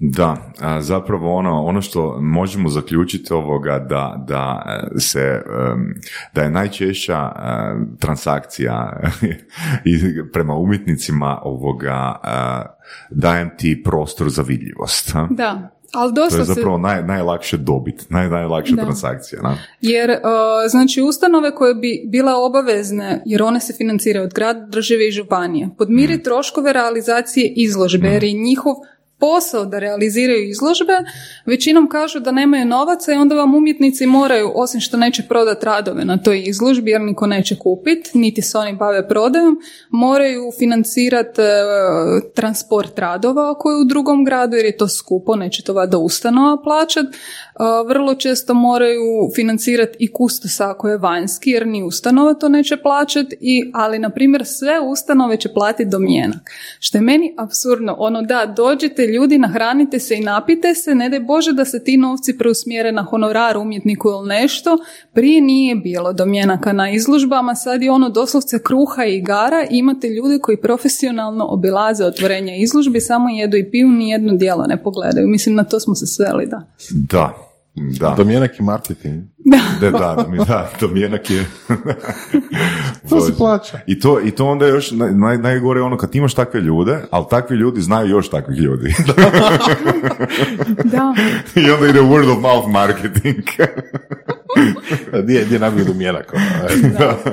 [0.00, 4.62] da, a, zapravo ono, ono što možemo zaključiti ovoga da, da
[4.96, 5.42] e, se,
[6.34, 7.40] da je najčešća e,
[8.00, 9.00] transakcija
[9.84, 9.98] i
[10.32, 12.28] prema umjetnicima ovoga e,
[13.10, 15.12] dajem ti prostor za vidljivost.
[15.30, 16.52] Da, ali To dosta je se...
[16.54, 18.82] zapravo naj, najlakše dobit, naj, najlakša Da.
[18.82, 19.42] transakcija.
[19.42, 19.58] na?
[19.80, 20.16] Jer, uh,
[20.68, 25.68] znači, ustanove koje bi bile obavezne, jer one se financiraju od grada, države i županije,
[25.78, 26.22] podmiri Mm.
[26.22, 28.74] troškove realizacije izložbe, jer je njihov
[29.18, 30.92] posao da realiziraju izložbe,
[31.46, 36.04] većinom kažu da nemaju novaca i onda vam umjetnici moraju, osim što neće prodati radove
[36.04, 39.58] na toj izložbi, jer niko neće kupiti, niti se oni bave prodajom,
[39.90, 41.40] moraju financirati
[42.34, 46.62] transport radova ako je u drugom gradu, jer je to skupo, neće to vada ustanova
[46.62, 47.18] plaćati.
[47.88, 53.36] Vrlo često moraju financirati i kustosa ako je vanjski, jer ni ustanova to neće plaćati,
[53.40, 56.50] i, ali na primjer sve ustanove će platiti domjenak.
[56.78, 61.20] Što je meni absurdno, ono da, dođite ljudi, nahranite se i napite se, ne daj
[61.20, 64.78] Bože da se ti novci preusmjere na honorar umjetniku ili nešto,
[65.12, 70.38] prije nije bilo domjenaka na izložbama, sad je ono doslovce kruha i igara, imate ljude
[70.38, 75.28] koji profesionalno obilaze otvorenja izložbi, samo jedu i piju, ni jedno dijelo ne pogledaju.
[75.28, 76.62] Mislim, na to smo se sveli, da.
[76.90, 77.47] Da,
[78.00, 78.14] da.
[78.16, 79.24] Domjenak i marketing.
[79.38, 81.44] Da, da, da, mi- da, domjenak je...
[83.08, 83.80] To se plaća.
[83.86, 86.98] I to, I to onda još naj, naj- najgore je ono kad imaš takve ljude,
[87.10, 88.94] ali takvi ljudi znaju još takvih ljudi.
[90.84, 91.14] Da,
[91.56, 93.44] I onda ide word of mouth marketing.
[95.22, 95.84] Gdje, gdje nabiju
[96.32, 96.44] ono,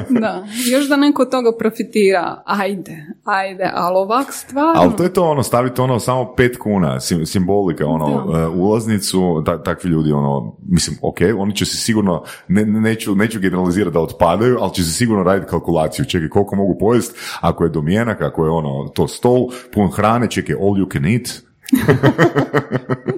[0.10, 0.20] e.
[0.20, 0.46] da.
[0.72, 4.74] Još da neko toga profitira, ajde, ajde, ali ovak stvarno...
[4.76, 8.40] ali to je to ono, stavite ono samo pet kuna, sim, simbolika, ono, Da.
[8.40, 13.16] e, ulaznicu, ta- takvi ljudi, ono, mislim, ok, oni će se sigurno, ne, ne- neću,
[13.16, 17.64] neću generalizirati da otpadaju, ali će se sigurno raditi kalkulaciju, čekaj, koliko mogu pojesti, ako
[17.64, 19.42] je domjenak, ako je ono, to stol,
[19.74, 21.45] pun hrane, čekaj, all you can eat,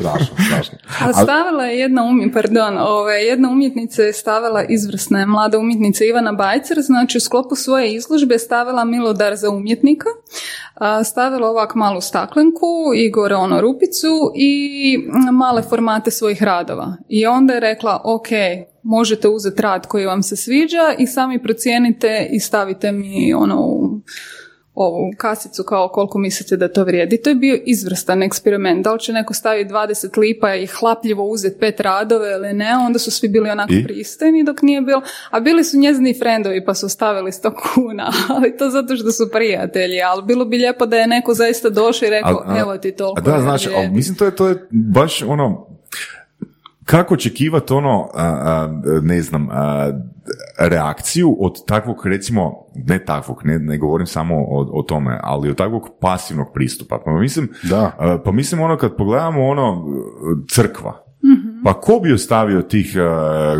[0.00, 0.78] strašno, strašno.
[1.00, 6.04] A stavila je jedna umjetnica, pardon, ove, jedna umjetnica je stavila izvrsna je mlada umjetnica
[6.04, 10.08] Ivana Bajcer, znači u sklopu svoje izložbe stavila Milodar za umjetnika,
[11.04, 14.98] stavila ovak malu staklenku i gore ono rupicu i
[15.32, 16.96] male formate svojih radova.
[17.08, 18.28] I onda je rekla, ok,
[18.82, 24.00] možete uzeti rad koji vam se sviđa i sami procijenite i stavite mi ono u
[24.78, 27.22] ovu kasicu kao koliko mislite da to vrijedi.
[27.22, 28.84] To je bio izvrstan eksperiment.
[28.84, 32.98] Da li će neko staviti 20 lipa i hlapljivo uzeti pet radove ili ne, onda
[32.98, 33.84] su svi bili onako I?
[33.84, 35.02] pristojni dok nije bilo.
[35.30, 39.30] A bili su njezini frendovi pa su stavili 100 kuna, ali to zato što su
[39.32, 40.02] prijatelji.
[40.02, 42.92] Ali bilo bi lijepo da je neko zaista došao i rekao, A- a- evo ti
[42.92, 43.20] toliko.
[43.20, 43.96] A da, znaš, ali vrijedim.
[43.96, 45.77] mislim to je, to je baš ono,
[46.90, 48.68] kako očekivati ono, a, a,
[49.02, 49.90] ne znam, a,
[50.58, 55.56] reakciju od takvog, recimo, ne takvog, ne, ne govorim samo o, o tome, ali od
[55.56, 57.00] takvog pasivnog pristupa.
[57.04, 57.92] Pa mislim, Da.
[57.98, 59.84] a, pa mislim ono kad pogledamo ono
[60.50, 61.62] crkva, Mhm.
[61.64, 62.96] pa ko bi ostavio tih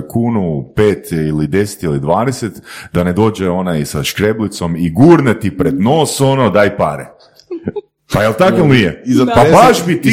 [0.09, 2.53] kunu, pet ili deset ili dvadeset,
[2.93, 7.07] da ne dođe onaj sa škreblicom i gurne ti pred nos ono, daj pare.
[8.13, 9.03] Pa jel tako ili nije?
[9.07, 10.11] I za Pa 50 baš bi ti,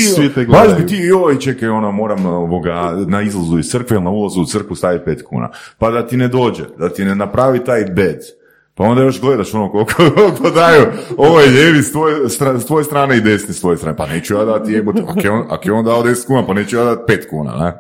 [0.48, 4.42] baš bi ti, joj, čekaj, ono, moram ovoga, na izlazu iz crkve ili na ulazu
[4.42, 5.50] u crkvu staviti pet kuna.
[5.78, 8.20] Pa da ti ne dođe, da ti ne napravi taj bed.
[8.78, 10.86] Pa onda još gledaš ono koliko, koliko daju
[11.18, 13.98] ovoj ljevi s tvoje, stra- s tvoje strane i desni s tvoje strane.
[13.98, 16.54] Pa neću ja dati jebote, ako je on, ako je on dao 10 kuna, pa
[16.54, 17.74] neću ja dati 5 kuna, ne?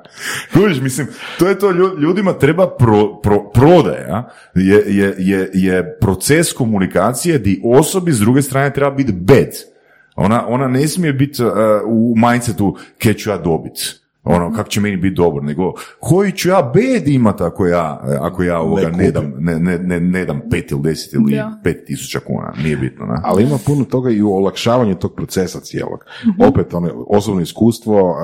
[0.53, 1.07] Kužiš, mislim,
[1.39, 7.39] to je to, lju- ljudima treba pro, pro, prodaja, je, je, je, je proces komunikacije
[7.39, 9.74] di osobi s druge strane treba biti bed.
[10.15, 11.51] Ona, ona ne smije biti uh,
[11.87, 14.05] u mindsetu kaj ću ja dobit.
[14.25, 18.43] Ono, kako će meni biti dobro, nego koji ću ja bed imat ako ja, ako
[18.43, 21.59] ja ovoga Ne dam, ne, ne, ne, ne dam pet ili deset ili Da.
[21.63, 23.15] pet tisuća kuna, nije bitno, ne?
[23.23, 25.99] Ali ima puno toga i u olakšavanju tog procesa cijelog.
[26.39, 28.15] Opet, ono, osobno iskustvo,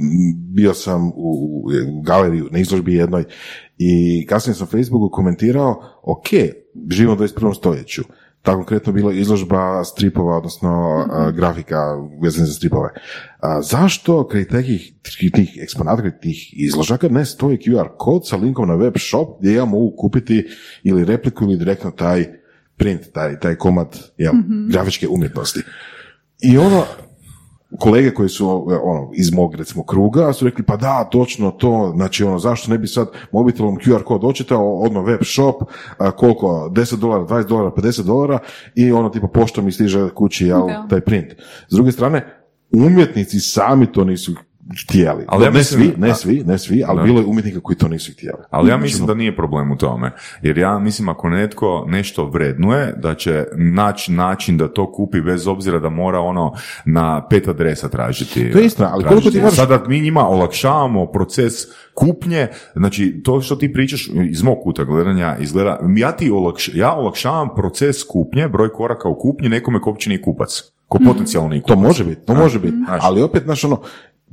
[0.00, 3.24] m, bio sam u, u galeriji, na izložbi jednoj
[3.78, 6.26] i kasnije sam na Facebooku komentirao, ok,
[6.90, 7.54] živimo u 21.
[7.54, 8.02] stoljeću.
[8.44, 11.80] Ta konkretno bila izložba stripova, odnosno a, grafika
[12.22, 12.90] vezane za stripove.
[13.40, 14.92] A, zašto kraj takih
[15.34, 19.54] tih eksponata, kraj tih izložaka ne stoji QR kod sa linkom na web shop gdje
[19.54, 20.46] ja mogu kupiti
[20.82, 22.26] ili repliku ili direktno taj
[22.76, 24.34] print, taj, taj komad jel,
[24.70, 25.60] grafičke umjetnosti.
[26.42, 26.84] I ono,
[27.78, 32.24] kolege koji su ono, iz mog recimo kruga su rekli pa da, točno to, znači
[32.24, 35.62] ono, zašto ne bi sad mobitelom QR kod očitao, odmah web shop,
[35.98, 38.38] a, koliko, 10 dolara, 20 dolara, 50 dolara
[38.74, 41.32] i ono tipa poštom mi stiže kući jel, taj print.
[41.68, 44.32] S druge strane, umjetnici sami to nisu
[44.82, 45.24] htjeli.
[45.28, 47.02] Ali ja ne mislim- svi, ne svi, ne svi, ali Da.
[47.02, 48.38] bilo je umjetnika koji to nisu htjeli.
[48.50, 50.10] Ali ja mislim da nije problem u tome.
[50.42, 55.46] Jer ja mislim ako netko nešto vrednuje, da će naći način da to kupi bez
[55.46, 56.52] obzira da mora ono
[56.84, 58.52] na pet adresa tražiti.
[58.52, 61.52] To je istina, ali koliko ti moraš- Sada mi njima olakšavamo proces
[61.94, 66.94] kupnje, znači to što ti pričaš iz mog kuta gledanja izgleda, ja ti olakš, ja
[66.94, 70.62] olakšavam proces kupnje, broj koraka u kupnji nekome ko uopće nije kupac.
[70.88, 71.74] Ko potencijalni kupac.
[71.74, 72.76] To može biti, to može biti.
[73.00, 73.80] Ali opet, znaš, ono,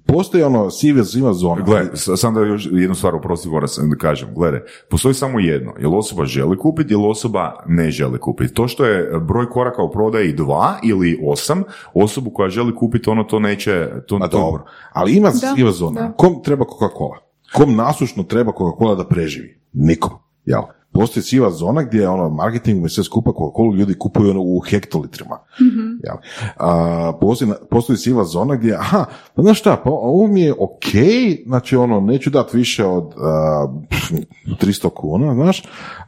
[0.06, 1.62] postoji ono siva ziva zona.
[1.62, 4.60] Gle, sam da još jednu stvar oprosti moram sam da kažem, gledaj,
[4.90, 8.54] postoji samo jedno, jel osoba želi kupiti ili osoba ne želi kupiti.
[8.54, 11.64] To što je broj koraka u prodaji dva ili osam,
[11.94, 14.64] osobu koja želi kupiti ono to neće, to, to- dobro,
[14.94, 16.02] ali ima Da, siva zona.
[16.02, 16.12] da.
[16.12, 17.18] Kom treba Coca-Cola?
[17.54, 19.60] Kom nasušno treba Coca-Cola da preživi?
[19.74, 20.12] Nikom.
[20.46, 20.62] Jel?
[20.94, 25.40] Postoji siva zona gdje ono marketing i sve skupa Coca-Cola ljudi kupuju ono u hektolitrima.
[26.04, 26.16] Jel?
[26.58, 29.06] A, postoji, postoji siva zona gdje, aha,
[29.36, 30.86] pa znaš šta, pa ovo mi je ok,
[31.46, 34.12] znači ono, neću dati više od a, pff,
[34.62, 35.64] 300 kuna, znaš,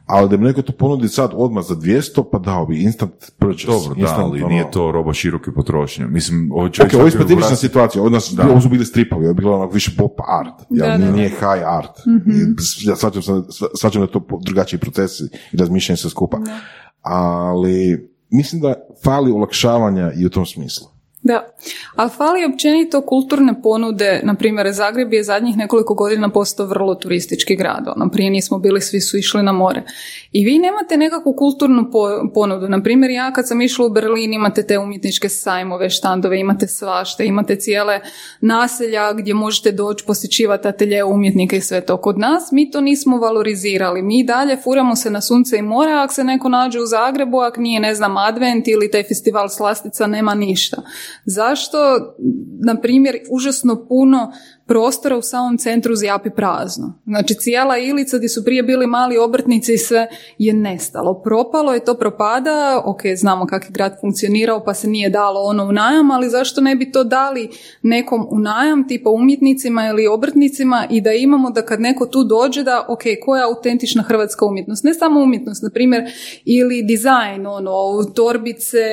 [0.06, 3.66] ali da mi neko to ponudi sad odmah za 200, pa dao bi instant purchase.
[3.68, 6.06] Dobro, da, instant, ali ono- nije to roba široke potrošnje.
[6.06, 9.34] Mislim, ovo Ok, ovo je specifična situacija, ovo, nas, ovo su bili stripovi, ovo je
[9.34, 11.54] bilo onako više pop art, jel, Da, nije, da, da.
[11.54, 11.98] high art.
[12.26, 13.44] I Ja shvaćam, sam-
[13.74, 15.22] shvaćam da to po- drugačiji procesi
[15.52, 16.38] i razmišljanje sve skupa.
[17.02, 18.74] Ali mislim da
[19.04, 20.86] fali olakšavanja i u tom smislu.
[21.24, 21.54] Da,
[21.94, 27.56] ali fali općenito kulturne ponude, na primjer Zagreb je zadnjih nekoliko godina postao vrlo turistički
[27.56, 29.82] grad, ono, prije nismo bili, svi su išli na more.
[30.32, 34.34] I vi nemate nekakvu kulturnu po- ponudu, na primjer ja kad sam išla u Berlin
[34.34, 38.00] imate te umjetničke sajmove, štandove, imate svašta, imate cijele
[38.40, 41.96] naselja gdje možete doći posjećivati atelje umjetnika i sve to.
[41.96, 46.14] Kod nas mi to nismo valorizirali, mi dalje furamo se na sunce i more, ako
[46.14, 50.34] se neko nađe u Zagrebu, ako nije, ne znam, advent ili taj festival slastica, nema
[50.34, 50.82] ništa.
[51.24, 51.78] Zašto,
[52.64, 54.32] na primjer, užasno puno
[54.66, 56.98] prostora u samom centru zjapi prazno.
[57.06, 60.08] Znači cijela ilica gdje su prije bili mali obrtnici i sve
[60.38, 61.22] je nestalo.
[61.22, 65.64] Propalo je to propada, ok, znamo kako je grad funkcionirao pa se nije dalo ono
[65.64, 67.50] u najam, ali zašto ne bi to dali
[67.82, 72.62] nekom u najam, tipa umjetnicima ili obrtnicima i da imamo da kad neko tu dođe
[72.62, 74.84] da, ok, koja je autentična hrvatska umjetnost?
[74.84, 76.02] Ne samo umjetnost, na primjer,
[76.44, 78.84] ili dizajn, ono, torbice,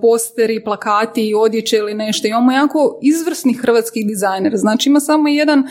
[0.00, 2.28] posteri, plakati, odjeće ili nešto.
[2.28, 4.56] Imamo jako izvrsnih hrvatskih dizajnera.
[4.56, 5.64] Znači ima samo jedan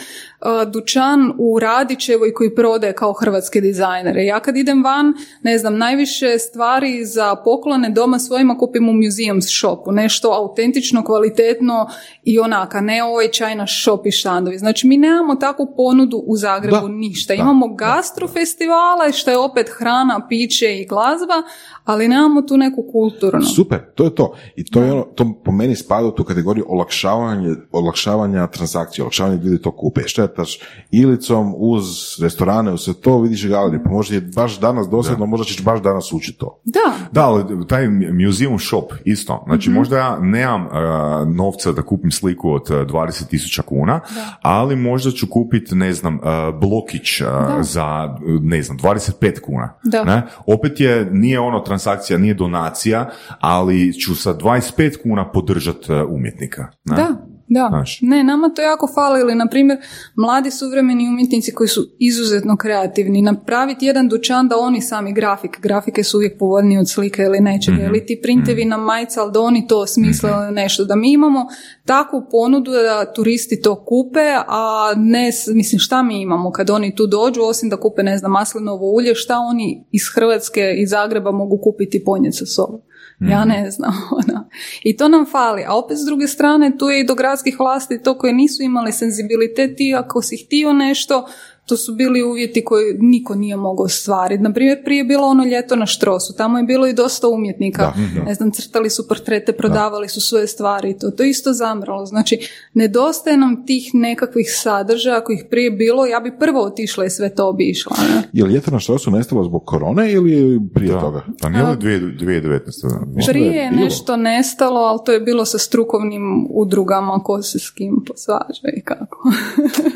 [0.73, 4.25] dućan u Radićevoj koji prodaje kao hrvatske dizajnere.
[4.25, 9.41] Ja kad idem van, ne znam, najviše stvari za poklone doma svojima kupim u museum
[9.41, 9.91] shopu.
[9.91, 11.87] Nešto autentično, kvalitetno
[12.23, 14.57] i onaka, ne ovaj čajna shop i šandovi.
[14.57, 17.33] Znači mi nemamo takvu ponudu u Zagrebu ništa.
[17.33, 21.43] Imamo gastrofestivala što je opet hrana, piće i glazba,
[21.83, 23.41] ali nemamo tu neku kulturnu.
[23.41, 24.35] Super, to je to.
[24.55, 29.41] I to je ono, to po meni spada u tu kategoriju olakšavanja, olakšavanja transakcije, olakšavanja
[29.43, 30.01] ljudi to kupe.
[30.27, 30.59] Štetaš
[30.91, 31.85] ilicom uz
[32.21, 35.81] restorane, uz sve to, vidiš galeriju, pa možda je baš danas dosadno, možda ćeš baš
[35.81, 36.61] danas učiti to.
[36.63, 36.93] Da.
[37.11, 39.43] Da, ali taj museum shop isto.
[39.47, 43.99] Znači, možda ja nemam uh, novca da kupim sliku od uh, 20.000 kuna,
[44.41, 47.27] ali možda ću kupiti, ne znam, uh, blokić uh,
[47.61, 49.73] za, ne znam, 25 kuna.
[49.83, 50.03] Da.
[50.03, 50.23] Ne?
[50.45, 53.09] Opet je, nije ono transakcija, nije donacija,
[53.39, 56.67] ali ću sa 25 kuna podržati umjetnika.
[56.85, 56.95] Ne?
[56.95, 57.67] Da, da.
[57.69, 57.99] Znaš.
[58.01, 59.77] Ne, nama to jako fali ili, na primjer,
[60.15, 66.03] mladi suvremeni umjetnici koji su izuzetno kreativni, napraviti jedan dućan da oni sami grafik, grafike
[66.03, 69.67] su uvijek povoljnije od slike ili nečega, ili ti printevi na majica, ali da oni
[69.67, 71.45] to smisle ili nešto, da mi imamo
[71.85, 77.07] takvu ponudu da turisti to kupe, a ne, mislim, šta mi imamo kad oni tu
[77.07, 81.57] dođu, osim da kupe, ne znam, maslinovo ulje, šta oni iz Hrvatske i Zagreba mogu
[81.63, 82.81] kupiti i ponijeti sa sobom.
[83.19, 83.93] Ja ne znam.
[84.19, 84.49] Ona.
[84.83, 85.63] I to nam fali.
[85.67, 88.91] A opet s druge strane tu je i do gradskih vlasti to koje nisu imali
[88.91, 91.27] senzibilitet i ako si htio nešto,
[91.67, 94.43] to su bili uvjeti koje niko nije mogao ostvariti.
[94.43, 97.93] Na primjer, prije je bilo ono ljeto na Štrosu, tamo je bilo i dosta umjetnika.
[98.25, 101.11] Ne znam, crtali su portrete, prodavali su svoje stvari i to.
[101.11, 102.05] To je isto zamralo.
[102.05, 107.35] Znači, nedostaje nam tih nekakvih sadržaja kojih prije bilo, ja bi prvo otišla i sve
[107.35, 107.95] to obišla.
[108.15, 108.23] Ne?
[108.33, 110.99] Je li ljeto na štrosu nestalo zbog korone ili je prije Da.
[110.99, 111.25] toga?
[111.41, 113.15] Pa nije li 2019.
[113.15, 117.69] Možda Prije je nešto nestalo, ali to je bilo sa strukovnim udrugama ko se s
[117.69, 119.29] kim posvađa i kako.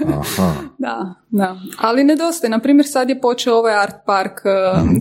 [0.08, 0.54] Aha.
[0.78, 1.61] da, da.
[1.78, 2.52] Ali nedostaje.
[2.52, 4.52] Na primjer, sad je počeo ovaj art park uh,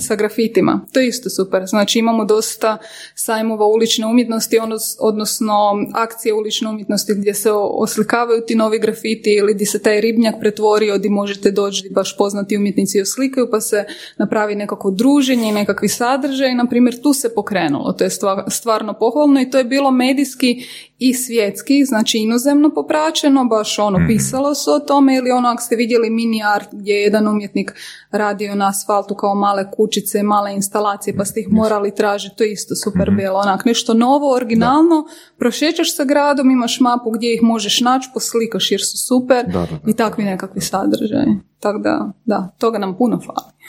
[0.01, 0.81] sa grafitima.
[0.93, 1.62] To je isto super.
[1.66, 2.78] Znači imamo dosta
[3.15, 5.55] sajmova ulične umjetnosti, odnos- odnosno
[5.95, 10.99] akcije ulične umjetnosti gdje se oslikavaju ti novi grafiti ili gdje se taj ribnjak pretvorio
[10.99, 13.85] gdje možete doći baš poznati umjetnici oslikaju pa se
[14.19, 16.55] napravi nekako druženje i nekakvi sadržaj.
[16.55, 17.93] Na primjer, tu se pokrenulo.
[17.93, 20.65] To je stva- stvarno pohvalno i to je bilo medijski
[21.02, 25.77] i svjetski, znači inozemno popraćeno, baš ono pisalo se o tome ili ono ako ste
[25.77, 27.74] vidjeli mini art gdje je jedan umjetnik
[28.10, 32.52] radio na asfaltu kao male kućice, male instalacije pa ste ih morali tražiti, to je
[32.52, 35.05] isto super bilo, onak nešto novo, originalno,
[35.39, 39.66] prošećeš sa gradom, imaš mapu gdje ih možeš naći, poslikaš jer su super Da, da,
[39.66, 39.90] da.
[39.90, 41.36] i takvi nekakvi sadržaji.
[41.60, 43.60] Tako da, da, toga nam puno fali.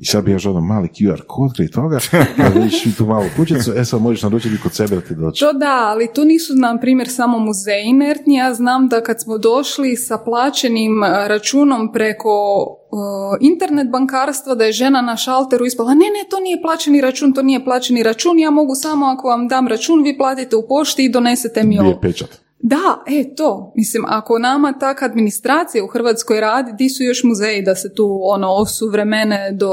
[0.00, 1.98] I sad bi još ono mali QR kod kraj toga,
[2.36, 5.40] kad vidiš tu malu kućicu, e sad možeš naručiti kod sebe da ti dođe.
[5.40, 8.34] To da, ali tu nisu, na primjer, samo muzeji inertni.
[8.34, 12.30] Ja znam da kad smo došli sa plaćenim e, računom preko
[12.70, 12.96] e,
[13.40, 17.42] internet bankarstva, da je žena na šalteru ispala, ne, ne, to nije plaćeni račun, to
[17.42, 21.10] nije plaćeni račun, ja mogu samo ako vam dam račun, vi platite u pošti i
[21.10, 21.98] donesete mi ovo.
[22.00, 22.49] pečat?
[22.62, 23.72] Da, e, to.
[23.76, 28.20] Mislim, ako nama tak administracija u Hrvatskoj radi, di su još muzeji da se tu,
[28.22, 29.72] ono, osuvremene do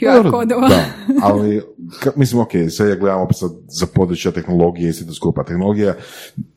[0.00, 0.68] QR kodova?
[0.68, 0.84] Da,
[1.28, 1.62] ali,
[2.02, 5.44] ka- mislim, ok, sve ja gledam opet sad za područja tehnologije i sve to skupa.
[5.44, 5.94] Tehnologija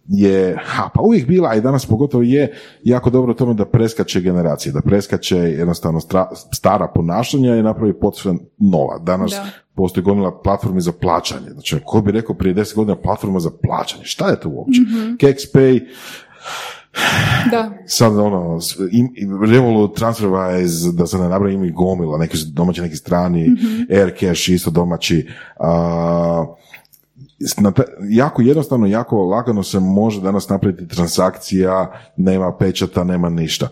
[0.07, 3.65] je, ha, pa uvijek bila, a i danas pogotovo je jako dobro u tome da
[3.65, 8.97] preskače generacije, da preskače jednostavno stra- stara ponašanja i napravi potpuno nova.
[8.99, 9.45] Danas Da.
[9.76, 11.49] Postoji gomila platformi za plaćanje.
[11.49, 14.03] Znači, ko bi rekao prije 10 godina platforma za plaćanje?
[14.06, 14.81] Šta je to uopće?
[15.19, 15.88] KexPay,
[17.52, 17.72] Da.
[17.85, 18.60] sad ono,
[19.52, 23.49] Revolut, TransferWise, da se ne nabraja ima i gomila, neki su domaći, neki strani,
[23.89, 25.27] Aircash isto domaći,
[25.60, 26.45] a,
[28.10, 33.68] jako jednostavno, jako lagano se može danas napraviti transakcija, nema pečata, nema ništa.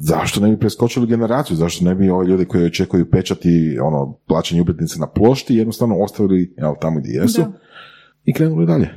[0.00, 1.56] Zašto ne bi preskočili generaciju?
[1.56, 5.96] Zašto ne bi ovi ljudi koji očekuju pečat i ono, plaćanje upitnice na plošti jednostavno
[5.98, 7.52] ostavili jel, tamo gdje jesu Da.
[8.24, 8.88] i krenuli dalje?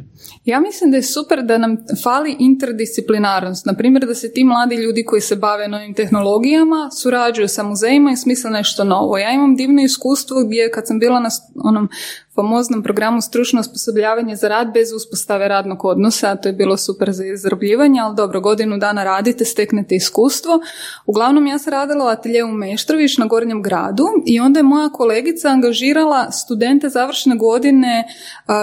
[0.45, 3.65] Ja mislim da je super da nam fali interdisciplinarnost.
[3.65, 8.11] Na primjer da se ti mladi ljudi koji se bave novim tehnologijama surađuju sa muzejima
[8.11, 9.17] i smisle nešto novo.
[9.17, 11.29] Ja imam divno iskustvo gdje kad sam bila na
[11.63, 11.89] onom
[12.35, 17.25] famoznom programu stručno osposobljavanje za rad bez uspostave radnog odnosa, to je bilo super za
[17.25, 20.59] izrabljivanje, ali dobro, godinu dana radite, steknete iskustvo.
[21.05, 25.49] Uglavnom, ja sam radila u ateljevu Meštrović na Gornjem gradu i onda je moja kolegica
[25.49, 28.07] angažirala studente završne godine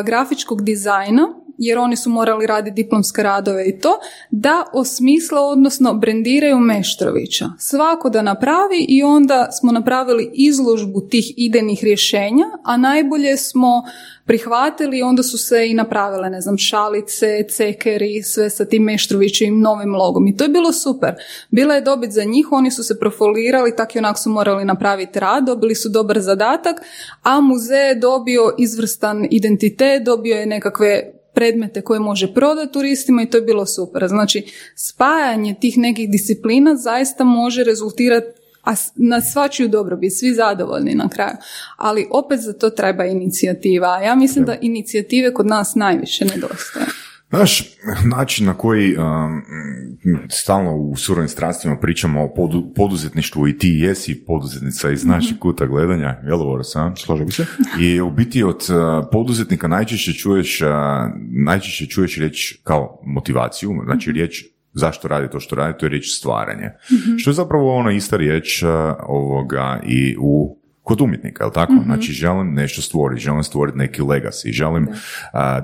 [0.04, 1.28] grafičkog dizajna
[1.58, 3.98] jer oni su morali raditi diplomske radove i to,
[4.30, 7.46] da osmisle, odnosno brendiraju Meštrovića.
[7.58, 13.82] Svako da napravi i onda smo napravili izložbu tih idejnih rješenja, a najbolje smo
[14.28, 19.60] prihvatili i onda su se i napravile, ne znam, šalice, cekeri, sve sa tim Meštrovićim
[19.60, 20.28] novim logom.
[20.28, 21.14] I to je bilo super.
[21.50, 25.20] Bila je dobit za njih, oni su se profilirali, tak i onak su morali napraviti
[25.20, 26.76] rad, dobili su dobar zadatak,
[27.22, 33.30] a muzej je dobio izvrstan identitet, dobio je nekakve predmete koje može prodati turistima i
[33.30, 34.08] to je bilo super.
[34.08, 41.08] Znači, spajanje tih nekih disciplina zaista može rezultirati a na svačiju dobrobit, svi zadovoljni na
[41.08, 41.36] kraju.
[41.76, 44.00] Ali opet za to treba inicijativa.
[44.00, 46.86] Ja mislim da inicijative kod nas najviše nedostaje.
[47.30, 47.62] Znaš,
[48.04, 49.42] način na koji um,
[50.30, 52.34] stalno u surovim strastvima pričamo o
[52.76, 55.40] poduzetništvu i ti jesi poduzetnica iz naših mhm.
[55.40, 56.96] kuta gledanja, jel sam?
[56.96, 57.46] Složio bi se.
[57.80, 60.68] I u biti od uh, poduzetnika najčešće čuješ, uh,
[61.44, 64.16] najčešće čuješ riječ kao motivaciju, znači mhm.
[64.16, 66.66] riječ zašto radi to što radi, to je riječ stvaranje.
[66.90, 68.68] mm Što je zapravo ona ista riječ uh,
[69.06, 70.57] ovoga i u
[70.88, 71.72] kod umjetnika, jel tako?
[71.72, 74.94] mm Znači, želim nešto stvoriti, želim stvoriti neki legacy, želim uh,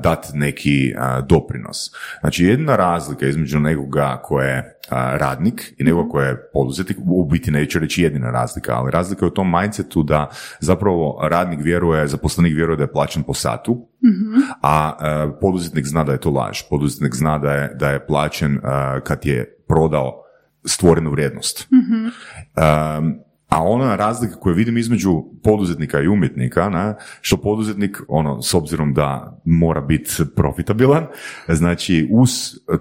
[0.02, 0.94] dati neki
[1.28, 1.90] doprinos.
[2.20, 7.50] Znači, jedna razlika između nekoga ko je radnik i nekoga ko je poduzetnik, u biti
[7.50, 10.30] neću reći jedina razlika, ali razlika je u tom mindsetu da
[10.60, 13.88] zapravo radnik vjeruje, zaposlenik vjeruje da je plaćen po satu,
[14.62, 14.92] a
[15.40, 16.58] poduzetnik zna da je to laž.
[16.70, 18.60] Poduzetnik zna da je, da je plaćen
[19.04, 20.22] kad je prodao
[20.64, 21.68] stvorenu vrijednost.
[21.70, 28.54] mm a ona razlika koju vidim između poduzetnika i umjetnika, na, što poduzetnik, ono, s
[28.54, 31.06] obzirom da mora biti profitabilan,
[31.48, 32.30] znači uz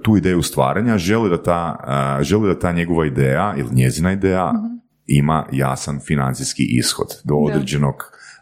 [0.03, 1.77] tu ideju stvaranja želi da ta,
[2.21, 4.73] želi da ta njegova ideja ili njezina ideja mhm.
[5.05, 7.95] ima jasan financijski ishod do određenog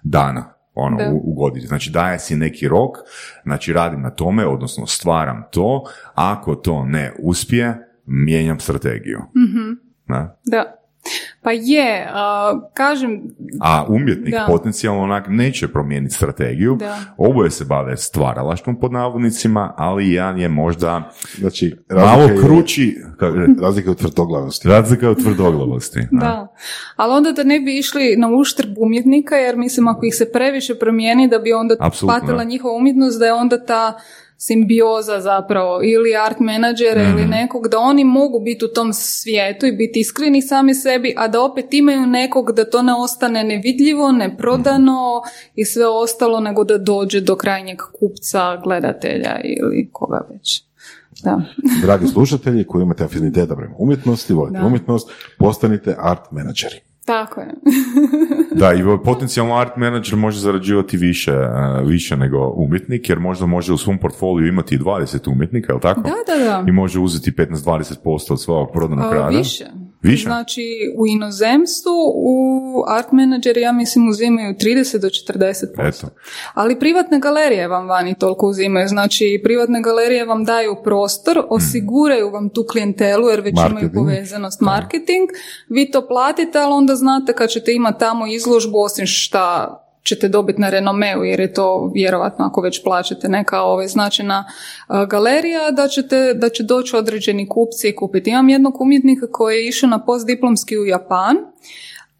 [0.03, 1.67] dana ono, u, u, godini.
[1.67, 2.97] Znači daje si neki rok,
[3.43, 5.83] znači radim na tome, odnosno stvaram to,
[6.15, 9.19] ako to ne uspije, mijenjam strategiju.
[9.19, 9.91] mm
[10.45, 10.80] Da.
[11.43, 12.07] Pa je,
[12.73, 13.22] kažem...
[13.59, 16.97] A umjetnik potencijalno onak neće promijeniti strategiju, da.
[17.18, 22.97] oboje se bave stvaralaštvom pod navodnicima, ali jedan je možda znači, malo krući...
[23.61, 24.68] razlika u tvrdoglavosti.
[24.68, 25.99] Razlika u tvrdoglavosti.
[26.11, 26.47] da.
[26.95, 30.76] ali onda da ne bi išli na uštrb umjetnika, jer mislim ako ih se previše
[30.76, 31.76] promijeni da bi onda
[32.07, 33.99] patila njihova umjetnost, da je onda ta
[34.43, 37.30] simbioza zapravo ili art menadžera ili mhm.
[37.30, 41.41] nekog da oni mogu biti u tom svijetu i biti iskreni sami sebi, a da
[41.41, 45.22] opet imaju nekog da to ne ostane nevidljivo, neprodano
[45.55, 50.63] i sve ostalo nego da dođe do krajnjeg kupca, gledatelja ili koga već.
[51.23, 51.41] Da.
[51.81, 56.90] Dragi slušatelji koji imate afiniteta prema umjetnosti, volite umjetnost, postanite art menadžeri.
[57.06, 57.53] Tako je.
[58.60, 63.73] da, i potencijalno art manager može zarađivati više, e, više nego umjetnik, jer možda može
[63.73, 66.02] u svom portfoliju imati 20 umjetnika, je li tako?
[66.02, 66.64] Da, da, da.
[66.68, 69.38] I može uzeti 15-20% od svog prodanog rada.
[69.38, 69.65] Više.
[70.02, 70.23] Više?
[70.23, 75.88] Znači, u inozemstvu, u art menadžeri, ja mislim, uzimaju 30 do 40%.
[75.88, 76.07] Eto.
[76.53, 78.88] Ali privatne galerije vam vani toliko uzimaju.
[78.88, 81.48] Znači, privatne galerije vam daju prostor, hmm.
[81.49, 85.30] osiguraju vam tu klijentelu, jer već imaju povezanost marketing.
[85.69, 90.61] Vi to platite, ali onda znate kad ćete imati tamo izložbu, osim šta ćete dobiti
[90.61, 94.45] na renomeu jer je to vjerovatno ako već plaćate neka ove značajna
[95.07, 98.30] galerija da, ćete, da će doći određeni kupci i kupiti.
[98.30, 101.38] Imam jednog umjetnika koji je išao na postdiplomski u Japan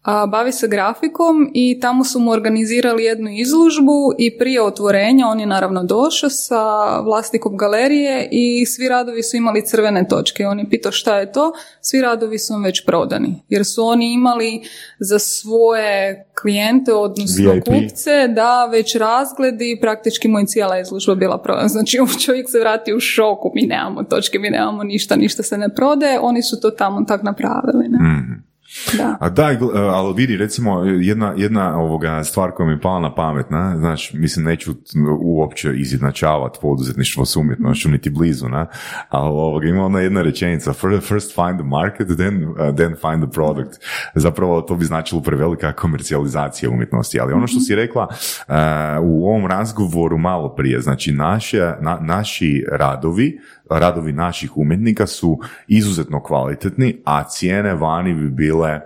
[0.02, 5.40] a, bavi se grafikom i tamo su mu organizirali jednu izložbu i prije otvorenja on
[5.40, 10.46] je naravno došao sa vlasnikom galerije i svi radovi su imali crvene točke.
[10.46, 14.62] On je pitao šta je to, svi radovi su već prodani jer su oni imali
[14.98, 21.68] za svoje klijente, odnosno kupce, da već razgledi praktički mu je cijela izložba bila prodana.
[21.68, 25.74] Znači čovjek se vrati u šoku, mi nemamo točke, mi nemamo ništa, ništa se ne
[25.74, 27.88] prode, oni su to tamo tak napravili.
[27.88, 27.98] Ne?
[27.98, 28.51] Mhm.
[28.96, 29.16] Da.
[29.20, 33.50] A da, ali vidi, recimo, jedna, jedna ovoga stvar koja mi je pala na pamet,
[33.50, 34.72] na, znaš, mislim, neću
[35.20, 38.66] uopće izjednačavati poduzetništvo s umjetnošću, niti blizu, na,
[39.08, 40.72] ali ovoga, ima ona jedna rečenica,
[41.08, 43.80] first find the market, then, uh, then find the product.
[44.14, 48.54] Zapravo to bi značilo prevelika komercijalizacija umjetnosti, ali ono što si rekla uh,
[49.02, 53.38] u ovom razgovoru malo prije, znači naše, naši radovi
[53.78, 55.38] radovi naših umjetnika su
[55.68, 58.80] izuzetno kvalitetni, a cijene vani bi bile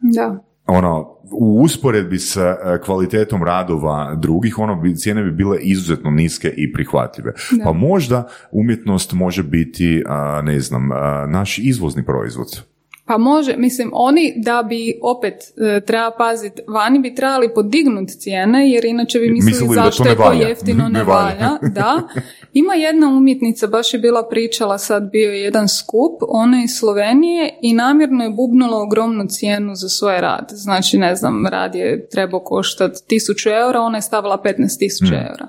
[0.00, 0.44] da.
[0.66, 6.48] ono, u usporedbi sa e, kvalitetom radova drugih, ono, bi, cijene bi bile izuzetno niske
[6.56, 7.32] i prihvatljive.
[7.64, 10.04] Pa možda umjetnost može biti,
[10.42, 10.88] ne znam,
[11.28, 12.62] naš izvozni proizvod.
[13.08, 18.70] Pa može, mislim, oni da bi opet e, treba paziti, vani bi trebali podignuti cijene,
[18.70, 21.24] jer inače bi mislili, Mislili da zašto je to jeftino, ne, Ne valja.
[21.24, 21.58] valja.
[21.72, 22.02] Da.
[22.52, 26.70] Ima jedna umjetnica, baš je bila pričala, sad bio je jedan skup, ona je iz
[26.78, 30.48] Slovenije i namjerno je bubnula ogromnu cijenu za svoj rad.
[30.50, 35.48] Znači, ne znam, rad je trebao koštati tisuću eura, ona je stavila 15 tisuća eura.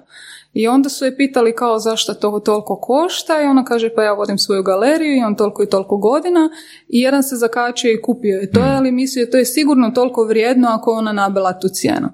[0.54, 4.14] I onda su je pitali kao zašto to toliko košta i ona kaže pa ja
[4.14, 6.50] vodim svoju galeriju, imam toliko i toliko godina
[6.88, 10.68] i jedan se zakačio i kupio je to, ali mislio to je sigurno toliko vrijedno
[10.68, 12.10] ako je ona nabila tu cijenu.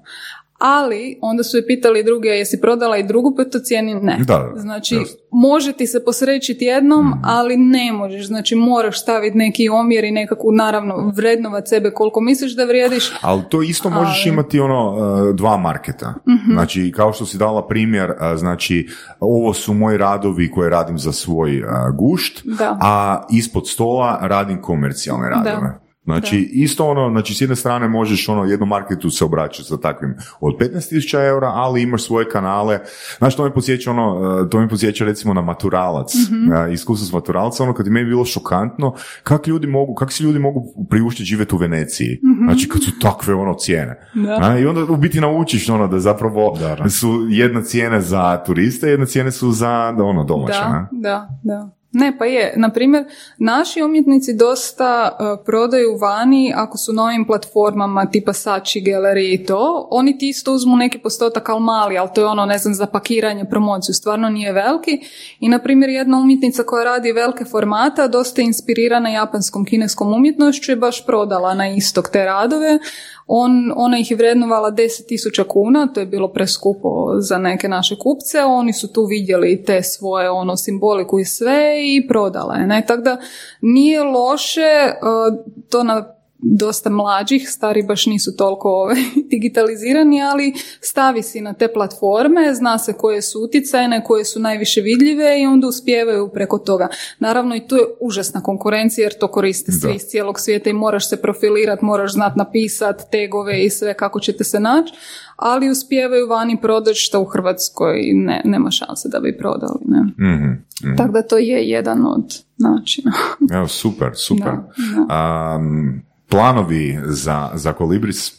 [0.58, 3.94] Ali onda su je pitali druge jesi prodala i drugu po toj cijeni?
[3.94, 4.18] Ne.
[4.26, 5.16] Da, znači jasno.
[5.30, 8.26] može ti se posrećiti jednom, ali ne možeš.
[8.26, 13.12] Znači moraš staviti neki omjer i nekakvu naravno vrednovat sebe koliko misliš da vrijediš.
[13.20, 14.96] Ali to isto možeš Ali- imati ono
[15.30, 16.14] e, dva marketa.
[16.52, 18.88] Znači, kao što si dala primjer, e, znači,
[19.20, 21.62] ovo su moji radovi koje radim za svoj e,
[21.94, 22.78] gušt, Da.
[22.82, 25.85] a ispod stola radim komercijalne radove.
[26.06, 30.14] Znači, isto ono, znači s jedne strane možeš ono, jednom marketu se obraćati sa takvim
[30.40, 32.80] od 15.000 eura, ali imaš svoje kanale.
[33.18, 37.12] Znaš, to me posjeća ono, e, to me posjeća recimo na maturalac, e, iskustvo s
[37.12, 41.24] maturalca, ono kad je meni bilo šokantno, kak ljudi mogu, kak si ljudi mogu priuštiti
[41.24, 42.20] živjeti u Veneciji.
[42.44, 44.10] Znači, kad su takve ono cijene.
[44.14, 44.38] Da.
[44.42, 46.90] A, I onda u biti naučiš ono da zapravo Da, da.
[46.90, 50.58] su jedna cijene za turiste, jedna cijene su za da, ono domaće.
[50.60, 51.75] Da, da, da.
[51.98, 52.52] Ne, pa je.
[52.56, 53.04] Na primjer,
[53.38, 59.44] naši umjetnici dosta uh, prodaju vani ako su na ovim platformama tipa Sači, Gallery i
[59.46, 59.88] to.
[59.90, 62.86] Oni ti isto uzmu neki postotak, ali mali, ali to je ono, ne znam, za
[62.86, 63.94] pakiranje, promociju.
[63.94, 65.00] Stvarno nije veliki.
[65.40, 70.72] I, na primjer, jedna umjetnica koja radi velike formata, dosta je inspirirana japanskom, kineskom umjetnošću
[70.72, 72.78] je baš prodala na istok te radove.
[73.26, 78.44] On, ona ih je vrednovala 10.000 kuna, to je bilo preskupo za neke naše kupce,
[78.46, 82.86] oni su tu vidjeli te svoje ono simboliku i sve i prodala je.
[82.86, 83.16] Tako da
[83.60, 88.96] nije loše uh, to na dosta mlađih, stari baš nisu toliko ovaj,
[89.30, 94.80] digitalizirani, ali stavi si na te platforme, zna se koje su utjecajne, koje su najviše
[94.80, 96.88] vidljive i onda uspijevaju preko toga.
[97.18, 99.94] Naravno i tu je užasna konkurencija jer to koriste svi Da.
[99.94, 104.44] iz cijelog svijeta i moraš se profilirati, moraš znat napisat tegove i sve kako ćete
[104.44, 104.92] se naći,
[105.36, 109.80] ali uspijevaju vani prodati što u Hrvatskoj ne, nema šanse da bi prodali.
[109.84, 110.00] Ne?
[110.00, 110.50] Mhm,
[110.84, 110.96] mhm.
[110.96, 113.12] Tako da to je jedan od načina.
[113.52, 114.52] Evo, super, super.
[114.52, 115.14] Da, da.
[115.14, 118.32] Am, planovi za, za Kolibris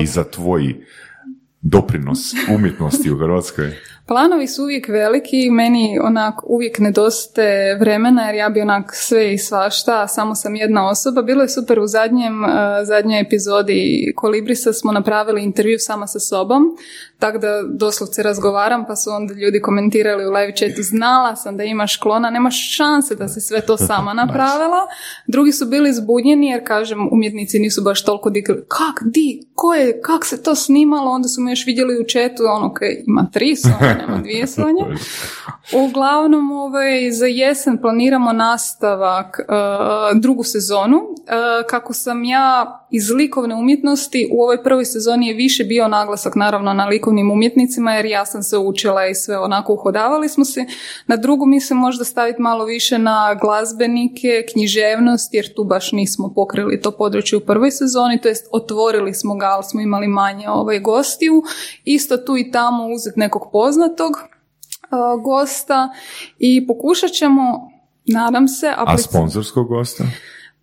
[0.00, 0.74] i za tvoj
[1.60, 2.18] doprinos
[2.54, 3.72] umjetnosti u Hrvatskoj?
[4.10, 9.38] Planovi su uvijek veliki meni onak uvijek nedostaje vremena jer ja bi onak sve i
[9.38, 11.22] svašta, samo sam jedna osoba.
[11.22, 12.50] Bilo je super u zadnjem, uh,
[12.84, 16.62] zadnjoj epizodi Kolibrisa smo napravili intervju sama sa sobom,
[17.20, 21.64] tako da doslovce razgovaram pa su onda ljudi komentirali u live chatu znala sam da
[21.64, 24.86] imaš klona, nemaš šanse da si sve to sama napravila.
[25.26, 30.00] Drugi su bili zbunjeni jer kažem umjetnici nisu baš toliko digli kak, di, ko je,
[30.02, 33.56] kak se to snimalo, onda su me još vidjeli u chatu, ono, ok, ima tri
[33.56, 34.84] sonje, nema dvije sonje.
[35.72, 40.96] Uglavnom, ovaj, za jesen planiramo nastavak, uh, drugu sezonu.
[40.96, 46.34] Uh, kako sam ja iz likovne umjetnosti, u ovoj prvoj sezoni je više bio naglasak
[46.34, 50.64] naravno na likovnim umjetnicima, jer ja sam se učila i sve onako uhodavali smo se.
[51.06, 56.80] Na drugu mislim možda staviti malo više na glazbenike, književnost, jer tu baš nismo pokrili
[56.80, 60.80] to područje u prvoj sezoni, to jest otvorili smo ga, ali smo imali manje ovaj
[60.80, 61.42] gostiju.
[61.84, 65.88] Isto tu i tamo uzeti nekog poznatog uh, gosta
[66.38, 67.70] i pokušat ćemo,
[68.06, 70.04] nadam se, A sponzorskog gosta?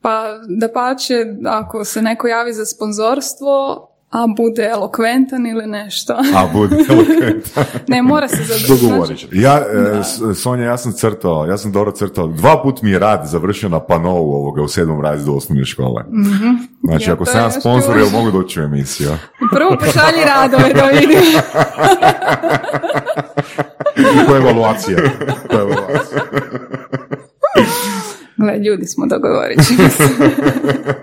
[0.01, 6.13] pa da pače, ako se neko javi za sponzorstvo, a bude elokventan ili nešto.
[6.35, 7.63] A, bude eloquentan.
[7.87, 8.73] ne, mora se zadržati.
[8.81, 9.27] Dogovorit.
[9.31, 12.27] Ja, e, S- Sonja, ja sam crtao, ja sam dobro crtao.
[12.27, 16.03] Dva put mi je rad završio na panovu ovoga u sedmom razredu osnovne škole.
[16.83, 19.09] Znači, Ja, ako to sam je ja sponsor, jel mogu doći u emisiju?
[19.51, 21.19] Prvo pošalji radove da vidim.
[24.27, 24.97] Ko je evaluacija?
[25.47, 26.21] Ko je evaluacija?
[28.37, 30.03] Gle, ljudi smo dogovorit ćemo se.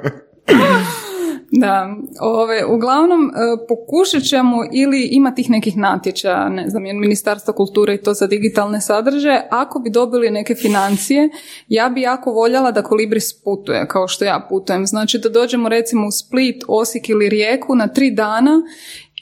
[1.65, 3.33] Da, ove, uglavnom e,
[3.69, 8.27] pokušat ćemo ili ima tih nekih natječaja, ne znam, jer Ministarstvo kulture i to za
[8.27, 11.29] digitalne sadržaje, ako bi dobili neke financije,
[11.69, 14.87] ja bi jako voljela da Kolibris putuje, kao što ja putujem.
[14.87, 18.63] Znači da dođemo recimo u Split, Osijek ili Rijeku na tri dana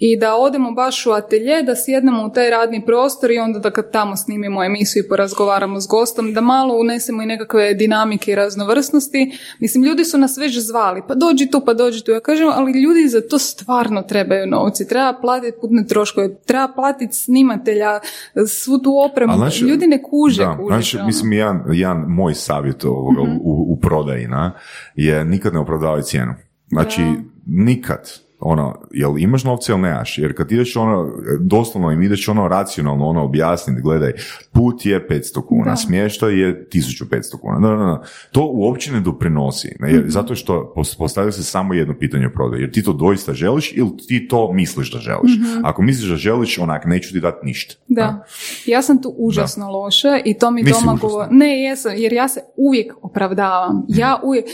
[0.05, 3.71] i da odemo baš u atelje, da sjednemo u taj radni prostor i onda da
[3.71, 8.35] kad tamo snimimo emisiju i porazgovaramo s gostom, da malo unesemo i nekakve dinamike i
[8.35, 9.39] raznovrsnosti.
[9.61, 12.11] Mislim, ljudi su nas već zvali, pa dođi tu, pa dođi tu.
[12.11, 14.89] Ja kažem, ali ljudi za to stvarno trebaju novci.
[14.89, 18.01] Treba platiti putne troškove, treba platiti snimatelja,
[18.49, 19.37] svu tu opremu.
[19.37, 21.07] znači- ljudi ne kuže, Da, kužiš, znači, ono.
[21.07, 24.53] mislim, jedan, jedan moj savjet ovoga u, u prodaji na,
[24.95, 26.35] je nikad ne opravdavaj cijenu.
[26.69, 27.03] Znači,
[27.47, 28.32] nikad.
[28.45, 30.19] Ono, jel imaš novce ili nemaš?
[30.19, 34.13] Jer kad ideš ono, doslovno im ideš ono racionalno ono objasniti, gledaj,
[34.53, 35.77] put je 500 kuna, Da.
[35.77, 37.07] smještaj je 1500
[37.41, 37.59] kuna.
[37.61, 38.03] Da, da, da.
[38.33, 39.77] To uopće ne doprinosi.
[39.81, 42.61] ne, Jer, Zato što pos- postavlja se samo jedno pitanje o prodaji.
[42.61, 45.33] Jer ti to doista želiš ili ti to misliš da želiš.
[45.63, 47.75] Ako misliš da želiš, onak, neću ti dati ništa.
[47.89, 48.25] Da.
[48.67, 51.29] Ja sam tu užasno loša i to mi Nisi doma.
[51.31, 53.85] Ne, jesam, jer ja se uvijek opravdavam.
[53.89, 54.45] Ja uvijek...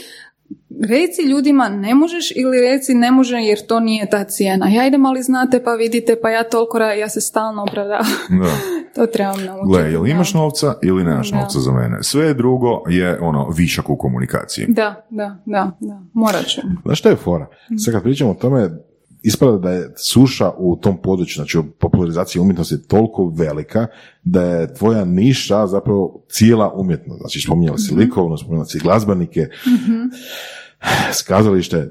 [0.81, 4.67] Reci ljudima ne možeš ili reci ne može jer to nije ta cijena.
[4.67, 8.05] Ja idem ali znate pa vidite pa ja toliko ra- ja se stalno opravdavam.
[8.29, 8.51] Da.
[8.95, 9.67] to trebam naučiti.
[9.67, 11.37] Gle, jel imaš novca ili nemaš Da.
[11.37, 11.97] novca za mene?
[12.03, 14.65] Sve drugo je ono višak u komunikaciji.
[14.67, 16.01] Da, da, da, da.
[16.13, 16.61] Morat ću.
[16.85, 17.47] Znaš šta je fora?
[17.85, 18.69] Sad kad pričamo o tome,
[19.23, 23.87] ispada da je suša u tom području, znači u popularizaciji umjetnosti toliko velika
[24.23, 27.19] da je tvoja niša zapravo cijela umjetnost.
[27.19, 29.47] Znači spominjala si likovno, spominjala si glazbenike,
[31.13, 31.89] skazalište.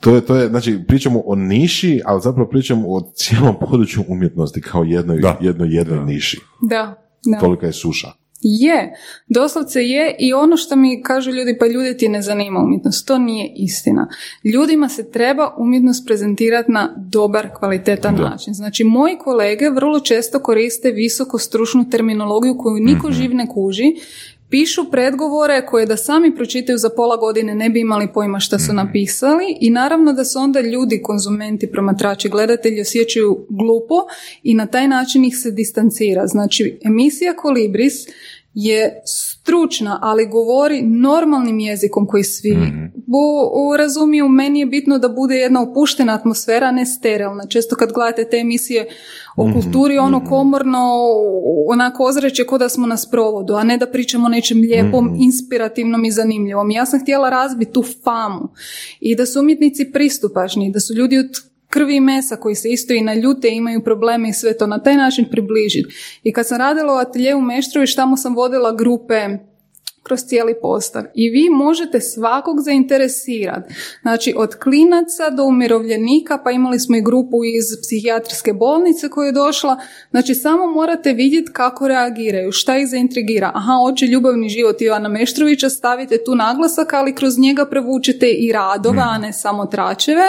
[0.00, 4.60] To je, to je, znači pričamo o niši, ali zapravo pričamo o cijelom području umjetnosti
[4.60, 5.38] kao jednoj, Da.
[5.40, 6.40] jednoj, jednoj niši.
[6.70, 7.38] Da, da.
[7.38, 8.08] Tolika je suša.
[8.48, 8.94] Je,
[9.28, 13.18] doslovce je i ono što mi kažu ljudi, pa ljudi ti ne zanima umjetnost, to
[13.18, 14.08] nije istina.
[14.44, 18.54] Ljudima se treba umjetnost prezentirati na dobar, kvalitetan način.
[18.54, 23.94] Znači, moji kolege vrlo često koriste visoko stručnu terminologiju koju niko živ ne kuži,
[24.50, 28.72] pišu predgovore koje da sami pročitaju za pola godine ne bi imali pojma šta su
[28.72, 33.94] napisali i naravno da se onda ljudi, konzumenti, promatrači, gledatelji osjećaju glupo
[34.42, 36.26] i na taj način ih se distancira.
[36.26, 38.06] Znači, emisija Kolibris
[38.58, 42.56] je stručna, ali govori normalnim jezikom koji svi
[42.96, 43.16] bu-
[43.54, 44.28] u- razumiju.
[44.28, 47.46] Meni je bitno da bude jedna opuštena atmosfera, a ne sterilna.
[47.46, 48.88] Često kad gledate te emisije
[49.36, 50.90] o kulturi, ono komorno,
[51.68, 56.04] onako ozreće ko da smo na sprovodu, a ne da pričamo o nečem lijepom, inspirativnom
[56.04, 56.70] i zanimljivom.
[56.70, 58.48] Ja sam htjela razbiti tu famu
[59.00, 61.26] i da su umjetnici pristupačni, da su ljudi od
[61.76, 64.82] krvi i mesa koji se isto i naljute i imaju probleme i sve to na
[64.82, 65.94] taj način približiti.
[66.22, 69.28] I kad sam radila u ateljeu Meštrović, tamo sam vodila grupe
[70.06, 71.04] kroz cijeli postav.
[71.14, 73.74] I vi možete svakog zainteresirati.
[74.02, 79.32] Znači, od klinaca do umirovljenika, pa imali smo i grupu iz psihijatrijske bolnice koja je
[79.32, 79.76] došla.
[80.10, 83.50] Znači, samo morate vidjeti kako reagiraju, šta ih zaintrigira.
[83.54, 89.02] Aha, hoće ljubavni život Ivana Meštrovića, stavite tu naglasak, ali kroz njega prevučete i radove,
[89.02, 90.26] a ne samo tračeve.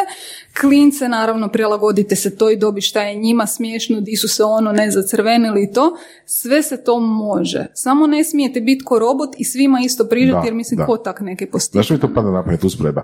[0.62, 4.92] Klince, naravno, prilagodite se toj dobi šta je njima smiješno, di su se ono ne
[4.92, 5.98] zacrvenili i to.
[6.26, 7.66] Sve se to može.
[7.74, 10.86] Samo ne smijete biti ko robot i svima isto prižati, jer mislim, da.
[10.86, 11.72] ko tak neke postiže.
[11.72, 13.02] Znaš što mi to pada na pamet usporedba?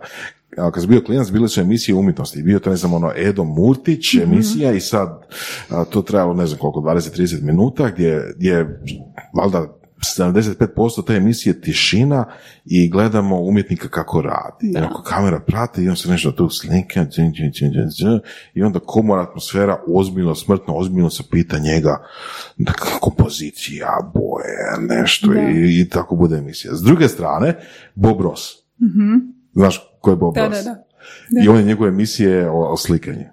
[0.55, 2.41] Kad sam bio klinac, bile su emisije umjetnosti.
[2.41, 5.25] Bio to, ne znam, ono, Edo Murtić emisija i sad
[5.69, 8.81] a, to trajalo, ne znam koliko, 20-30 minuta, gdje je,
[9.33, 12.25] valjda, 75% te emisije tišina
[12.65, 14.71] i gledamo umjetnika kako radi.
[14.73, 18.19] I ako kamera prati i on se nešto tu slika džin, džin, džin, džin, džin,
[18.53, 22.03] i onda komora atmosfera ozbiljno, smrtno, ozbiljno se pita njega
[22.57, 25.41] da kompozicija, boje, nešto Da.
[25.41, 26.75] i, i tako bude emisija.
[26.75, 27.55] S druge strane,
[27.95, 28.41] Bob Ross.
[29.53, 30.63] Znaš ko je Bob Da, Ross?
[30.63, 30.83] da, da.
[31.43, 33.25] I on je njegove emisije o, o slikanju.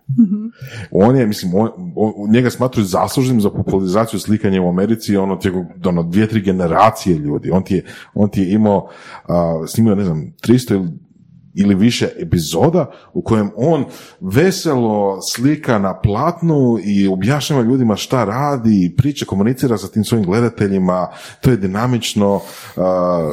[0.91, 5.67] On je, mislim, on, on- njega smatruju zaslužnim za popularizaciju slikanja u Americi, ono, tijekom,
[5.85, 7.51] ono, dvije, tri generacije ljudi.
[7.51, 7.85] On ti je,
[8.15, 8.89] on ti je imao,
[9.29, 10.89] a, snimio, ne znam, 300 ili
[11.55, 13.85] ili više epizoda u kojem on
[14.21, 20.27] veselo slika na platnu i objašnjava ljudima šta radi i priča, komunicira sa tim svojim
[20.27, 21.09] gledateljima,
[21.41, 22.41] to je dinamično,
[22.77, 23.33] a,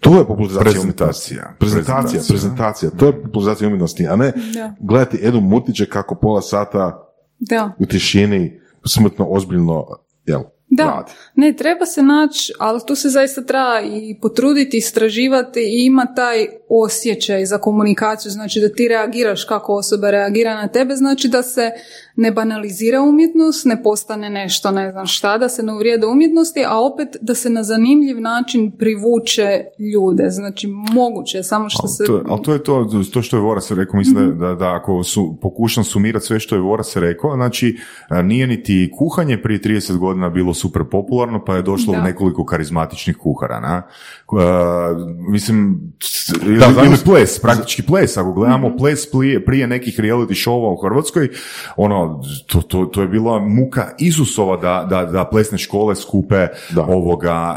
[0.00, 0.82] to je popularizacija Prezentacija.
[0.82, 1.58] umjetnosti.
[1.58, 2.24] Prezentacija, Prezentacija.
[2.28, 2.90] prezentacija.
[2.90, 4.74] To je popularizacija umjetnosti, a ne Da.
[4.80, 7.08] gledati Edu Murtiće kako pola sata
[7.38, 7.72] Da.
[7.78, 9.86] u tišini smrtno ozbiljno
[10.26, 11.12] jel, Da, radi.
[11.34, 16.46] ne, treba se naći, ali tu se zaista treba i potruditi, istraživati i ima taj
[16.70, 21.70] osjećaj za komunikaciju, znači da ti reagiraš kako osoba reagira na tebe, znači da se
[22.16, 26.78] ne banalizira umjetnost, ne postane nešto, ne znam šta, da se ne uvrijede umjetnosti, a
[26.80, 30.30] opet da se na zanimljiv način privuče ljude.
[30.30, 32.04] Znači, moguće, samo što se...
[32.04, 35.38] To, ali to je to, to što je Voras rekao, mislim da, da, ako su,
[35.42, 37.78] pokušam sumirati sve što je Voras rekao, znači,
[38.24, 42.02] nije niti kuhanje prije 30 godina bilo super popularno, pa je došlo Da.
[42.02, 43.82] nekoliko karizmatičnih kuhara, na?
[45.28, 45.80] Mislim,
[46.46, 48.76] ili, Da, ili ples, praktički ples, ako gledamo Mhm.
[48.76, 51.28] ples prije, prije nekih reality shova u Hrvatskoj,
[51.76, 56.82] ono, to, to, to je bila muka Isusova da, da, da plesne škole skupe Da.
[56.82, 57.56] ovoga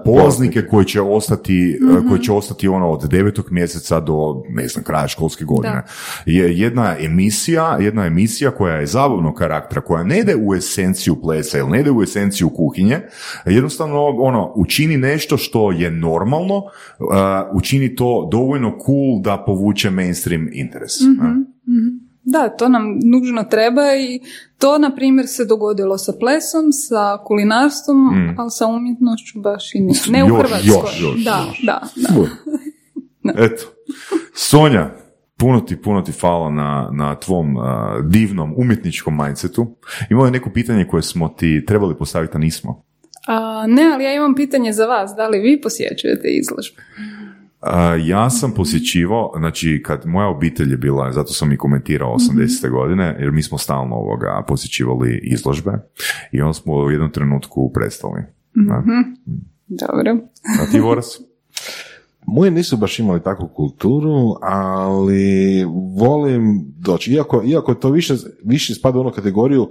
[0.00, 2.08] e, polaznike koji će ostati, Mhm.
[2.08, 5.74] koji će ostati ono od devetog mjeseca do, ne znam, kraja školske godine.
[5.74, 5.82] Da.
[6.26, 11.58] Je jedna emisija, jedna emisija koja je zabavnog karaktera, koja ne ide u esenciju plesa
[11.58, 13.00] ili ne ide u esenciju kuhinje,
[13.44, 16.15] jednostavno ono, učini nešto što je normalno,
[16.66, 16.66] e,
[17.52, 21.00] učini to dovoljno cool da povuče mainstream interes.
[21.00, 21.26] Mhm.
[21.26, 21.44] ne?
[22.28, 24.20] Da, to nam nužno treba i
[24.58, 27.98] to, na primjer, se dogodilo sa plesom, sa kulinarstvom,
[28.38, 30.00] ali sa umjetnošću baš i nije.
[30.08, 30.36] Ne u Mm.
[30.36, 30.66] Hrvatskoj.
[30.66, 31.62] još, još, da, još.
[31.62, 31.80] da,
[33.22, 33.44] da.
[33.44, 33.62] Eto.
[34.34, 34.90] Sonja,
[35.36, 37.64] puno ti, puno ti hvala na, na tvom uh,
[38.04, 39.66] divnom umjetničkom mindsetu.
[40.10, 42.85] Imao je neko pitanje koje smo ti trebali postaviti, a nismo.
[43.26, 45.14] A, ne, ali ja imam pitanje za vas.
[45.16, 46.82] Da li vi posjećujete izložbe?
[48.04, 52.70] Ja sam posjećivao, znači kad moja obitelj je bila, zato sam i komentirao 80.
[52.70, 55.72] godine, jer mi smo stalno ovoga posjećivali izložbe
[56.32, 58.22] i onda smo u jednom trenutku prestali.
[58.54, 58.82] Da.
[59.66, 60.16] Dobro.
[60.62, 61.06] A ti, Voras?
[62.26, 65.64] Moji nisu baš imali takvu kulturu, ali
[65.98, 67.12] volim doći.
[67.12, 69.70] Iako, iako to više, više spada u onu kategoriju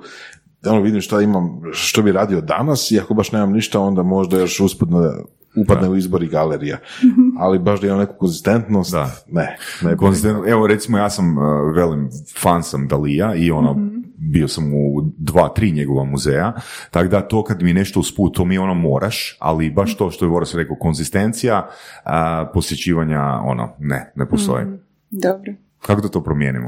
[0.65, 4.03] da ono vidim šta imam, što bi radio danas i ako baš nemam ništa, onda
[4.03, 5.11] možda još usputno
[5.57, 6.77] upadne u izbor i galerija.
[7.39, 9.11] Ali baš da imam neku konzistentnost, Da.
[9.27, 9.57] ne.
[9.83, 11.43] ne Konzistentno- Evo recimo ja sam, uh,
[11.75, 13.75] velim, fan sam Dalija i ono,
[14.17, 14.79] bio sam u
[15.17, 16.53] dva, tri njegova muzeja,
[16.91, 20.25] tako da to kad mi nešto usput, to mi ono moraš, ali baš to što
[20.25, 21.67] je Voras rekao, konzistencija,
[22.03, 24.65] a, posjećivanja, ono, ne, ne postoji.
[25.11, 25.53] Dobro.
[25.79, 26.67] Kako da to promijenimo?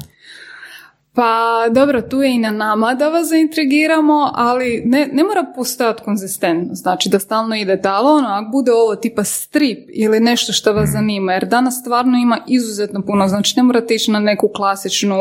[1.17, 6.03] Pa dobro, tu je i na nama da vas zaintrigiramo, ali ne, ne mora postojati
[6.03, 10.73] konzistentno, znači da stalno idete, ali ono, ako bude ovo tipa strip ili nešto što
[10.73, 15.15] vas zanima, jer danas stvarno ima izuzetno puno, znači ne morate ići na neku klasičnu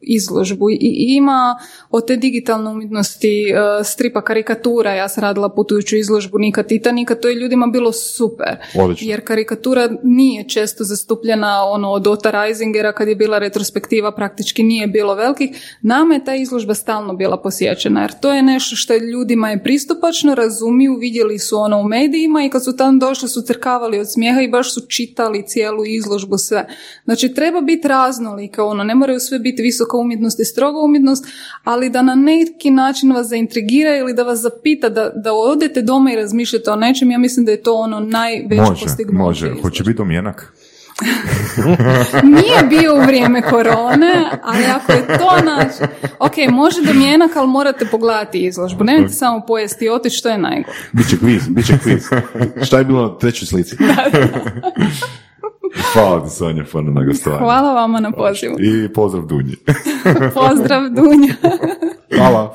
[0.00, 0.70] izložbu.
[0.70, 1.56] I, i ima
[1.90, 7.28] od te digitalne umjetnosti e, stripa karikatura, ja sam radila putujuću izložbu Nika Titanika, to
[7.28, 9.10] je ljudima bilo super, Odlično.
[9.10, 14.86] jer karikatura nije često zastupljena ono od Ota Reisingera kad je bila retrospektiva praktički nije
[14.86, 15.78] bilo velikih.
[15.82, 20.34] Nama je ta izložba stalno bila posjećena jer to je nešto što ljudima je pristupačno,
[20.34, 24.40] razumiju, vidjeli su ono u medijima i kad su tamo došli su crkavali od smijeha
[24.40, 26.66] i baš su čitali cijelu izložbu sve.
[27.04, 31.26] Znači treba biti raznolika, ono ne moraju sve biti visoka umjetnost i stroga umjetnost,
[31.64, 36.12] ali da na neki način vas zaintrigira ili da vas zapita da, da odete doma
[36.12, 39.18] i razmišljate o nečem, ja mislim da je to ono najveće Može, postignuće.
[39.18, 39.46] može.
[39.46, 39.62] izložbe.
[39.62, 40.52] Hoće biti domjenak?
[42.36, 45.90] Nije bio u vrijeme korone, ali ako je to naš...
[46.18, 48.84] Ok, može domjenak, ali morate pogledati izložbu.
[48.84, 50.76] Nemojte samo pojesti i otići, to je najgore.
[50.92, 52.06] Biće kviz, biće kviz.
[52.62, 53.76] Šta je bilo na trećoj slici?
[55.92, 57.44] Hvala ti, Sonja, puno na gostovanju.
[57.44, 58.56] Hvala vama na pozivu.
[58.60, 59.56] I pozdrav Dunji.
[60.34, 61.34] Pozdrav, Dunja.
[62.16, 62.54] Hvala.